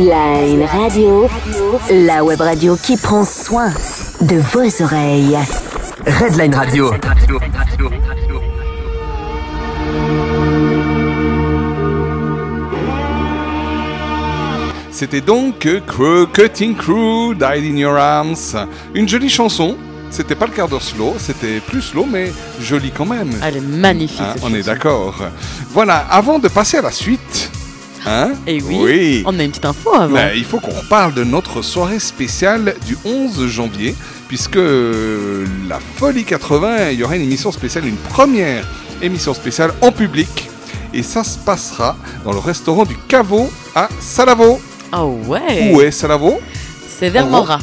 [0.00, 1.28] Redline Radio,
[1.90, 3.70] la web radio qui prend soin
[4.22, 5.36] de vos oreilles.
[6.06, 6.90] Redline Radio.
[14.90, 18.56] C'était donc Crew, Cutting Crew, Died in Your Arms.
[18.94, 19.76] Une jolie chanson.
[20.10, 23.30] C'était pas le quart d'heure slow, c'était plus slow, mais joli quand même.
[23.44, 24.20] Elle est magnifique.
[24.20, 25.22] Hein, cette on est d'accord.
[25.72, 27.20] Voilà, avant de passer à la suite.
[28.12, 29.22] Hein Et oui, Oui.
[29.24, 30.18] on a une petite info avant.
[30.34, 33.94] Il faut qu'on reparle de notre soirée spéciale du 11 janvier,
[34.26, 38.66] puisque euh, la Folie 80, il y aura une émission spéciale, une première
[39.00, 40.48] émission spéciale en public,
[40.92, 44.60] et ça se passera dans le restaurant du Caveau à Salavo.
[44.90, 46.40] Ah ouais Où est Salavo?
[46.88, 47.60] C'est vers Mora.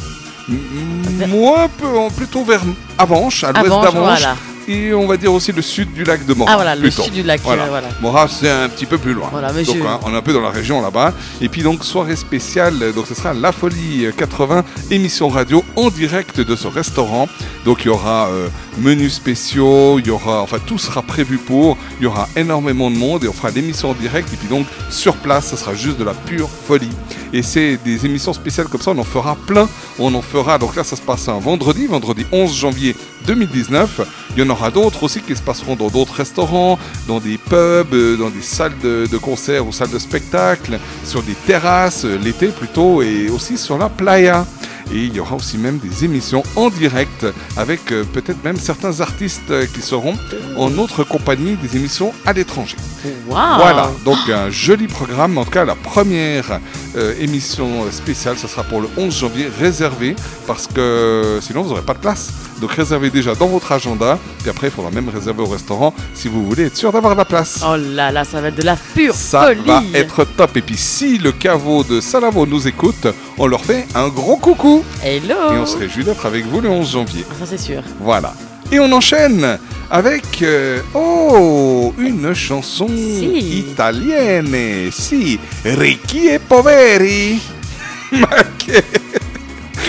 [1.28, 2.62] Moi, un peu, en- plutôt vers
[2.96, 3.92] Avanches, à l'ouest d'Avanches.
[4.20, 4.36] voilà.
[4.68, 6.50] Et on va dire aussi le sud du lac de Mora.
[6.52, 7.02] Ah, voilà, le plutôt.
[7.02, 7.64] sud du lac, Voilà.
[7.64, 8.28] euh, voilà.
[8.28, 9.28] C'est un petit peu plus loin.
[9.32, 11.14] Voilà, donc je- hein, on est un peu dans la région là-bas.
[11.40, 16.40] Et puis donc soirée spéciale, donc ce sera la Folie 80, émission radio en direct
[16.40, 17.28] de ce restaurant.
[17.64, 21.78] Donc il y aura euh, menus spéciaux, il y aura, enfin tout sera prévu pour.
[22.00, 24.30] Il y aura énormément de monde et on fera l'émission en direct.
[24.34, 26.90] Et puis donc sur place, ce sera juste de la pure folie.
[27.32, 29.66] Et c'est des émissions spéciales comme ça, on en fera plein.
[29.98, 32.94] On en fera, donc là ça se passe un vendredi, vendredi 11 janvier
[33.26, 34.00] 2019.
[34.36, 37.92] Il y en aura d'autres aussi qui se passeront dans d'autres restaurants, dans des pubs,
[37.92, 42.18] euh, dans des salles de, de concert ou salles de spectacle, sur des terrasses, euh,
[42.22, 44.46] l'été plutôt, et aussi sur la playa.
[44.90, 47.26] Et il y aura aussi même des émissions en direct
[47.56, 50.14] avec euh, peut-être même certains artistes qui seront
[50.56, 52.76] en notre compagnie des émissions à l'étranger.
[53.58, 55.36] Voilà, donc un joli programme.
[55.36, 56.60] En tout cas, la première
[56.96, 61.82] euh, émission spéciale, ce sera pour le 11 janvier, réservé, parce que sinon vous n'aurez
[61.82, 62.32] pas de place.
[62.60, 66.28] Donc réservez déjà dans votre agenda, puis après il faudra même réserver au restaurant si
[66.28, 67.60] vous voulez être sûr d'avoir la place.
[67.64, 69.60] Oh là là, ça va être de la pure Ça folie.
[69.66, 70.56] va être top.
[70.56, 73.06] Et puis si le caveau de Salavo nous écoute,
[73.38, 74.82] on leur fait un gros coucou.
[75.04, 77.24] Hello Et on se réjouit d'être avec vous le 11 janvier.
[77.38, 77.82] Ça c'est sûr.
[78.00, 78.34] Voilà.
[78.72, 79.58] Et on enchaîne
[79.90, 84.90] avec euh, oh une chanson italienne.
[84.90, 87.40] Si, Ricchi e Poveri.
[88.12, 88.28] Ma
[88.58, 88.82] che-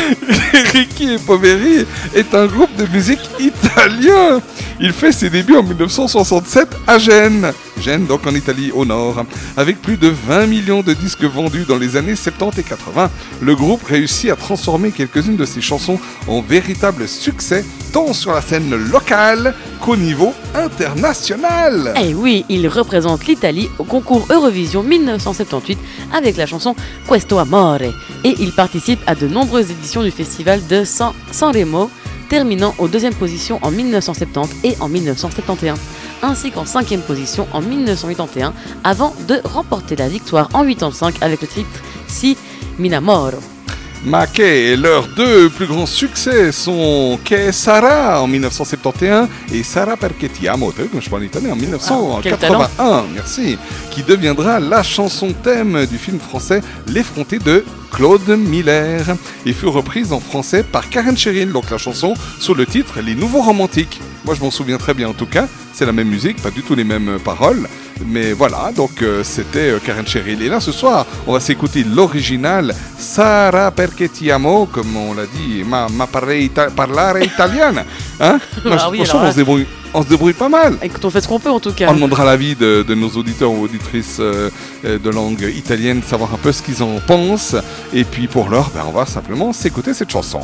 [0.73, 1.85] Ricchi e Poveri
[2.15, 4.41] est un groupe de musique italien.
[4.79, 7.51] Il fait ses débuts en 1967 à Gênes.
[7.81, 9.25] Gênes, donc en Italie au nord.
[9.57, 13.09] Avec plus de 20 millions de disques vendus dans les années 70 et 80,
[13.41, 18.41] le groupe réussit à transformer quelques-unes de ses chansons en véritable succès, tant sur la
[18.41, 21.93] scène locale qu'au niveau international.
[22.01, 25.77] Eh oui, il représente l'Italie au concours Eurovision 1978
[26.13, 26.75] avec la chanson
[27.07, 31.89] Questo Amore et il participe à de nombreuses éditions du festival de San Sanremo,
[32.29, 35.77] terminant aux deuxième position en 1970 et en 1971,
[36.21, 38.53] ainsi qu'en cinquième position en 1981
[38.83, 42.37] avant de remporter la victoire en 85 avec le titre Si
[42.77, 43.58] Minamoro.
[44.05, 50.31] Ma che leurs deux plus grands succès sont Che Sarà en 1971 et Sarà perché
[50.31, 53.57] ti amo, comme je parle italien, en Ah, quel 1981, merci,
[53.91, 59.03] qui deviendra la chanson thème du film français L'effronté de Claude Miller
[59.45, 63.15] et fut reprise en français par Karen Cheryl, donc la chanson sous le titre Les
[63.15, 63.99] Nouveaux Romantiques.
[64.23, 66.61] Moi je m'en souviens très bien en tout cas, c'est la même musique, pas du
[66.61, 67.67] tout les mêmes paroles.
[68.05, 70.41] Mais voilà, donc euh, c'était euh, Karen Cheryl.
[70.41, 75.25] Et là, ce soir, on va s'écouter l'original Sarà perché ti amo, comme on l'a
[75.25, 77.83] dit, ma, ma parle ita- parlare italiana.
[78.19, 78.39] Hein?
[78.71, 80.77] Ah oui, on, se débrouille, on se débrouille pas mal.
[80.81, 81.87] Écoute, on fait ce qu'on peut en tout cas.
[81.89, 84.49] On demandera l'avis de, de nos auditeurs ou auditrices euh,
[84.83, 87.55] de langue italienne, savoir un peu ce qu'ils en pensent.
[87.93, 90.39] Et puis pour l'heure, ben, on va simplement s'écouter cette chanson.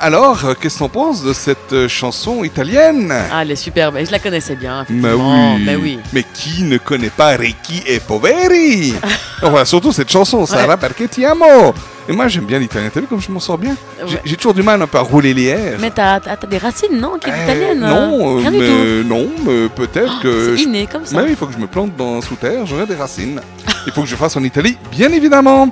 [0.00, 3.12] Alors, euh, qu'est-ce qu'on pense de cette euh, chanson italienne?
[3.32, 3.96] Ah, elle est superbe.
[4.04, 5.62] Je la connaissais bien, Mais oui.
[5.64, 5.98] Mais oui.
[6.12, 8.94] Mais qui ne connaît pas Ricky et Poveri?
[9.42, 11.74] Oh, voilà, Surtout cette chanson, Sarah perché ti amo.
[12.08, 12.88] Et moi, j'aime bien l'italien.
[12.92, 13.76] T'as vu comme je m'en sors bien?
[14.06, 14.20] J'ai- Ouais.
[14.24, 15.78] J'ai toujours du mal un peu à rouler les airs.
[15.80, 18.66] Mais t'as des racines, non Qui est Eh, italienne Non, euh, Rien du mais
[19.02, 19.08] tout.
[19.08, 20.56] non, mais peut-être que.
[20.56, 21.16] c'est je- inné, comme ça.
[21.16, 23.40] Mais oui, il faut que je me plante dans sous terre, j'aurai des racines.
[23.86, 25.68] Il faut que je fasse en Italie, bien évidemment.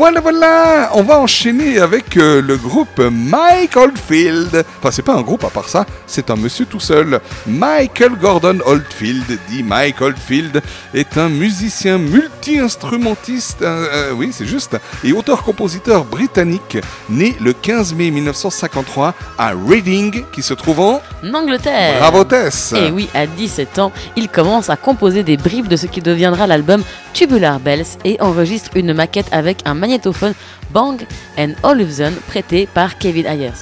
[0.00, 4.64] Voilà, voilà, on va enchaîner avec euh, le groupe Mike Oldfield.
[4.78, 7.20] Enfin, c'est pas un groupe à part ça, c'est un monsieur tout seul.
[7.46, 10.62] Michael Gordon Oldfield, dit Mike Oldfield,
[10.94, 16.78] est un musicien multi-instrumentiste, euh, euh, oui, c'est juste, et auteur-compositeur britannique,
[17.10, 21.98] né le 15 mai 1953 à Reading, qui se trouve en En Angleterre.
[22.00, 22.72] Bravo, Tess.
[22.72, 26.46] Et oui, à 17 ans, il commence à composer des bribes de ce qui deviendra
[26.46, 26.82] l'album
[27.12, 30.34] Tubular Bells et enregistre une maquette avec un magnétophone
[30.70, 31.06] Bang
[31.62, 33.52] Olufsen prêté par Kevin Ayers.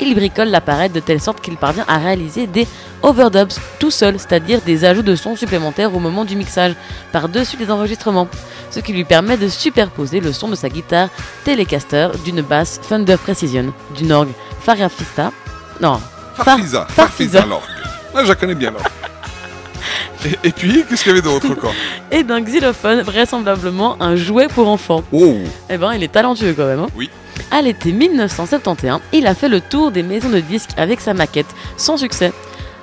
[0.00, 2.66] Il bricole l'appareil de telle sorte qu'il parvient à réaliser des
[3.02, 6.74] overdubs tout seul, c'est-à-dire des ajouts de sons supplémentaires au moment du mixage,
[7.12, 8.28] par-dessus les enregistrements,
[8.70, 11.08] ce qui lui permet de superposer le son de sa guitare
[11.44, 15.32] Telecaster, d'une basse Thunder Precision, d'une orgue Farfisa,
[15.80, 16.00] non,
[16.44, 17.62] Farfisa, Farfisa l'orgue.
[18.14, 18.84] Ah, je la connais bien l'orgue.
[20.26, 21.72] Et, et puis, qu'est-ce qu'il y avait d'autre encore?
[22.10, 25.02] et d'un xylophone, vraisemblablement un jouet pour enfants.
[25.12, 25.38] Oh
[25.70, 26.80] Eh ben, il est talentueux quand même.
[26.80, 26.88] hein.
[26.94, 27.08] Oui.
[27.50, 31.46] À l'été 1971, il a fait le tour des maisons de disques avec sa maquette,
[31.78, 32.32] sans succès.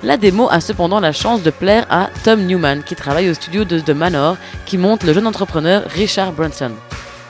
[0.02, 3.64] La démo a cependant la chance de plaire à Tom Newman, qui travaille au studio
[3.64, 6.72] de The Manor, qui monte le jeune entrepreneur Richard Branson.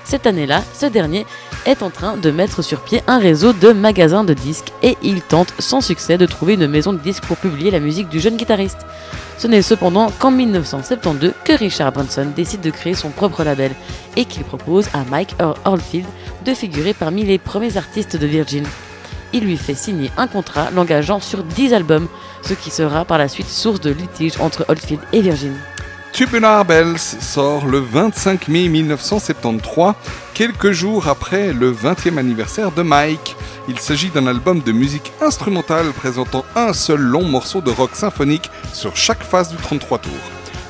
[0.05, 1.27] Cette année-là, ce dernier
[1.67, 5.23] est en train de mettre sur pied un réseau de magasins de disques et il
[5.23, 8.37] tente sans succès de trouver une maison de disques pour publier la musique du jeune
[8.37, 8.79] guitariste.
[9.39, 13.73] Ce n'est cependant qu'en 1972 que Richard Branson décide de créer son propre label
[14.17, 16.07] et qu'il propose à Mike Oldfield
[16.45, 18.65] de figurer parmi les premiers artistes de Virgin.
[19.33, 22.09] Il lui fait signer un contrat l'engageant sur 10 albums,
[22.43, 25.55] ce qui sera par la suite source de litige entre Oldfield et Virgin.
[26.13, 29.95] Tubular Bells sort le 25 mai 1973,
[30.35, 33.37] quelques jours après le 20e anniversaire de Mike.
[33.69, 38.51] Il s'agit d'un album de musique instrumentale présentant un seul long morceau de rock symphonique
[38.73, 40.13] sur chaque phase du 33 tours.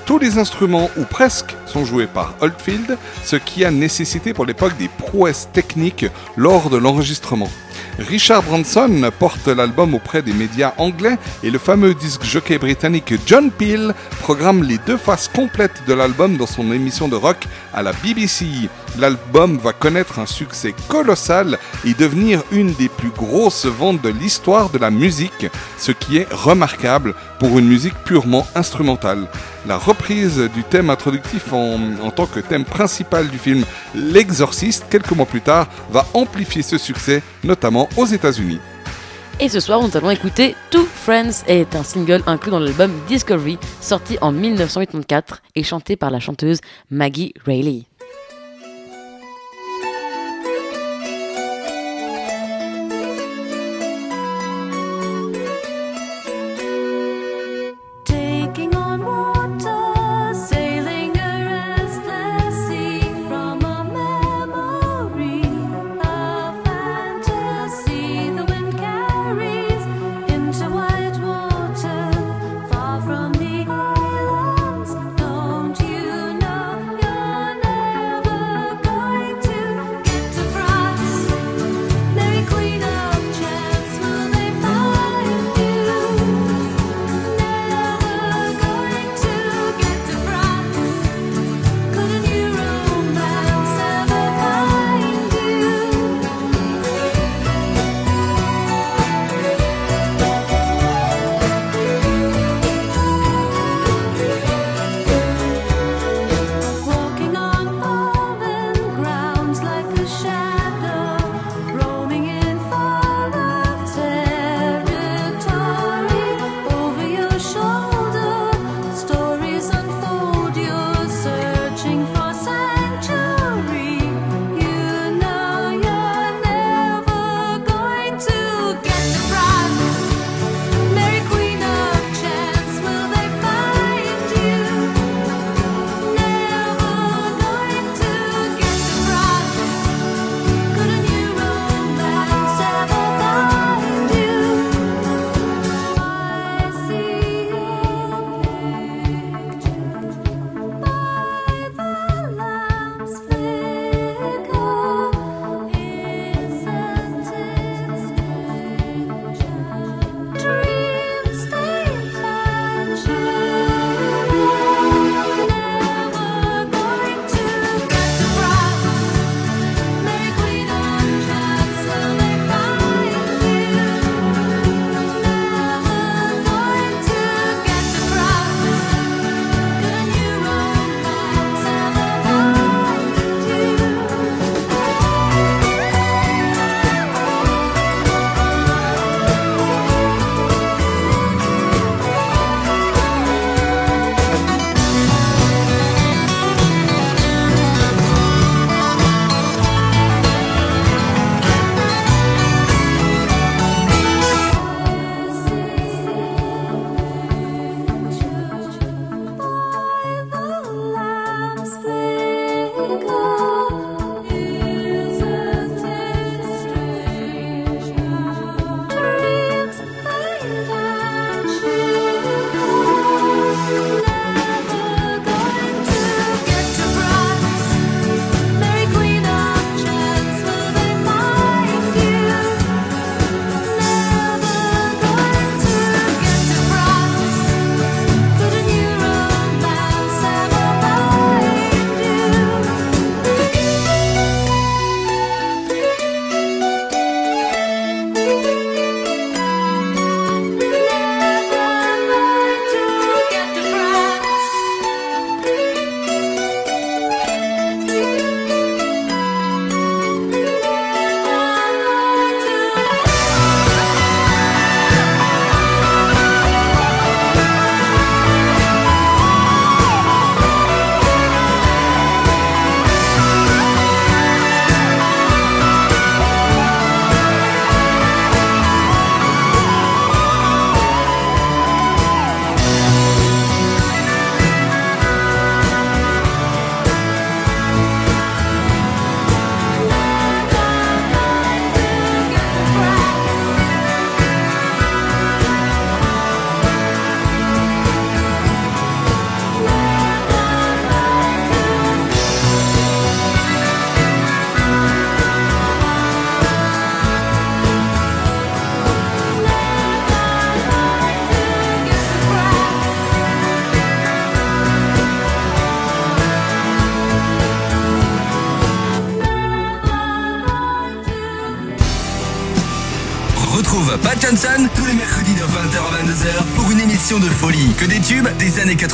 [0.05, 4.77] Tous les instruments, ou presque, sont joués par Oldfield, ce qui a nécessité pour l'époque
[4.77, 7.51] des prouesses techniques lors de l'enregistrement.
[7.99, 13.51] Richard Branson porte l'album auprès des médias anglais et le fameux disque jockey britannique John
[13.51, 17.39] Peel programme les deux faces complètes de l'album dans son émission de rock
[17.75, 18.69] à la BBC.
[18.99, 24.71] L'album va connaître un succès colossal et devenir une des plus grosses ventes de l'histoire
[24.71, 25.47] de la musique,
[25.79, 29.29] ce qui est remarquable pour une musique purement instrumentale.
[29.67, 35.27] La reprise du thème introductif en, tant que thème principal du film L'Exorciste, quelques mois
[35.27, 38.61] plus tard, va amplifier ce succès, notamment aux États-Unis.
[39.41, 43.59] Et ce soir, nous allons écouter Two Friends est un single inclus dans l'album Discovery,
[43.81, 46.61] sorti en 1984 et chanté par la chanteuse
[46.91, 47.88] Maggie Reilly.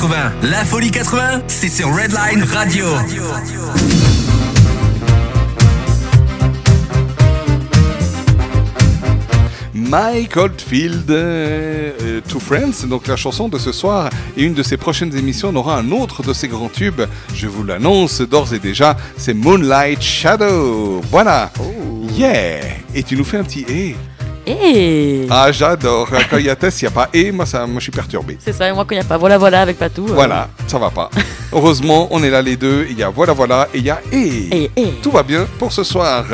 [0.08, 0.50] 80.
[0.50, 2.84] La folie 80, c'est sur Redline Radio.
[9.73, 14.62] Mike Oldfield, euh, euh, To Friends, donc la chanson de ce soir et une de
[14.62, 17.02] ses prochaines émissions on aura un autre de ses grands tubes.
[17.34, 21.00] Je vous l'annonce d'ores et déjà, c'est Moonlight Shadow.
[21.10, 21.50] Voilà.
[22.12, 22.60] Yeah.
[22.94, 23.97] Et tu nous fais un petit et.
[24.47, 26.08] Et Ah, j'adore.
[26.31, 27.92] Quand il y a Tess, il n'y a pas et, moi, ça, moi je suis
[27.92, 28.36] perturbé.
[28.44, 30.06] c'est ça, et moi quand il n'y a pas voilà voilà avec Patou.
[30.08, 31.10] euh, Voilà, ça va pas.
[31.52, 32.86] Heureusement, on est là les deux.
[32.90, 34.70] Il y a voilà voilà et il y a et.
[35.02, 36.24] Tout va bien pour ce soir.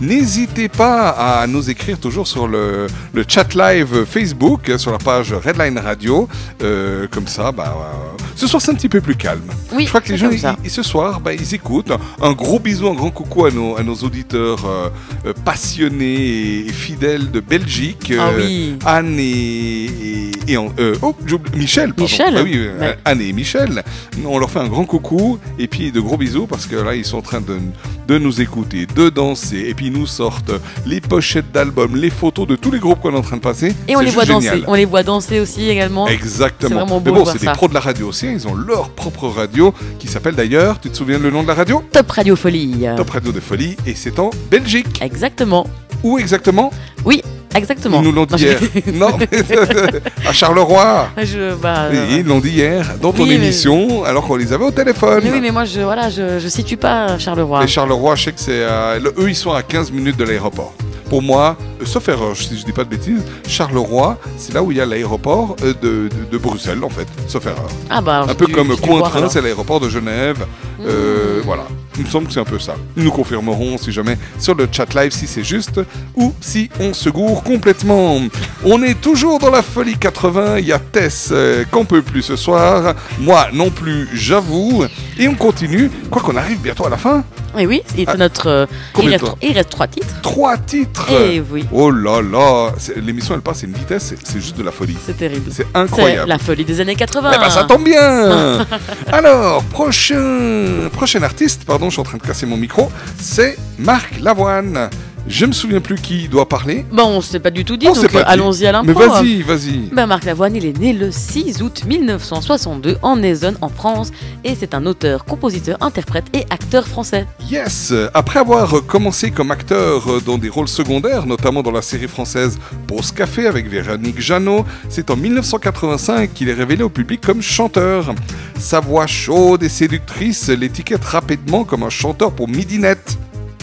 [0.00, 5.32] N'hésitez pas à nous écrire toujours sur le, le chat live Facebook, sur la page
[5.32, 6.28] Redline Radio.
[6.62, 9.42] Euh, comme ça, bah, euh, ce soir c'est un petit peu plus calme.
[9.74, 11.92] Oui, Je crois que les c'est gens, ils- ils- ce soir, bah, ils écoutent.
[12.22, 14.88] Un gros bisou, un grand coucou à nos, à nos auditeurs euh,
[15.26, 18.12] euh, passionnés et fidèles de Belgique.
[18.18, 18.74] Ah Euh, oui.
[18.86, 20.30] Anne et,
[20.78, 21.14] euh, oh,
[21.54, 21.88] Michel.
[21.88, 22.02] Pardon.
[22.04, 22.34] Michel.
[22.36, 22.96] Ah oui, Ouais.
[23.04, 23.82] Anne et Michel.
[24.24, 27.04] On leur fait un grand coucou et puis de gros bisous parce que là, ils
[27.04, 27.58] sont en train de,
[28.06, 30.52] de nous écouter, de danser et puis ils nous sortent
[30.86, 33.74] les pochettes d'albums, les photos de tous les groupes qu'on est en train de passer.
[33.88, 34.62] Et on C'est les voit danser.
[34.66, 36.06] On les voit danser aussi également.
[36.06, 36.74] C'est Exactement.
[36.80, 38.27] vraiment beau Mais bon, c'est des pros de la radio aussi.
[38.32, 41.54] Ils ont leur propre radio qui s'appelle d'ailleurs, tu te souviens le nom de la
[41.54, 41.82] radio?
[41.92, 42.86] Top Radio Folie.
[42.96, 45.00] Top Radio de Folie et c'est en Belgique.
[45.02, 45.66] Exactement.
[46.04, 46.70] Où exactement?
[47.04, 47.22] Oui,
[47.54, 48.00] exactement.
[48.00, 48.60] Ils nous l'ont dit hier.
[48.94, 49.28] non, mais
[50.28, 51.08] à Charleroi.
[51.18, 54.64] Je, bah, Ils l'ont dit hier dans ton Oui, mais- émission alors qu'on les avait
[54.64, 55.20] au téléphone.
[55.24, 57.64] mais oui, mais moi je voilà, je, je situe pas Charleroi.
[57.64, 58.50] Et Charleroi, je sais que c'est.
[58.62, 60.72] euh, eux, ils sont à 15 minutes de l'aéroport.
[61.08, 64.70] Pour moi, euh, sauf erreur, si je dis pas de bêtises, Charleroi, c'est là où
[64.72, 67.06] il y a l'aéroport euh, de, de- de Bruxelles, en fait.
[67.26, 67.66] Sauf erreur.
[67.88, 70.44] Ah bah, Un peu dû- comme Cointrin, c'est l'aéroport de Genève.
[70.86, 71.64] Euh, Voilà.
[72.00, 72.76] Il me semble que c'est un peu ça.
[72.94, 75.80] Nous confirmeront, si jamais, sur le chat live si c'est juste
[76.14, 78.20] ou si on se gourre complètement.
[78.64, 80.58] On est toujours dans la folie 80.
[80.58, 82.94] Il y a Tess euh, qu'on peut plus ce soir.
[83.18, 84.84] Moi non plus, j'avoue.
[85.18, 85.90] Et on continue.
[86.08, 87.24] Quoi qu'on arrive bientôt à la fin.
[87.58, 88.16] Et oui, c'est Ah.
[88.16, 88.46] notre.
[88.48, 88.66] euh,
[89.02, 90.20] il, reste, il trois titres.
[90.22, 91.64] Trois titres Eh oui.
[91.72, 94.96] Oh là là L'émission, elle passe à une vitesse, c'est- juste de la folie.
[95.04, 95.50] C'est terrible.
[95.50, 96.28] C'est C'est incroyable.
[96.28, 97.32] la folie des années 80.
[97.34, 98.64] Eh ben ça tombe bien
[99.12, 104.20] Alors, prochain, prochain artiste, pardon, je suis en train de casser mon micro, c'est Marc
[104.20, 104.88] Lavoine.
[105.28, 106.86] Je me souviens plus qui doit parler.
[106.90, 108.98] Bon, on s'est pas du tout dit, On donc euh, allons-y à l'impro.
[108.98, 109.78] Mais vas-y, vas-y.
[109.92, 114.10] Ben, Marc Lavoine, il est né le 6 août 1962 en Essonne, en France,
[114.42, 117.26] et c'est un auteur, compositeur, interprète et acteur français.
[117.50, 122.58] Yes Après avoir commencé comme acteur dans des rôles secondaires, notamment dans la série française
[122.86, 128.14] Pause Café avec Véronique Jeannot, c'est en 1985 qu'il est révélé au public comme chanteur.
[128.58, 133.18] Sa voix chaude et séductrice l'étiquette rapidement comme un chanteur pour midinette.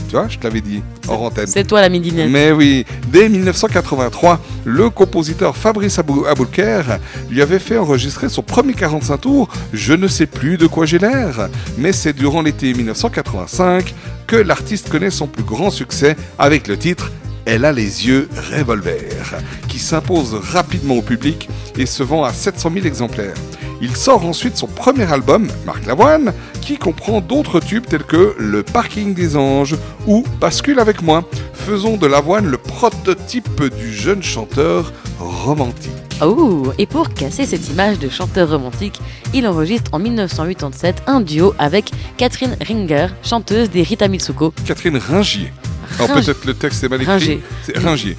[0.08, 1.48] Tu vois, je te l'avais dit en antenne.
[1.48, 2.30] C'est toi la midinette.
[2.30, 6.82] Mais oui, dès 1983, le compositeur Fabrice Abou Aboulker
[7.30, 11.00] lui avait fait enregistrer son premier 45 tours, Je ne sais plus de quoi j'ai
[11.00, 11.50] l'air.
[11.77, 13.93] Mais c'est durant l'été 1985
[14.27, 17.11] que l'artiste connaît son plus grand succès avec le titre
[17.45, 19.35] Elle a les yeux revolver,
[19.67, 23.35] qui s'impose rapidement au public et se vend à 700 000 exemplaires.
[23.82, 28.64] Il sort ensuite son premier album, Marc Lavoine, qui comprend d'autres tubes tels que Le
[28.64, 29.76] Parking des Anges
[30.08, 31.24] ou Bascule avec moi.
[31.54, 35.92] Faisons de Lavoine le prototype du jeune chanteur romantique.
[36.22, 39.00] Oh, et pour casser cette image de chanteur romantique,
[39.34, 44.54] il enregistre en 1987 un duo avec Catherine Ringer, chanteuse des Rita Mitsuko.
[44.66, 45.52] Catherine Ringier.
[45.99, 47.11] Alors peut-être le texte est mal écrit.
[47.11, 47.41] Ringier.
[47.64, 48.17] C'est Ringier.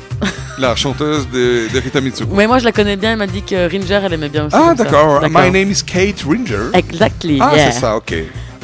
[0.58, 2.34] la chanteuse de, de Rita Mitsuko.
[2.34, 4.56] Mais moi je la connais bien, elle m'a dit que Ringer elle aimait bien aussi.
[4.58, 4.84] Ah ça.
[4.84, 5.22] d'accord.
[5.28, 6.70] My name is Kate Ringer.
[6.72, 7.38] Exactly.
[7.40, 7.70] Ah yeah.
[7.70, 8.14] c'est ça, ok.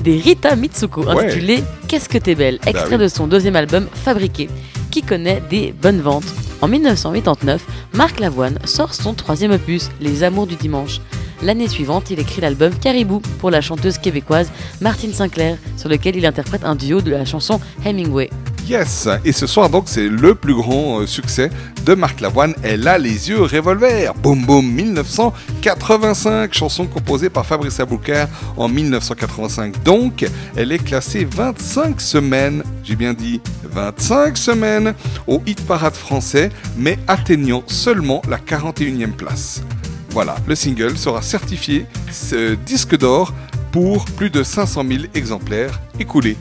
[0.03, 1.27] Des Rita Mitsuko, Ouais.
[1.27, 3.03] intitulé Qu'est-ce que t'es belle, extrait oui.
[3.03, 4.49] de son deuxième album Fabriqué,
[4.91, 6.25] qui connaît des bonnes ventes.
[6.61, 7.61] En 1989,
[7.93, 11.01] Marc Lavoine sort son troisième opus, Les Amours du Dimanche.
[11.43, 14.51] L'année suivante, il écrit l'album Caribou pour la chanteuse québécoise
[14.81, 18.31] Martine Sinclair, sur lequel il interprète un duo de la chanson Hemingway.
[18.73, 21.51] Et ce soir donc c'est le plus grand euh, succès
[21.85, 22.55] de Marc Lavoine.
[22.63, 24.15] Elle a les yeux revolver.
[24.15, 28.25] Boum boum 1985, chanson composée par Fabrice Abouker
[28.57, 29.83] en 1985.
[29.83, 30.25] Donc,
[30.57, 34.95] elle est classée 25 semaines, j'ai bien dit 25 semaines
[35.27, 39.63] au hit parade français, mais atteignant seulement la 41e place.
[40.09, 43.35] Voilà, le single sera certifié ce disque d'or
[43.71, 46.39] pour plus de 500 000 exemplaires écoulés.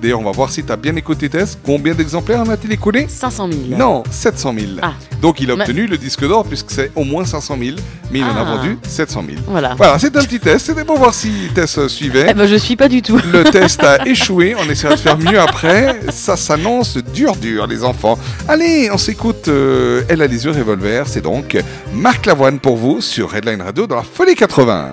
[0.00, 1.58] D'ailleurs, on va voir si tu as bien écouté Tess.
[1.64, 3.78] Combien d'exemplaires en a-t-il écoulé 500 000.
[3.78, 4.66] Non, 700 000.
[4.82, 4.92] Ah.
[5.20, 7.76] Donc il a Mais- obtenu le disque d'or puisque c'est au moins 500 000,
[8.12, 8.44] mais il en a Ah.
[8.44, 9.38] vendu 700 000.
[9.48, 9.74] Voilà.
[9.76, 10.66] Voilà, c'est un petit test.
[10.66, 12.26] C'était pour voir si Tess suivait.
[12.30, 13.18] Eh ben, je suis pas du tout.
[13.32, 16.00] Le test a échoué, on essaiera de faire mieux après.
[16.10, 18.18] Ça s'annonce dur dur les enfants.
[18.46, 21.56] Allez, on s'écoute euh, Elle a les yeux revolver, c'est donc
[21.92, 24.92] Marc Lavoine pour vous sur Redline Radio dans la Folie 80.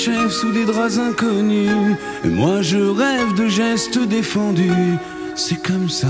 [0.00, 1.96] S'achève sous des draps inconnus.
[2.24, 4.96] Et moi je rêve de gestes défendus.
[5.34, 6.08] C'est comme ça.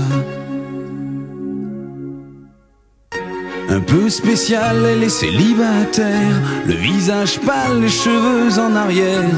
[3.69, 6.35] Un peu spécial, elle est célibataire.
[6.67, 9.35] Le visage pâle, les cheveux en arrière.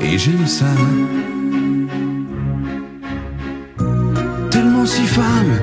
[0.00, 0.74] Et j'aime ça.
[4.50, 5.54] Tellement si femme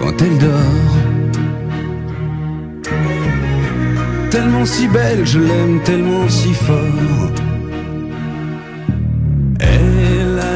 [0.00, 0.96] quand elle dort.
[4.30, 7.49] Tellement si belle, je l'aime tellement si fort.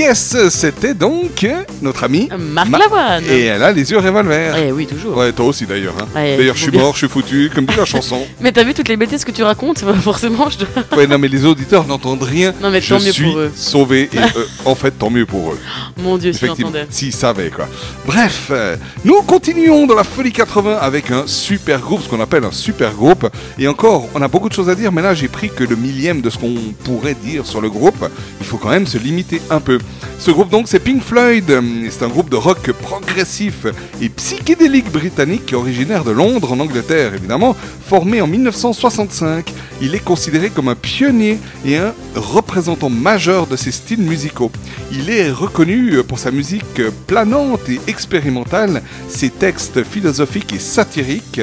[0.00, 1.46] Yes, c'était donc
[1.82, 3.22] notre ami Marc Ma- Lavoine.
[3.28, 4.56] Et elle a les yeux revolver.
[4.56, 5.14] Eh oui, toujours.
[5.18, 5.92] Ouais, toi aussi d'ailleurs.
[6.00, 6.06] hein.
[6.14, 8.26] Ouais, d'ailleurs, je suis mort, je suis foutu, comme dit la chanson.
[8.40, 10.68] Mais t'as vu toutes les bêtises que tu racontes Forcément, je dois.
[10.96, 12.54] Ouais, non, mais les auditeurs n'entendent rien.
[12.62, 13.52] Non, mais je tant mieux suis pour eux.
[13.54, 14.08] sauvé.
[14.14, 15.58] Et euh, en fait, tant mieux pour eux.
[16.02, 16.86] Mon Dieu, si j'entendais.
[16.88, 17.68] s'ils savaient quoi.
[18.06, 22.44] Bref, euh, nous continuons dans la folie 80 avec un super groupe, ce qu'on appelle
[22.44, 23.28] un super groupe.
[23.58, 25.76] Et encore, on a beaucoup de choses à dire, mais là j'ai pris que le
[25.76, 26.54] millième de ce qu'on
[26.84, 28.08] pourrait dire sur le groupe.
[28.40, 29.78] Il faut quand même se limiter un peu.
[30.18, 31.50] Ce groupe donc c'est Pink Floyd.
[31.90, 33.66] C'est un groupe de rock progressif
[34.02, 39.50] et psychédélique britannique originaire de Londres en Angleterre évidemment, formé en 1965.
[39.80, 44.52] Il est considéré comme un pionnier et un représentant majeur de ces styles musicaux.
[44.92, 51.40] Il est reconnu pour sa musique planante et expérimentale, ses textes philosophiques et satiriques,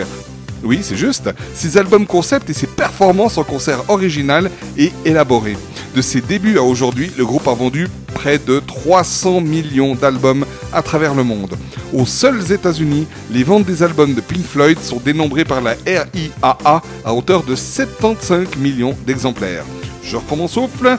[0.64, 1.30] Oui, c'est juste.
[1.54, 5.58] Ses albums concept et ses performances en concert originales et élaborées.
[5.96, 7.88] De ses débuts à aujourd'hui, le groupe a vendu
[8.18, 11.56] près de 300 millions d'albums à travers le monde.
[11.94, 16.82] Aux seuls États-Unis, les ventes des albums de Pink Floyd sont dénombrées par la RIAA
[17.06, 19.66] à hauteur de 75 millions d'exemplaires.
[20.02, 20.98] Je reprends mon souffle.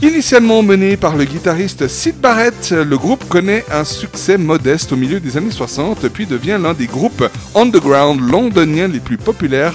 [0.00, 5.20] Initialement mené par le guitariste Sid Barrett, le groupe connaît un succès modeste au milieu
[5.20, 9.74] des années 60 puis devient l'un des groupes underground londoniens les plus populaires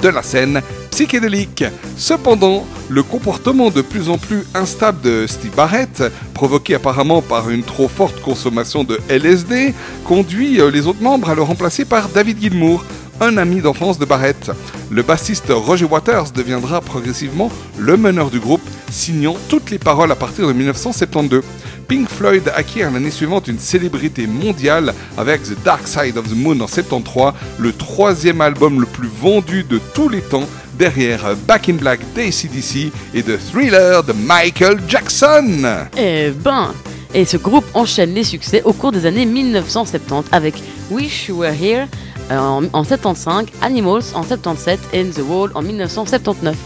[0.00, 1.64] de la scène psychédélique.
[1.96, 6.02] Cependant, le comportement de plus en plus instable de Steve Barrett,
[6.34, 11.34] provoqué apparemment par une trop forte consommation de LSD, conduit euh, les autres membres à
[11.34, 12.84] le remplacer par David Gilmour,
[13.20, 14.50] un ami d'enfance de Barrett.
[14.90, 20.16] Le bassiste Roger Waters deviendra progressivement le meneur du groupe, signant toutes les paroles à
[20.16, 21.42] partir de 1972.
[21.86, 26.60] Pink Floyd acquiert l'année suivante une célébrité mondiale avec The Dark Side of the Moon
[26.60, 30.48] en 73, le troisième album le plus vendu de tous les temps,
[30.80, 35.86] derrière Back in Black d'ACDC et The Thriller de Michael Jackson.
[35.98, 36.72] Eh ben
[37.12, 40.54] Et ce groupe enchaîne les succès au cours des années 1970 avec
[40.90, 41.86] Wish You Were Here
[42.30, 46.56] euh, en, en 75, Animals en 77 et The Wall en 1979.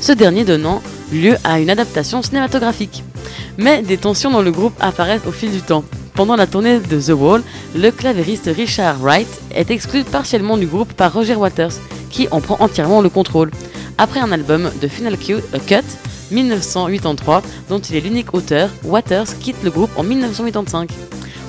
[0.00, 0.80] Ce dernier donnant
[1.12, 3.02] lieu à une adaptation cinématographique.
[3.58, 5.82] Mais des tensions dans le groupe apparaissent au fil du temps.
[6.14, 7.42] Pendant la tournée de The Wall,
[7.74, 11.72] le clavériste Richard Wright est exclu partiellement du groupe par Roger Waters,
[12.08, 13.50] qui en prend entièrement le contrôle.
[13.98, 15.84] Après un album de Final Cut, euh, Cut
[16.30, 20.90] 1983, dont il est l'unique auteur, Waters quitte le groupe en 1985.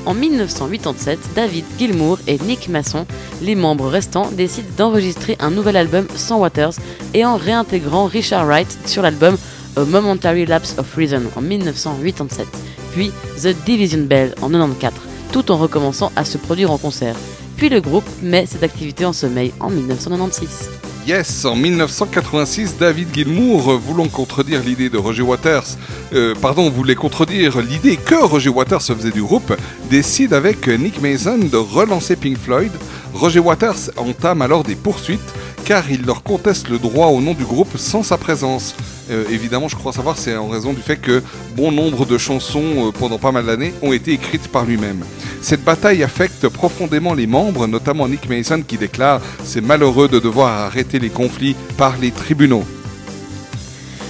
[0.08, 3.06] En 1987, David Gilmour et Nick Masson,
[3.44, 6.74] les membres restants, décident d'enregistrer un nouvel album sans Waters
[7.14, 9.38] et en réintégrant Richard Wright sur l'album
[9.78, 12.48] A Momentary Lapse of Reason en 1987,
[12.96, 14.94] puis The Division Bell en 94,
[15.34, 17.16] tout en recommençant à se produire en concert.
[17.58, 20.70] Puis le groupe met cette activité en sommeil en 1996.
[21.06, 25.78] Yes, en 1986, David Gilmour, voulant contredire l'idée de Roger Waters,
[26.14, 29.54] euh, pardon, voulait contredire l'idée que Roger Waters faisait du groupe,
[29.90, 32.72] décide avec Nick Mason de relancer Pink Floyd.
[33.14, 35.34] Roger Waters entame alors des poursuites
[35.66, 38.76] car il leur conteste le droit au nom du groupe sans sa présence.
[39.10, 41.24] Euh, évidemment, je crois savoir, c'est en raison du fait que
[41.58, 45.04] bon nombre de chansons euh, pendant pas mal d'années ont été écrites par lui-même.
[45.42, 50.52] Cette bataille affecte profondément les membres, notamment Nick Mason qui déclare C'est malheureux de devoir
[50.66, 52.64] arrêter les conflits par les tribunaux.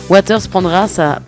[0.09, 0.47] Waters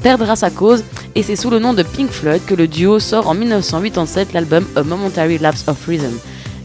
[0.03, 0.83] perdra sa cause
[1.15, 4.65] et c'est sous le nom de Pink Floyd que le duo sort en 1987 l'album
[4.75, 6.11] A Momentary Lapse of Reason.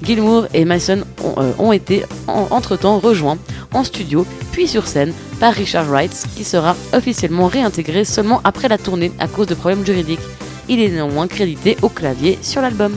[0.03, 3.39] Gilmour et Mason ont, euh, été en- entre-temps rejoints
[3.73, 8.79] en studio puis sur scène par Richard Wright qui sera officiellement réintégré seulement après la
[8.79, 10.21] tournée à cause de problèmes juridiques.
[10.69, 12.93] Il est néanmoins crédité au clavier sur l'album.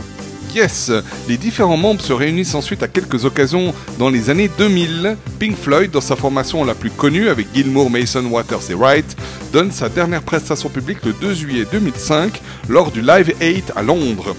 [0.56, 0.90] Yes,
[1.28, 5.18] les différents membres se réunissent ensuite à quelques occasions dans les années 2000.
[5.38, 9.18] Pink Floyd, dans sa formation la plus connue avec Gilmour, Mason, Waters et Wright,
[9.52, 14.34] donne sa dernière prestation publique le 2 juillet 2005 lors du Live 8 à Londres.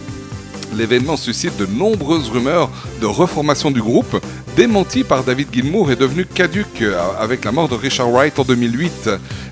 [0.77, 4.21] L'événement suscite de nombreuses rumeurs de reformation du groupe,
[4.57, 8.45] démenti par David Gilmour est devenu caduque euh, avec la mort de Richard Wright en
[8.45, 9.11] 2008.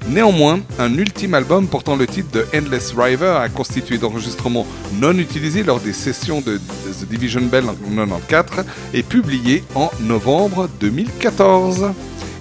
[0.08, 4.66] Néanmoins, un ultime album portant le titre de Endless River a constitué d'enregistrements
[5.00, 10.68] non utilisés lors des sessions de The Division Bell en 1994 et publié en novembre
[10.80, 11.92] 2014.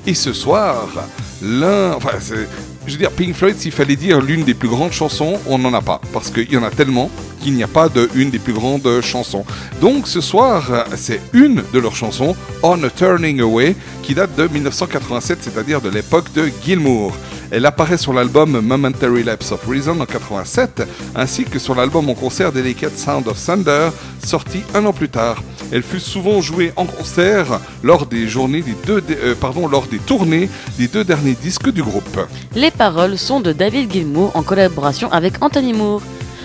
[0.06, 0.88] Et ce soir,
[1.42, 1.98] l'un...
[2.86, 5.74] je veux dire, Pink Floyd, s'il fallait dire l'une des plus grandes chansons, on n'en
[5.74, 6.02] a pas.
[6.12, 9.02] Parce qu'il y en a tellement qu'il n'y a pas de une des plus grandes
[9.02, 9.46] chansons.
[9.82, 14.48] Donc ce soir, c'est une de leurs chansons, On a Turning Away, qui date de
[14.48, 17.14] 1987, c'est-à-dire de l'époque de Gilmour.
[17.56, 22.16] Elle apparaît sur l'album Momentary Lapse of Reason en 87, ainsi que sur l'album en
[22.16, 23.90] concert Delicate Sound of Thunder,
[24.26, 25.44] sorti un an plus tard.
[25.72, 29.36] Elle fut souvent jouée en concert lors des euh,
[29.70, 30.50] lors des tournées
[30.80, 32.20] des deux derniers disques du groupe.
[32.56, 36.02] Les paroles sont de David Gilmour en collaboration avec Anthony Moore.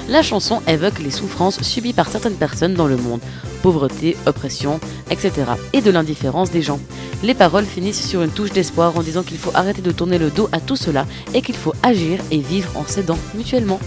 [0.08, 3.20] La chanson évoque les souffrances subies par certaines personnes dans le monde,
[3.62, 4.80] pauvreté, oppression,
[5.10, 5.32] etc.
[5.74, 6.80] et de l'indifférence des gens.
[7.22, 10.30] Les paroles finissent sur une touche d'espoir en disant qu'il faut arrêter de tourner le
[10.30, 11.04] dos à tout cela
[11.34, 13.80] et qu'il faut agir et vivre en s'aidant mutuellement.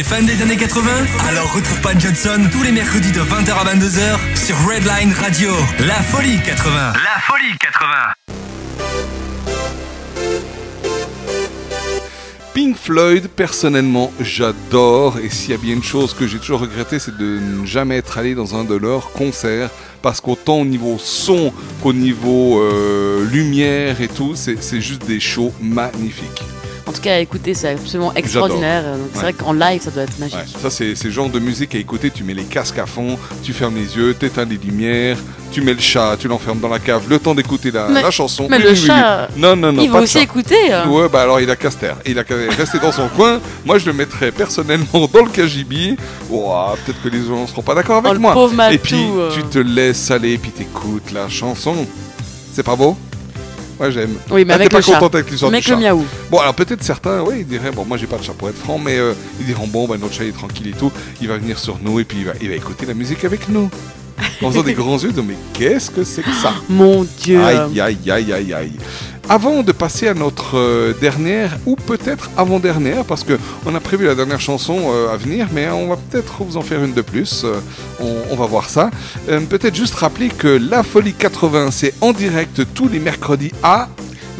[0.00, 0.90] Es fan des années 80
[1.28, 5.50] Alors retrouve Pat Johnson tous les mercredis de 20h à 22h sur Redline Radio.
[5.80, 6.92] La folie 80.
[6.94, 7.86] La folie 80.
[12.54, 15.18] Pink Floyd, personnellement, j'adore.
[15.18, 17.96] Et s'il y a bien une chose que j'ai toujours regretté, c'est de ne jamais
[17.96, 19.70] être allé dans un de leurs concerts.
[20.02, 25.20] Parce qu'autant au niveau son qu'au niveau euh, lumière et tout, c'est c'est juste des
[25.20, 26.29] shows magnifiques.
[27.00, 28.84] En tout cas, à écouter, c'est absolument extraordinaire.
[29.14, 29.22] C'est Ouais.
[29.22, 30.36] vrai qu'en live, ça doit être magique.
[30.36, 33.18] Ouais, ça c'est le genre de musique à écouter, tu mets les casques à fond,
[33.42, 35.16] tu fermes les yeux, t'éteins les lumières,
[35.50, 38.48] tu mets le chat, tu l'enfermes dans la cave, le temps d'écouter la, la chanson.
[38.50, 39.40] mais Oui, le oui, chat, oui.
[39.40, 40.20] non, non, non, il va aussi chat.
[40.24, 40.86] écouter, hein.
[40.90, 41.96] Ouais, bah alors il a taire.
[42.04, 42.22] Il a
[42.58, 43.40] rester dans son coin.
[43.64, 45.96] Moi je le mettrais personnellement dans le KGB.
[46.28, 48.34] Ouah, peut-être que les gens ne seront pas d'accord avec Oh, moi.
[48.34, 49.30] pauvre Matou, Et puis euh.
[49.32, 51.86] tu te laisses aller, puis t'écoutes la chanson.
[52.52, 52.94] C'est pas beau?
[53.80, 54.10] Moi j'aime.
[54.30, 54.92] Oui, mais Ah, avec pas le chat.
[54.94, 55.94] contente avec l'histoire Mais du avec le chat.
[55.94, 56.04] miaou.
[56.30, 58.58] Bon, alors peut-être certains, oui, ils diraient, bon, moi j'ai pas de chat pour être
[58.58, 60.92] franc, mais euh, ils diront, bon, ben notre chat est tranquille et tout,
[61.22, 63.48] il va venir sur nous et puis il va, il va écouter la musique avec
[63.48, 63.70] nous.
[64.42, 66.52] En faisant des grands yeux, de, mais qu'est-ce que c'est que ça?
[66.68, 67.40] Mon Dieu.
[67.42, 68.72] Aïe, aïe, aïe, aïe, aïe.
[69.32, 74.04] Avant de passer à notre euh, dernière, ou peut-être avant-dernière, parce que on a prévu
[74.06, 77.00] la dernière chanson euh, à venir, mais on va peut-être vous en faire une de
[77.00, 77.44] plus.
[77.44, 77.60] euh,
[78.00, 78.90] on, on va voir ça.
[79.48, 83.88] Peut-être juste rappeler que La Folie 80, c'est en direct tous les mercredis à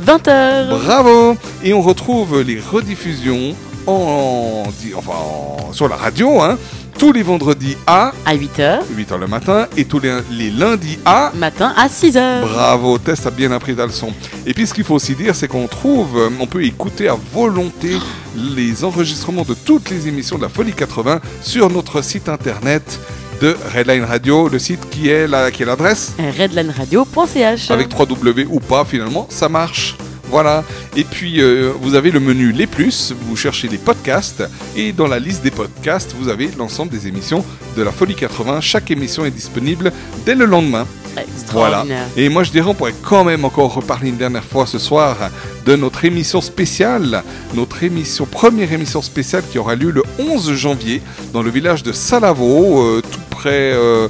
[0.04, 0.70] 20h.
[0.70, 3.54] Bravo Et on retrouve les rediffusions
[3.86, 4.64] en,
[4.96, 6.58] enfin, en- sur la radio, hein,
[7.00, 8.80] tous les vendredis à, à 8h.
[8.94, 12.42] 8h le matin et tous les, les lundis à matin à 6h.
[12.42, 14.12] Bravo, Tess a bien appris ta leçon.
[14.44, 17.96] Et puis ce qu'il faut aussi dire, c'est qu'on trouve, on peut écouter à volonté
[18.36, 23.00] les enregistrements de toutes les émissions de la Folie 80 sur notre site internet
[23.40, 27.70] de Redline Radio, le site qui est la, l'adresse redlineradio.ch.
[27.70, 29.96] avec 3W ou pas finalement, ça marche.
[30.30, 30.64] Voilà.
[30.96, 34.44] Et puis euh, vous avez le menu Les Plus, vous cherchez les podcasts
[34.76, 37.44] et dans la liste des podcasts, vous avez l'ensemble des émissions
[37.76, 38.60] de la Folie 80.
[38.60, 39.92] Chaque émission est disponible
[40.24, 40.86] dès le lendemain.
[41.52, 41.84] Voilà.
[42.16, 45.16] Et moi je dirais on pourrait quand même encore reparler une dernière fois ce soir
[45.66, 51.02] de notre émission spéciale, notre émission première émission spéciale qui aura lieu le 11 janvier
[51.32, 54.08] dans le village de Salavo, euh, tout près euh,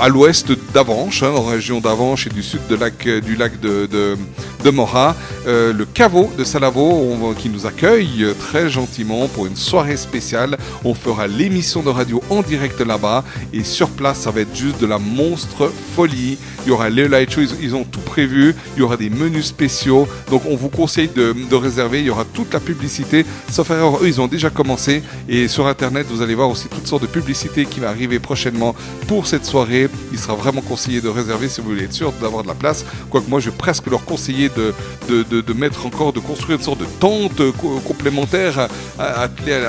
[0.00, 3.60] à l'ouest d'Avanches, hein, en région d'Avanches et du sud de lac, euh, du lac
[3.60, 5.14] de, de, Morat,
[5.46, 10.56] euh, le caveau de Salavo qui nous accueille euh, très gentiment pour une soirée spéciale.
[10.84, 14.80] On fera l'émission de radio en direct là-bas et sur place ça va être juste
[14.80, 16.38] de la monstre folie.
[16.64, 18.54] Il y aura les light shows, ils, ils ont tout prévu.
[18.76, 20.08] Il y aura des menus spéciaux.
[20.30, 22.00] Donc on vous conseille de, de réserver.
[22.00, 23.26] Il y aura toute la publicité.
[23.50, 26.86] Sauf erreur, eux ils ont déjà commencé et sur internet vous allez voir aussi toutes
[26.86, 28.74] sortes de publicités qui va arriver prochainement
[29.06, 29.51] pour cette soirée.
[30.12, 32.84] Il sera vraiment conseillé de réserver si vous voulez être sûr d'avoir de la place.
[33.10, 34.72] Quoique moi je vais presque leur conseiller de,
[35.08, 39.28] de, de- de mettre encore, de construire une sorte de tente euh, co- complémentaire à,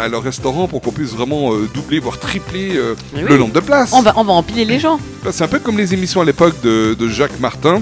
[0.10, 3.92] leur restaurant pour qu'on puisse vraiment euh, doubler, voire tripler euh, le nombre de places.
[3.94, 5.00] On va, on va empiler les gens.
[5.32, 7.82] C'est un peu comme les émissions à l'époque de, de Jacques Martin.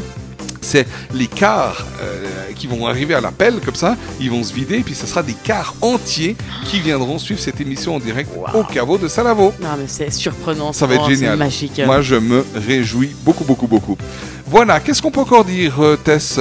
[0.62, 4.76] C'est les cars euh, qui vont arriver à l'appel comme ça, ils vont se vider,
[4.76, 8.64] et puis ce sera des cars entiers qui viendront suivre cette émission en direct au
[8.64, 9.54] caveau de Salavo.
[9.62, 10.72] Non, mais c'est surprenant.
[10.72, 11.38] Ça va être c'est génial.
[11.38, 11.82] magique.
[11.86, 13.98] Moi, je me réjouis beaucoup, beaucoup, beaucoup.
[14.46, 16.40] Voilà, qu'est-ce qu'on peut encore dire, euh, Tess,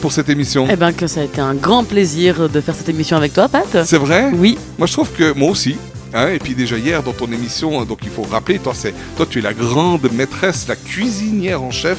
[0.00, 0.66] pour cette émission?
[0.70, 3.48] Eh ben que ça a été un grand plaisir de faire cette émission avec toi,
[3.48, 3.84] Pat.
[3.84, 4.30] C'est vrai?
[4.34, 4.56] Oui.
[4.78, 5.76] Moi, je trouve que moi aussi.
[6.14, 8.94] Hein, et puis déjà hier dans ton émission, hein, donc il faut rappeler, toi, c'est,
[9.16, 11.98] toi tu es la grande maîtresse, la cuisinière en chef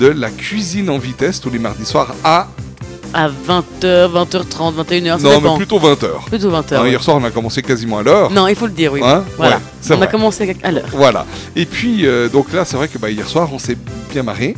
[0.00, 2.48] de la cuisine en vitesse tous les mardis soirs à...
[3.12, 5.52] À 20h, 20h30, 21h, ça non, dépend.
[5.52, 6.24] mais plutôt 20h.
[6.26, 6.74] Plutôt 20h.
[6.76, 6.86] Hein.
[6.86, 8.30] Hier soir on a commencé quasiment à l'heure.
[8.30, 9.00] Non, il faut le dire, oui.
[9.02, 9.56] Hein voilà.
[9.56, 10.06] Ouais, On vrai.
[10.06, 10.86] a commencé à l'heure.
[10.92, 11.26] Voilà.
[11.56, 13.76] Et puis, euh, donc là, c'est vrai que bah, hier soir, on s'est
[14.12, 14.54] bien marré.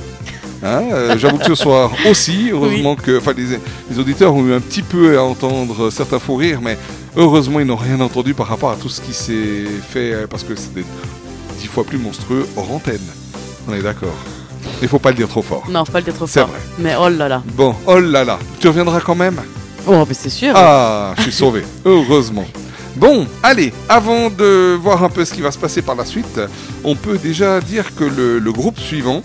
[0.63, 3.59] Hein, euh, J'avoue que ce soir aussi, heureusement que enfin, les,
[3.91, 6.77] les auditeurs ont eu un petit peu à entendre certains fous rires, mais
[7.17, 10.43] heureusement, ils n'ont rien entendu par rapport à tout ce qui s'est fait, euh, parce
[10.45, 10.85] que c'est des-
[11.61, 13.01] dix fois plus monstrueux hors antenne.
[13.69, 14.15] On est d'accord.
[14.81, 15.65] Il faut pas le dire trop fort.
[15.71, 16.49] Non, faut pas le dire trop C'est fort.
[16.49, 16.59] vrai.
[16.79, 17.43] Mais oh là là.
[17.55, 19.41] Bon, oh là là, tu reviendras quand même?
[19.87, 20.53] Oh, mais c'est sûr.
[20.57, 22.47] Ah, je suis sauvé, heureusement.
[22.97, 26.41] Bon, allez, avant de voir un peu ce qui va se passer par la suite,
[26.85, 29.23] on peut déjà dire que le, le groupe suivant,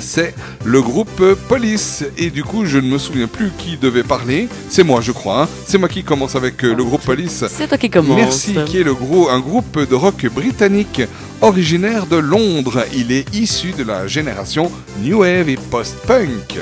[0.00, 2.04] c'est le groupe Police.
[2.18, 4.48] Et du coup, je ne me souviens plus qui devait parler.
[4.68, 5.42] C'est moi, je crois.
[5.42, 5.48] hein.
[5.66, 7.44] C'est moi qui commence avec euh, le groupe Police.
[7.48, 8.16] C'est toi qui commence.
[8.16, 11.02] Merci, qui est le gros, un groupe de rock britannique
[11.40, 12.84] originaire de Londres.
[12.94, 14.70] Il est issu de la génération
[15.02, 16.58] New Wave et Post-Punk.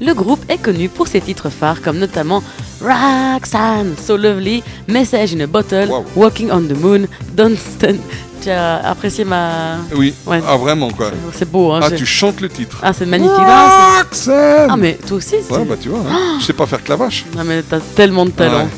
[0.00, 2.42] Le groupe est connu pour ses titres phares comme notamment
[2.80, 7.98] Roxanne, So Lovely, Message in a Bottle, Walking on the Moon, Don't Stand.
[8.42, 9.78] Tu as apprécié ma.
[9.94, 10.40] Oui, Ouais.
[10.46, 11.10] ah vraiment quoi.
[11.32, 11.80] C'est beau, hein.
[11.82, 12.78] Ah, tu chantes le titre.
[12.82, 13.34] Ah, c'est magnifique.
[13.40, 16.36] Ah, Roxanne Ah, mais toi aussi, c'est- Ouais, bah tu vois, hein.
[16.40, 17.24] je sais pas faire que la vache.
[17.36, 18.64] Non, mais t'as tellement de talent.
[18.64, 18.68] Ouais.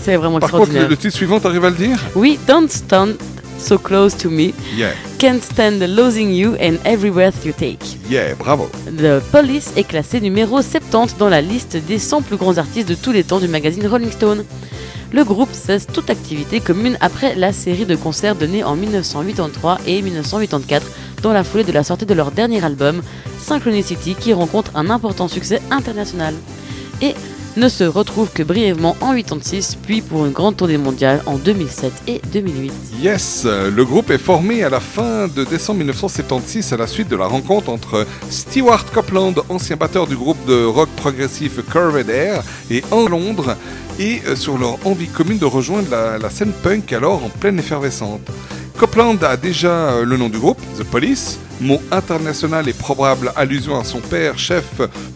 [0.00, 0.82] C'est vraiment Par contre, extraordinaire.
[0.84, 3.16] le, le titre suivant, t'arrives à le dire Oui, Don't Stand
[3.58, 7.98] So Close to Me, Yeah, Can't Stand Losing You and Every Breath You Take.
[8.08, 8.70] yeah, bravo.
[8.86, 12.94] The Police est classé numéro 70 dans la liste des 100 plus grands artistes de
[12.94, 14.44] tous les temps du magazine Rolling Stone.
[15.10, 20.02] Le groupe cesse toute activité commune après la série de concerts donnés en 1983 et
[20.02, 20.86] 1984
[21.22, 23.02] dans la foulée de la sortie de leur dernier album,
[23.38, 26.34] Synchronicity, qui rencontre un important succès international.
[27.00, 27.14] Et
[27.58, 31.92] ne se retrouve que brièvement en 86, puis pour une grande tournée mondiale en 2007
[32.06, 32.72] et 2008.
[33.02, 37.16] Yes, le groupe est formé à la fin de décembre 1976 à la suite de
[37.16, 42.84] la rencontre entre Stewart Copeland, ancien batteur du groupe de rock progressif Curved Air, et
[42.92, 43.56] en Londres,
[43.98, 47.58] et euh, sur leur envie commune de rejoindre la, la scène punk alors en pleine
[47.58, 48.30] effervescente.
[48.78, 53.78] Copeland a déjà euh, le nom du groupe, The Police, mot international et probable allusion
[53.78, 54.64] à son père, chef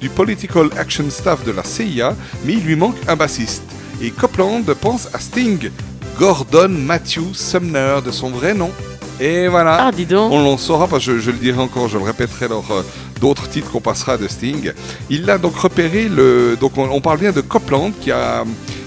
[0.01, 3.63] du Political Action Staff de la CIA, mais il lui manque un bassiste.
[4.03, 5.71] Et Copeland pense à Sting,
[6.19, 8.73] Gordon Matthew Sumner de son vrai nom.
[9.21, 10.33] Et voilà, Ah, dis donc.
[10.33, 12.83] on l'en saura, parce que je, je le dirai encore, je le répéterai lors euh,
[13.21, 14.73] d'autres titres qu'on passera de Sting.
[15.09, 16.57] Il a donc repéré le.
[16.61, 18.43] Donc on, on parle bien de Copeland qui a,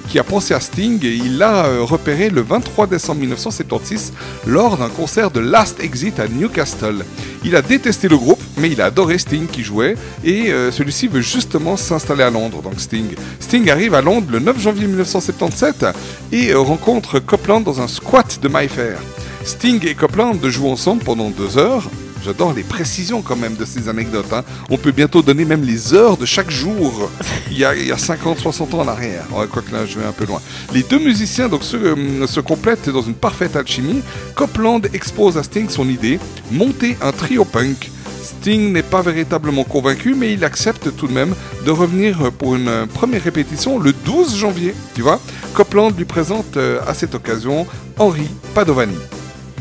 [0.07, 4.13] qui a pensé à Sting et il l'a euh, repéré le 23 décembre 1976
[4.47, 7.05] lors d'un concert de Last Exit à Newcastle.
[7.43, 11.07] Il a détesté le groupe, mais il a adoré Sting qui jouait et euh, celui-ci
[11.07, 13.15] veut justement s'installer à Londres, donc Sting.
[13.39, 15.85] Sting arrive à Londres le 9 janvier 1977
[16.31, 18.99] et euh, rencontre Copeland dans un squat de Mayfair.
[19.43, 21.89] Sting et Copeland jouent ensemble pendant deux heures.
[22.25, 24.33] J'adore les précisions quand même de ces anecdotes.
[24.33, 24.43] hein.
[24.71, 27.11] On peut bientôt donner même les heures de chaque jour.
[27.51, 29.25] Il y a, il y a 50, 60 ans en arrière.
[29.31, 30.41] Ouais, Quoique là, je vais un peu loin.
[30.73, 34.01] Les deux musiciens donc, se, euh, se complètent dans une parfaite alchimie.
[34.33, 36.19] Copeland expose à Sting son idée,
[36.51, 37.91] monter un trio punk.
[38.23, 42.67] Sting n'est pas véritablement convaincu, mais il accepte tout de même de revenir pour une
[42.67, 44.73] euh, première répétition le 12 janvier.
[44.95, 45.19] Tu vois
[45.53, 47.67] Copeland lui présente euh, à cette occasion
[47.99, 48.97] Henri Padovani.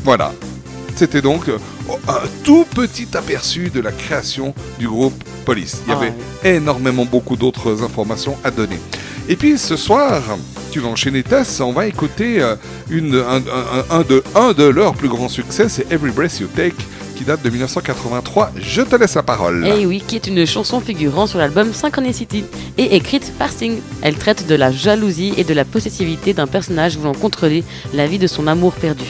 [0.03, 0.33] Voilà.
[0.97, 1.59] C'était donc euh,
[2.09, 5.15] un tout petit aperçu de la création du groupe
[5.45, 5.83] Police.
[5.87, 6.13] Il y Ah avait
[6.57, 8.79] énormément beaucoup d'autres informations à donner.
[9.29, 10.23] Et puis ce soir,
[10.71, 12.57] tu vas enchaîner Tess, on va écouter euh,
[12.91, 16.47] une, un, un- un de, un de leurs plus grands succès, c'est Every Breath You
[16.55, 16.75] Take,
[17.17, 18.53] qui date de 1983.
[18.61, 19.67] Je te laisse la parole.
[19.67, 22.45] Et oui, qui est une chanson figurant sur l'album Synchronicity
[22.77, 23.79] et écrite par Sting.
[24.03, 27.65] Elle traite de la jalousie et de la possessivité d'un personnage voulant contrôler
[27.95, 29.05] la vie de son amour perdu.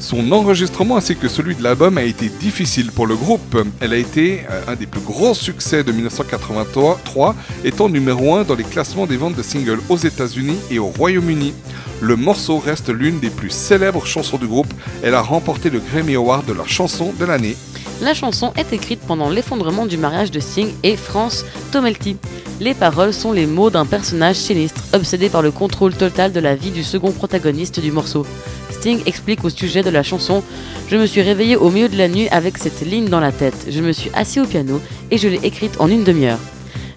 [0.00, 3.56] Son enregistrement ainsi que celui de l'album a été difficile pour le groupe.
[3.80, 7.34] Elle a été euh, un des plus grands succès de 1983,
[7.64, 11.54] étant numéro 1 dans les classements des ventes de singles aux États-Unis et au Royaume-Uni.
[12.00, 14.72] Le morceau reste l'une des plus célèbres chansons du groupe.
[15.02, 17.56] Elle a remporté le Grammy Award de la chanson de l'année.
[18.00, 22.16] La chanson est écrite pendant l'effondrement du mariage de Sting et France Tomelty.
[22.60, 26.54] Les paroles sont les mots d'un personnage sinistre, obsédé par le contrôle total de la
[26.54, 28.24] vie du second protagoniste du morceau.
[28.70, 30.42] Sting explique au sujet de la chanson
[30.88, 33.66] Je me suis réveillé au milieu de la nuit avec cette ligne dans la tête.
[33.68, 34.80] Je me suis assis au piano
[35.10, 36.38] et je l'ai écrite en une demi-heure.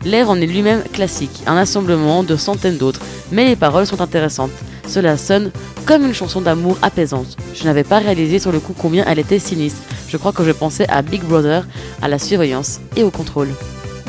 [0.04, 3.02] L'air en est lui-même classique, un assemblement de centaines d'autres,
[3.32, 4.52] mais les paroles sont intéressantes.
[4.88, 5.52] Cela sonne
[5.86, 7.38] comme une chanson d'amour apaisante.
[7.54, 9.82] Je n'avais pas réalisé sur le coup combien elle était sinistre.
[10.10, 11.66] Je crois que je pensais à Big Brother,
[12.02, 13.50] à la surveillance et au contrôle.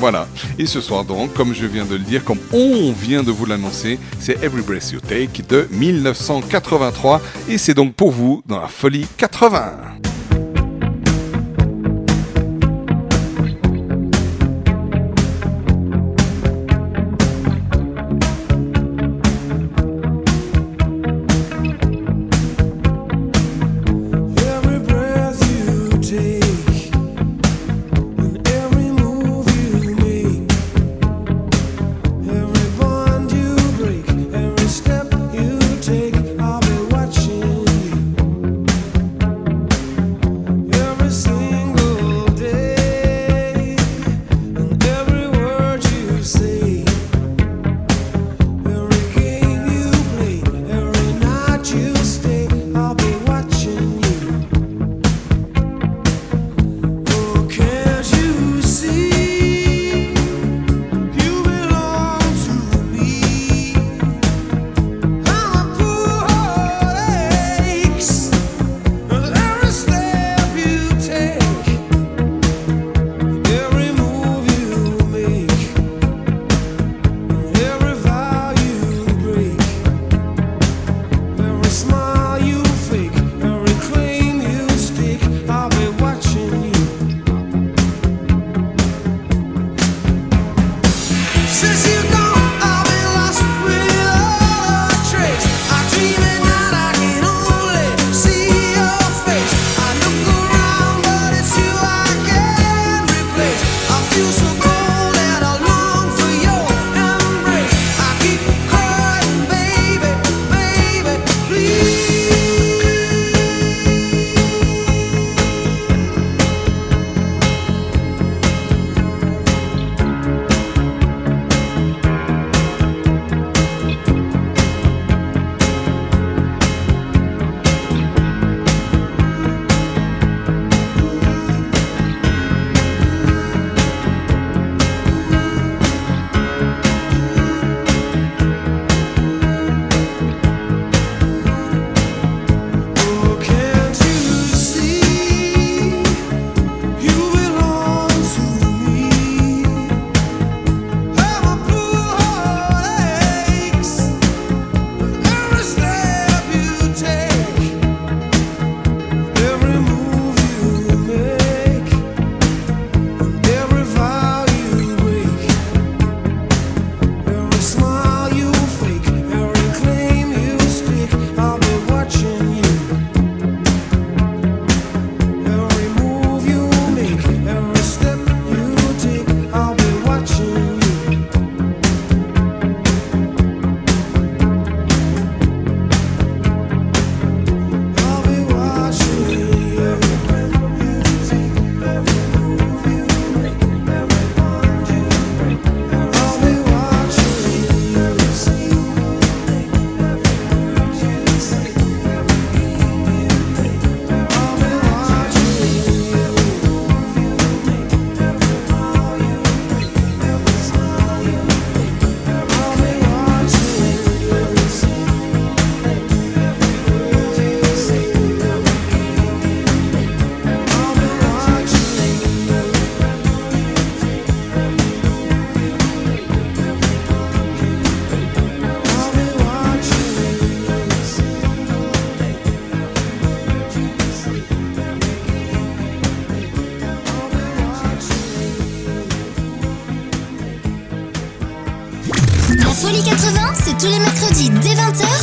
[0.03, 0.27] Voilà.
[0.59, 3.47] Et ce soir donc, comme je viens de le dire, comme on vient de vous
[3.47, 8.67] l'annoncer, c'est Every Breath You Take de 1983 et c'est donc pour vous dans la
[8.67, 9.93] folie 80.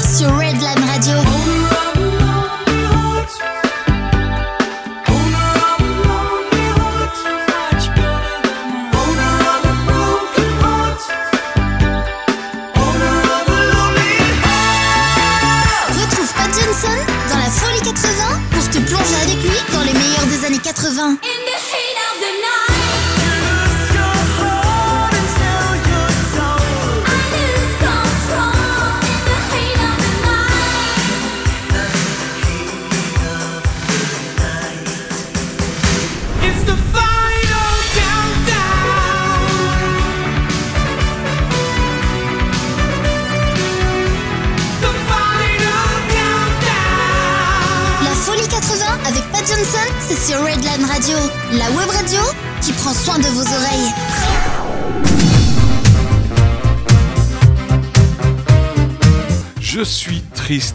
[0.03, 0.38] Sur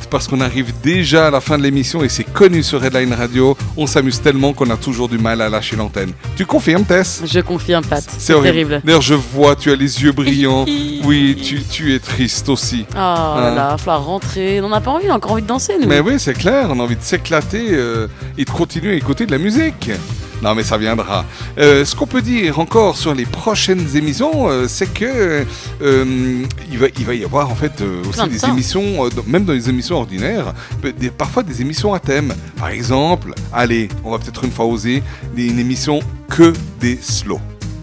[0.09, 3.57] parce qu'on arrive déjà à la fin de l'émission et c'est connu sur Redline Radio.
[3.77, 6.13] On s'amuse tellement qu'on a toujours du mal à lâcher l'antenne.
[6.37, 7.23] Tu confirmes, Tess?
[7.25, 8.03] Je confirme, Pat.
[8.19, 8.81] C'est terrible.
[8.85, 10.65] D'ailleurs, je vois, tu as les yeux brillants.
[11.05, 12.85] oui, tu, tu es triste aussi.
[12.95, 13.41] Oh Hein.
[13.41, 14.61] là là, il rentrer.
[14.61, 15.87] On n'a pas envie, on a encore envie de danser, nous.
[15.89, 18.07] Mais oui, c'est clair, on a envie de s'éclater euh,
[18.39, 19.91] et de continuer à écouter de la musique.
[20.43, 21.25] Non, mais ça viendra.
[21.59, 25.47] Euh, ce qu'on peut dire encore sur les prochaines émissions, euh, c'est que
[25.81, 26.43] euh,
[26.75, 29.45] il, va, il va y avoir en fait euh, aussi des émissions, euh, dans- même
[29.45, 30.53] dans les émissions ordinaires,
[30.99, 32.35] des- parfois des émissions à thème.
[32.59, 35.03] Par exemple, allez, on va peut-être une fois oser,
[35.37, 37.41] une émission que des slows.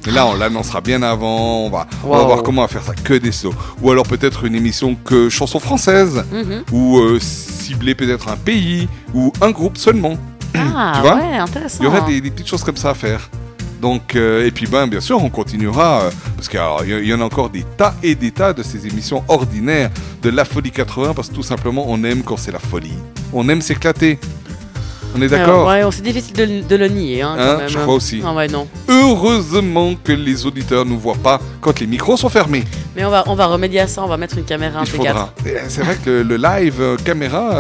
[0.07, 2.83] Et là, on l'annoncera bien avant, on va, on va voir comment on va faire
[2.83, 3.53] ça, que des slows.
[3.81, 6.63] Ou alors peut-être une émission que chansons françaises Mhm.
[6.71, 10.17] ou euh, cibler peut-être un pays ou un groupe seulement.
[10.55, 11.15] Ah, tu vois?
[11.17, 11.77] ouais, intéressant.
[11.81, 13.29] Il y aurait des, des petites choses comme ça à faire.
[13.81, 16.59] Donc, euh, et puis ben, bien sûr, on continuera, euh, parce qu'il
[17.07, 19.89] y en a encore des tas et des tas de ces émissions ordinaires
[20.21, 22.93] de la folie 80, parce que tout simplement, on aime quand c'est la folie.
[23.33, 24.19] On aime s'éclater.
[25.15, 27.21] On est d'accord Ouais, c'est difficile de, de le nier.
[27.21, 28.21] Hein, quand Hein, même, je crois aussi.
[28.25, 28.65] Ah ouais, non.
[28.87, 32.63] Heureusement que les auditeurs ne voient pas quand les micros sont fermés.
[32.95, 34.91] Mais on va, on va remédier à ça, on va mettre une caméra un Il
[34.91, 34.95] T4.
[34.95, 35.33] faudra.
[35.45, 37.51] Et C'est vrai que le, le live euh, caméra,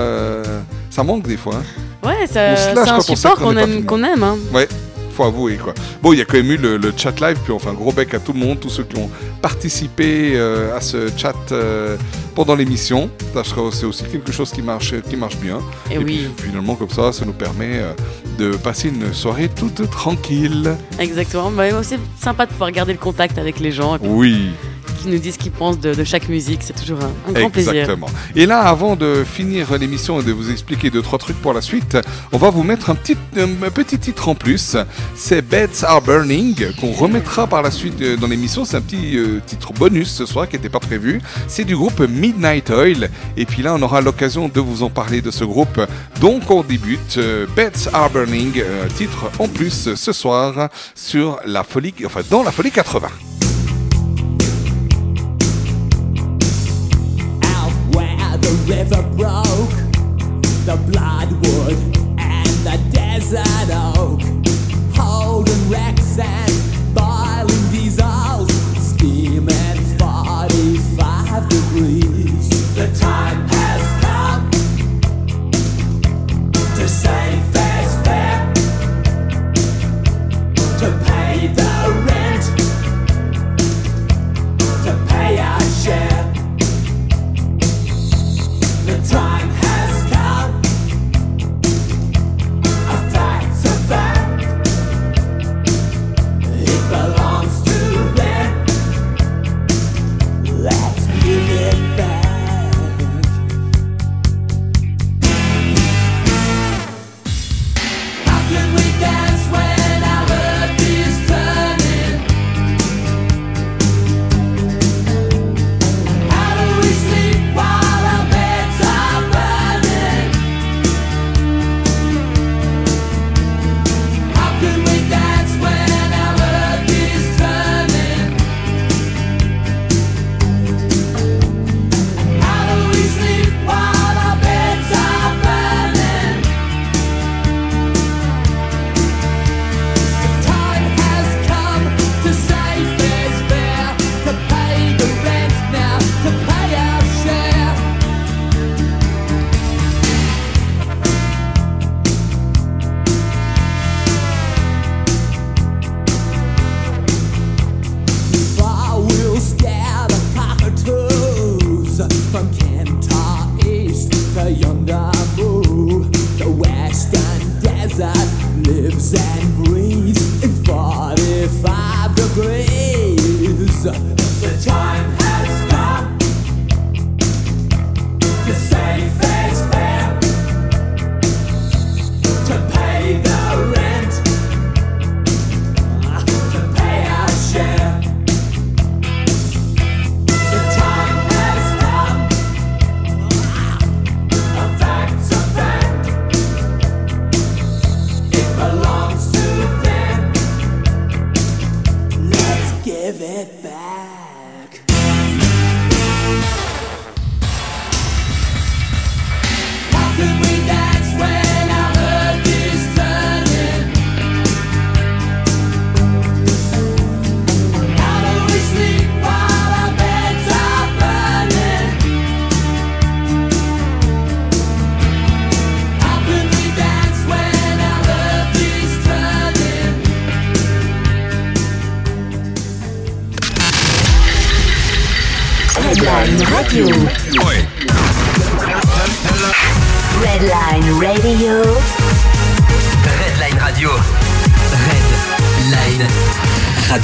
[0.89, 1.55] ça manque des fois.
[1.55, 2.07] hein.
[2.07, 3.85] Ouais, c'est un support qu'on aime, filmé.
[3.85, 4.23] qu'on aime.
[4.23, 4.37] Hein.
[4.53, 4.67] Ouais,
[5.21, 5.73] faut avouer quoi.
[6.01, 7.73] Bon, il y a quand même eu le, le chat live, puis on fait un
[7.73, 9.09] gros bec à tout le monde, tous ceux qui ont
[9.41, 11.97] participé euh, à ce chat euh,
[12.35, 13.09] pendant l'émission.
[13.73, 15.59] C'est aussi quelque chose qui marche, qui marche bien.
[15.91, 16.27] Et oui.
[16.35, 17.93] puis, finalement, comme ça, ça nous permet euh,
[18.37, 20.75] de passer une soirée toute tranquille.
[20.99, 21.51] Exactement.
[21.51, 24.49] Mais c'est sympa de pouvoir garder le contact avec les gens et puis Oui.
[25.01, 26.61] Qui nous disent ce qu'ils pensent de, chaque musique.
[26.61, 27.73] C'est toujours un, grand plaisir.
[27.73, 28.07] Exactement.
[28.35, 31.61] Et là, avant de finir l'émission et de vous expliquer deux trois trucs pour la
[31.61, 31.97] suite,
[32.31, 33.15] on va vous mettre un petit,
[33.73, 34.77] petit titre en plus.
[35.15, 38.65] C'est Beds Are Burning qu'on remettra par la suite euh, dans l'émission.
[38.65, 41.21] C'est un petit euh, titre bonus ce soir qui n'était pas prévu.
[41.47, 43.09] C'est du groupe Midnight Oil.
[43.37, 45.79] Et puis là, on aura l'occasion de vous en parler de ce groupe.
[46.19, 51.63] Donc, on débute euh, Beds Are Burning, euh, titre en plus ce soir sur la
[51.63, 53.30] folie, enfin dans la folie 80.
[58.71, 59.75] River broke,
[60.65, 61.77] the bloodwood
[62.17, 64.21] and the desert oak,
[64.95, 66.50] holding wrecks and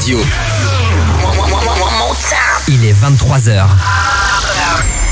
[0.07, 0.19] Radio.
[2.69, 3.67] Il est 23h.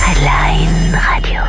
[0.08, 1.42] Redline Radio.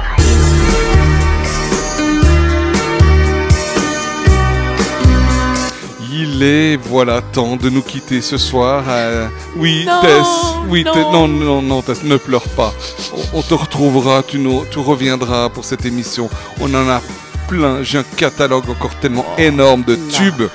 [6.12, 8.84] Il est, voilà, temps de nous quitter ce soir.
[8.88, 10.26] euh, Oui, Non, Tess,
[10.68, 10.92] oui, non.
[10.92, 12.72] Tess, non, non, non, Tess, ne pleure pas.
[13.32, 16.30] On, on te retrouvera, tu, nous, tu reviendras pour cette émission.
[16.60, 17.00] On en a
[17.48, 20.48] plein, j'ai un catalogue encore tellement Oh, énorme de tubes.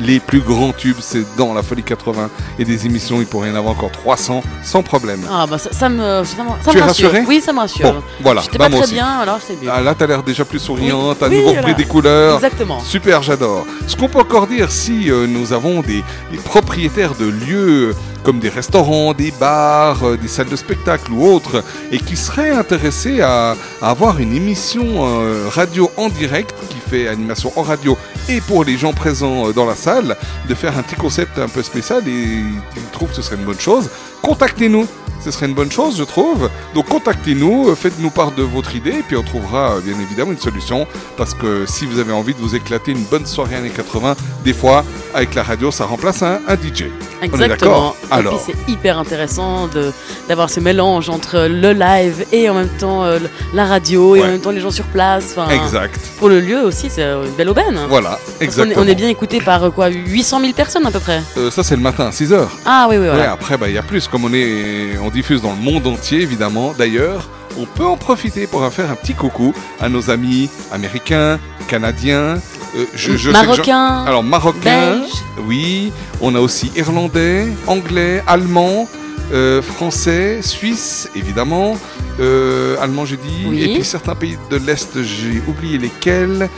[0.00, 2.28] Les plus grands tubes, c'est dans la Folie 80.
[2.58, 5.20] Et des émissions, il pourrait y en avoir encore 300, sans problème.
[5.30, 7.08] Ah bah ça, ça me, ça me, ça tu me es rassure.
[7.10, 7.92] rassuré Oui, ça me rassure.
[7.94, 8.94] Bon, voilà, J'étais bah, pas moi très aussi.
[8.94, 9.70] bien, alors c'est mieux.
[9.72, 11.62] Ah, là, t'as l'air déjà plus souriante, t'as Oui, nouveau voilà.
[11.62, 12.34] pris des couleurs.
[12.36, 12.80] Exactement.
[12.80, 13.66] Super, j'adore.
[13.86, 18.38] Ce qu'on peut encore dire, si euh, nous avons des, des propriétaires de lieux comme
[18.40, 23.20] des restaurants, des bars, euh, des salles de spectacle ou autres, et qui seraient intéressés
[23.20, 27.96] à, à avoir une émission euh, radio en direct qui fait animation en radio
[28.28, 30.16] et pour les gens présents euh, dans la salle,
[30.48, 33.44] de faire un petit concept un peu spécial et ils trouvent que ce serait une
[33.44, 33.90] bonne chose,
[34.22, 34.86] contactez-nous.
[35.26, 36.48] Ce serait une bonne chose, je trouve.
[36.72, 40.30] Donc contactez-nous, euh, faites-nous part de votre idée, et puis on trouvera euh, bien évidemment
[40.30, 40.86] une solution.
[41.16, 44.14] Parce que si vous avez envie de vous éclater une bonne soirée années 80,
[44.44, 46.84] des fois, avec la radio, ça remplace un, un DJ.
[47.18, 47.48] On est Exactement.
[47.48, 49.90] d'accord Et Alors, c'est hyper intéressant de
[50.28, 53.18] d'avoir ce mélange entre le live et en même temps euh,
[53.52, 54.30] la radio et en Ouais.
[54.32, 55.34] même temps les gens sur place.
[55.50, 55.98] Exact.
[56.20, 57.80] Pour le lieu aussi, c'est une belle aubaine.
[57.88, 58.82] Voilà, est- exactement.
[58.84, 61.20] On est, bien écouté par quoi 800 000 personnes à peu près.
[61.36, 62.50] Euh, ça, c'est le matin, 6 heures.
[62.64, 63.20] Ah oui, oui, voilà.
[63.22, 64.06] Ouais, après, bah, il y a plus.
[64.08, 66.74] Comme on, est, on diffuse dans le monde entier, évidemment.
[66.76, 67.28] D'ailleurs,
[67.58, 71.38] on peut en profiter pour en faire un petit coucou à nos amis américains,
[71.68, 72.38] canadiens.
[72.76, 74.60] euh, je- Marocains, Alors, marocains.
[75.00, 75.20] belges.
[75.48, 75.90] Oui.
[76.20, 78.86] On a aussi irlandais, anglais, allemand,
[79.32, 81.78] euh, français, suisse, évidemment.
[82.20, 83.46] Euh, allemand, j'ai dit.
[83.48, 83.62] Oui.
[83.62, 86.48] Et puis certains pays de l'Est, j'ai oublié lesquels.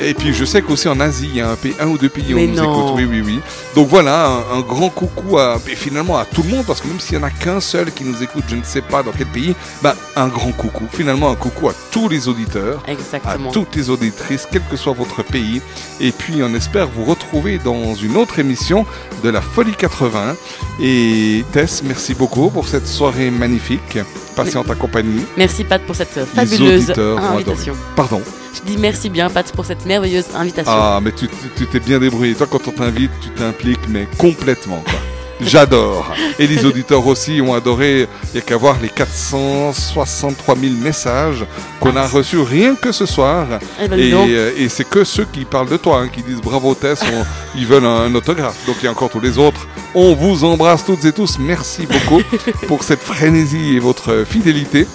[0.00, 2.08] Et puis je sais qu'aussi en Asie, il y a un, pays, un ou deux
[2.08, 2.92] pays où on nous écoute.
[2.96, 3.40] Oui, oui, oui.
[3.74, 6.88] Donc voilà, un, un grand coucou à, et finalement à tout le monde, parce que
[6.88, 9.12] même s'il n'y en a qu'un seul qui nous écoute, je ne sais pas dans
[9.12, 10.84] quel pays, bah, un grand coucou.
[10.92, 13.48] Finalement, un coucou à tous les auditeurs, Exactement.
[13.48, 15.62] à toutes les auditrices, quel que soit votre pays.
[16.00, 18.84] Et puis on espère vous retrouver dans une autre émission
[19.24, 20.36] de la Folie 80.
[20.80, 23.98] Et Tess, merci beaucoup pour cette soirée magnifique,
[24.34, 25.24] passée en ta compagnie.
[25.36, 27.72] Merci Pat pour cette fabuleuse invitation.
[27.72, 27.72] adoré.
[27.96, 28.22] Pardon.
[28.56, 30.72] Je dis merci bien Pat pour cette merveilleuse invitation.
[30.74, 31.28] Ah, mais tu
[31.66, 32.34] t'es bien débrouillé.
[32.34, 34.98] Toi, quand on t'invite, tu t'impliques, mais complètement, quoi.
[35.42, 36.14] J'adore.
[36.38, 38.08] Et les auditeurs aussi ont adoré.
[38.32, 41.44] Il n'y a qu'à voir les 463 000 messages
[41.78, 43.46] qu'on a reçus rien que ce soir.
[43.82, 46.40] Eh ben, et euh, et c'est que ceux qui parlent de toi, hein, qui disent
[46.40, 47.24] bravo Tess, on-
[47.58, 48.64] ils veulent un, un autographe.
[48.66, 49.66] Donc il y a encore tous les autres.
[49.94, 51.38] On vous embrasse toutes et tous.
[51.38, 52.22] Merci beaucoup
[52.66, 54.86] pour cette frénésie et votre fidélité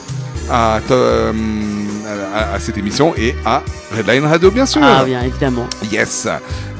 [0.49, 1.31] à, euh,
[2.05, 3.61] à- à cette émission et à
[3.95, 4.81] Redline Radio, bien sûr.
[4.83, 5.67] Ah bien évidemment.
[5.91, 6.27] Yes.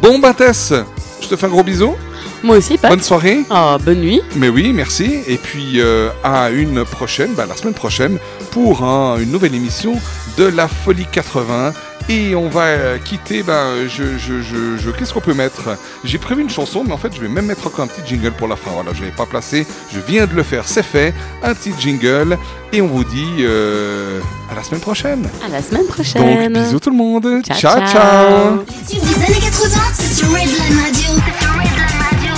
[0.01, 0.73] Bon, bah Tess,
[1.21, 1.95] je te fais un gros bisou.
[2.43, 2.89] Moi aussi Pat.
[2.89, 3.41] Bonne soirée.
[3.51, 4.21] Ah, bonne nuit.
[4.35, 5.19] Mais oui, merci.
[5.27, 8.17] Et puis euh, à une prochaine, bah, la semaine prochaine,
[8.51, 9.93] pour un- une nouvelle émission
[10.37, 11.73] de la Folie 80.
[12.09, 15.77] Et on va euh, quitter, bah, je, je, je, je- qu'est-ce qu'on peut mettre?
[16.03, 18.31] J'ai prévu une chanson, mais en fait, je vais même mettre encore un petit jingle
[18.31, 18.71] pour la fin.
[18.71, 21.13] Voilà, je l'avais pas placé, je viens de le faire, c'est fait.
[21.43, 22.37] Un petit jingle.
[22.73, 24.19] Et on vous dit euh,
[24.51, 25.29] à la semaine prochaine.
[25.45, 26.53] À la semaine prochaine.
[26.53, 27.27] Donc, bisous tout le monde.
[27.45, 27.77] Ciao, ciao.
[27.79, 27.87] ciao.
[27.87, 28.65] ciao.
[28.67, 31.21] Les tubes des années 80, c'est sur Redline Radio.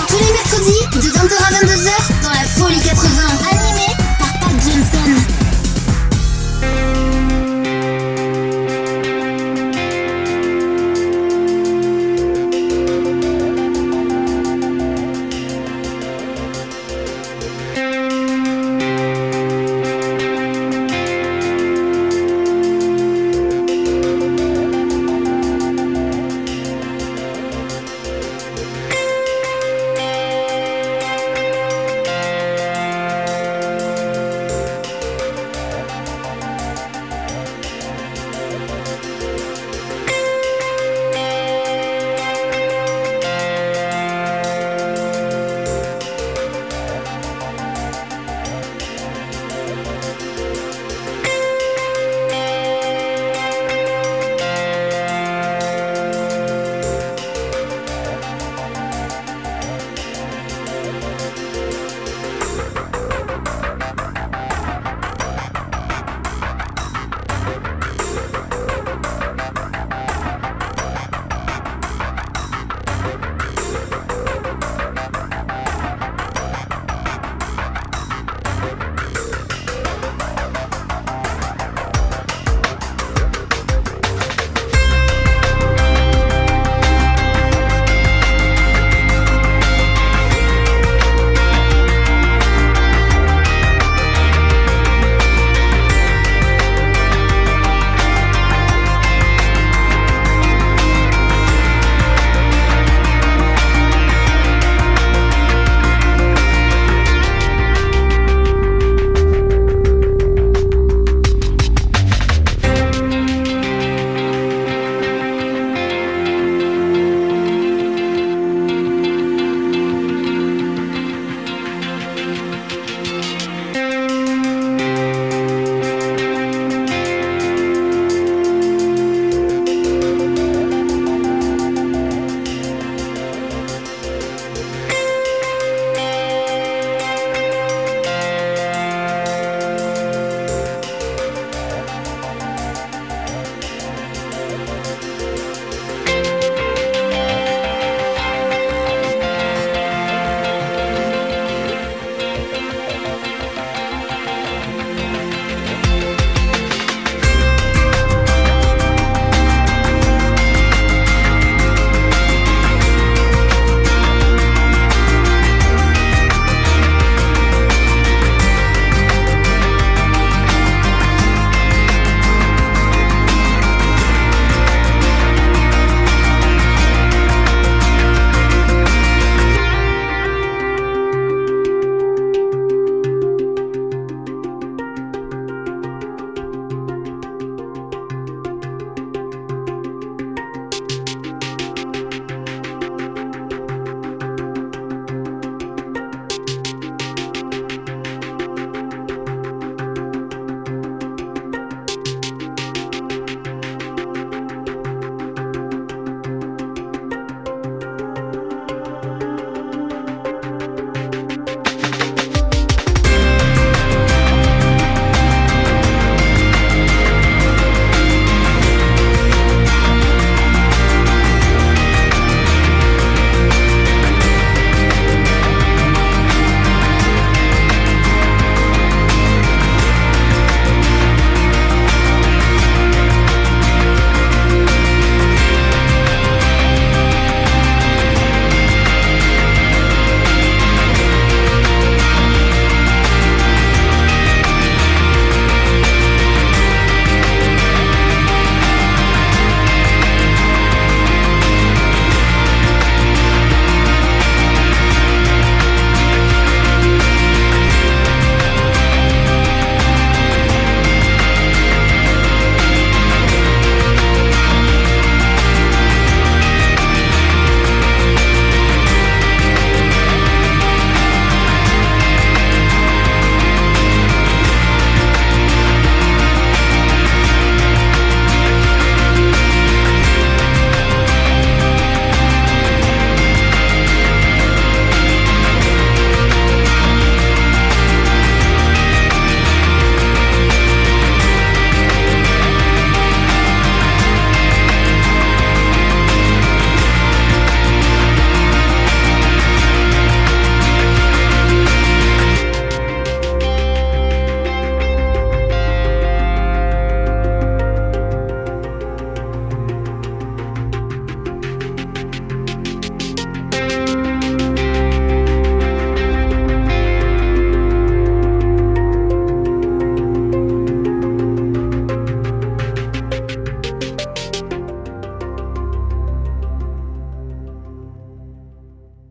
[0.08, 3.10] Tous les mercredis, de 20h à 22h, dans la folie 80.
[3.52, 3.63] Animé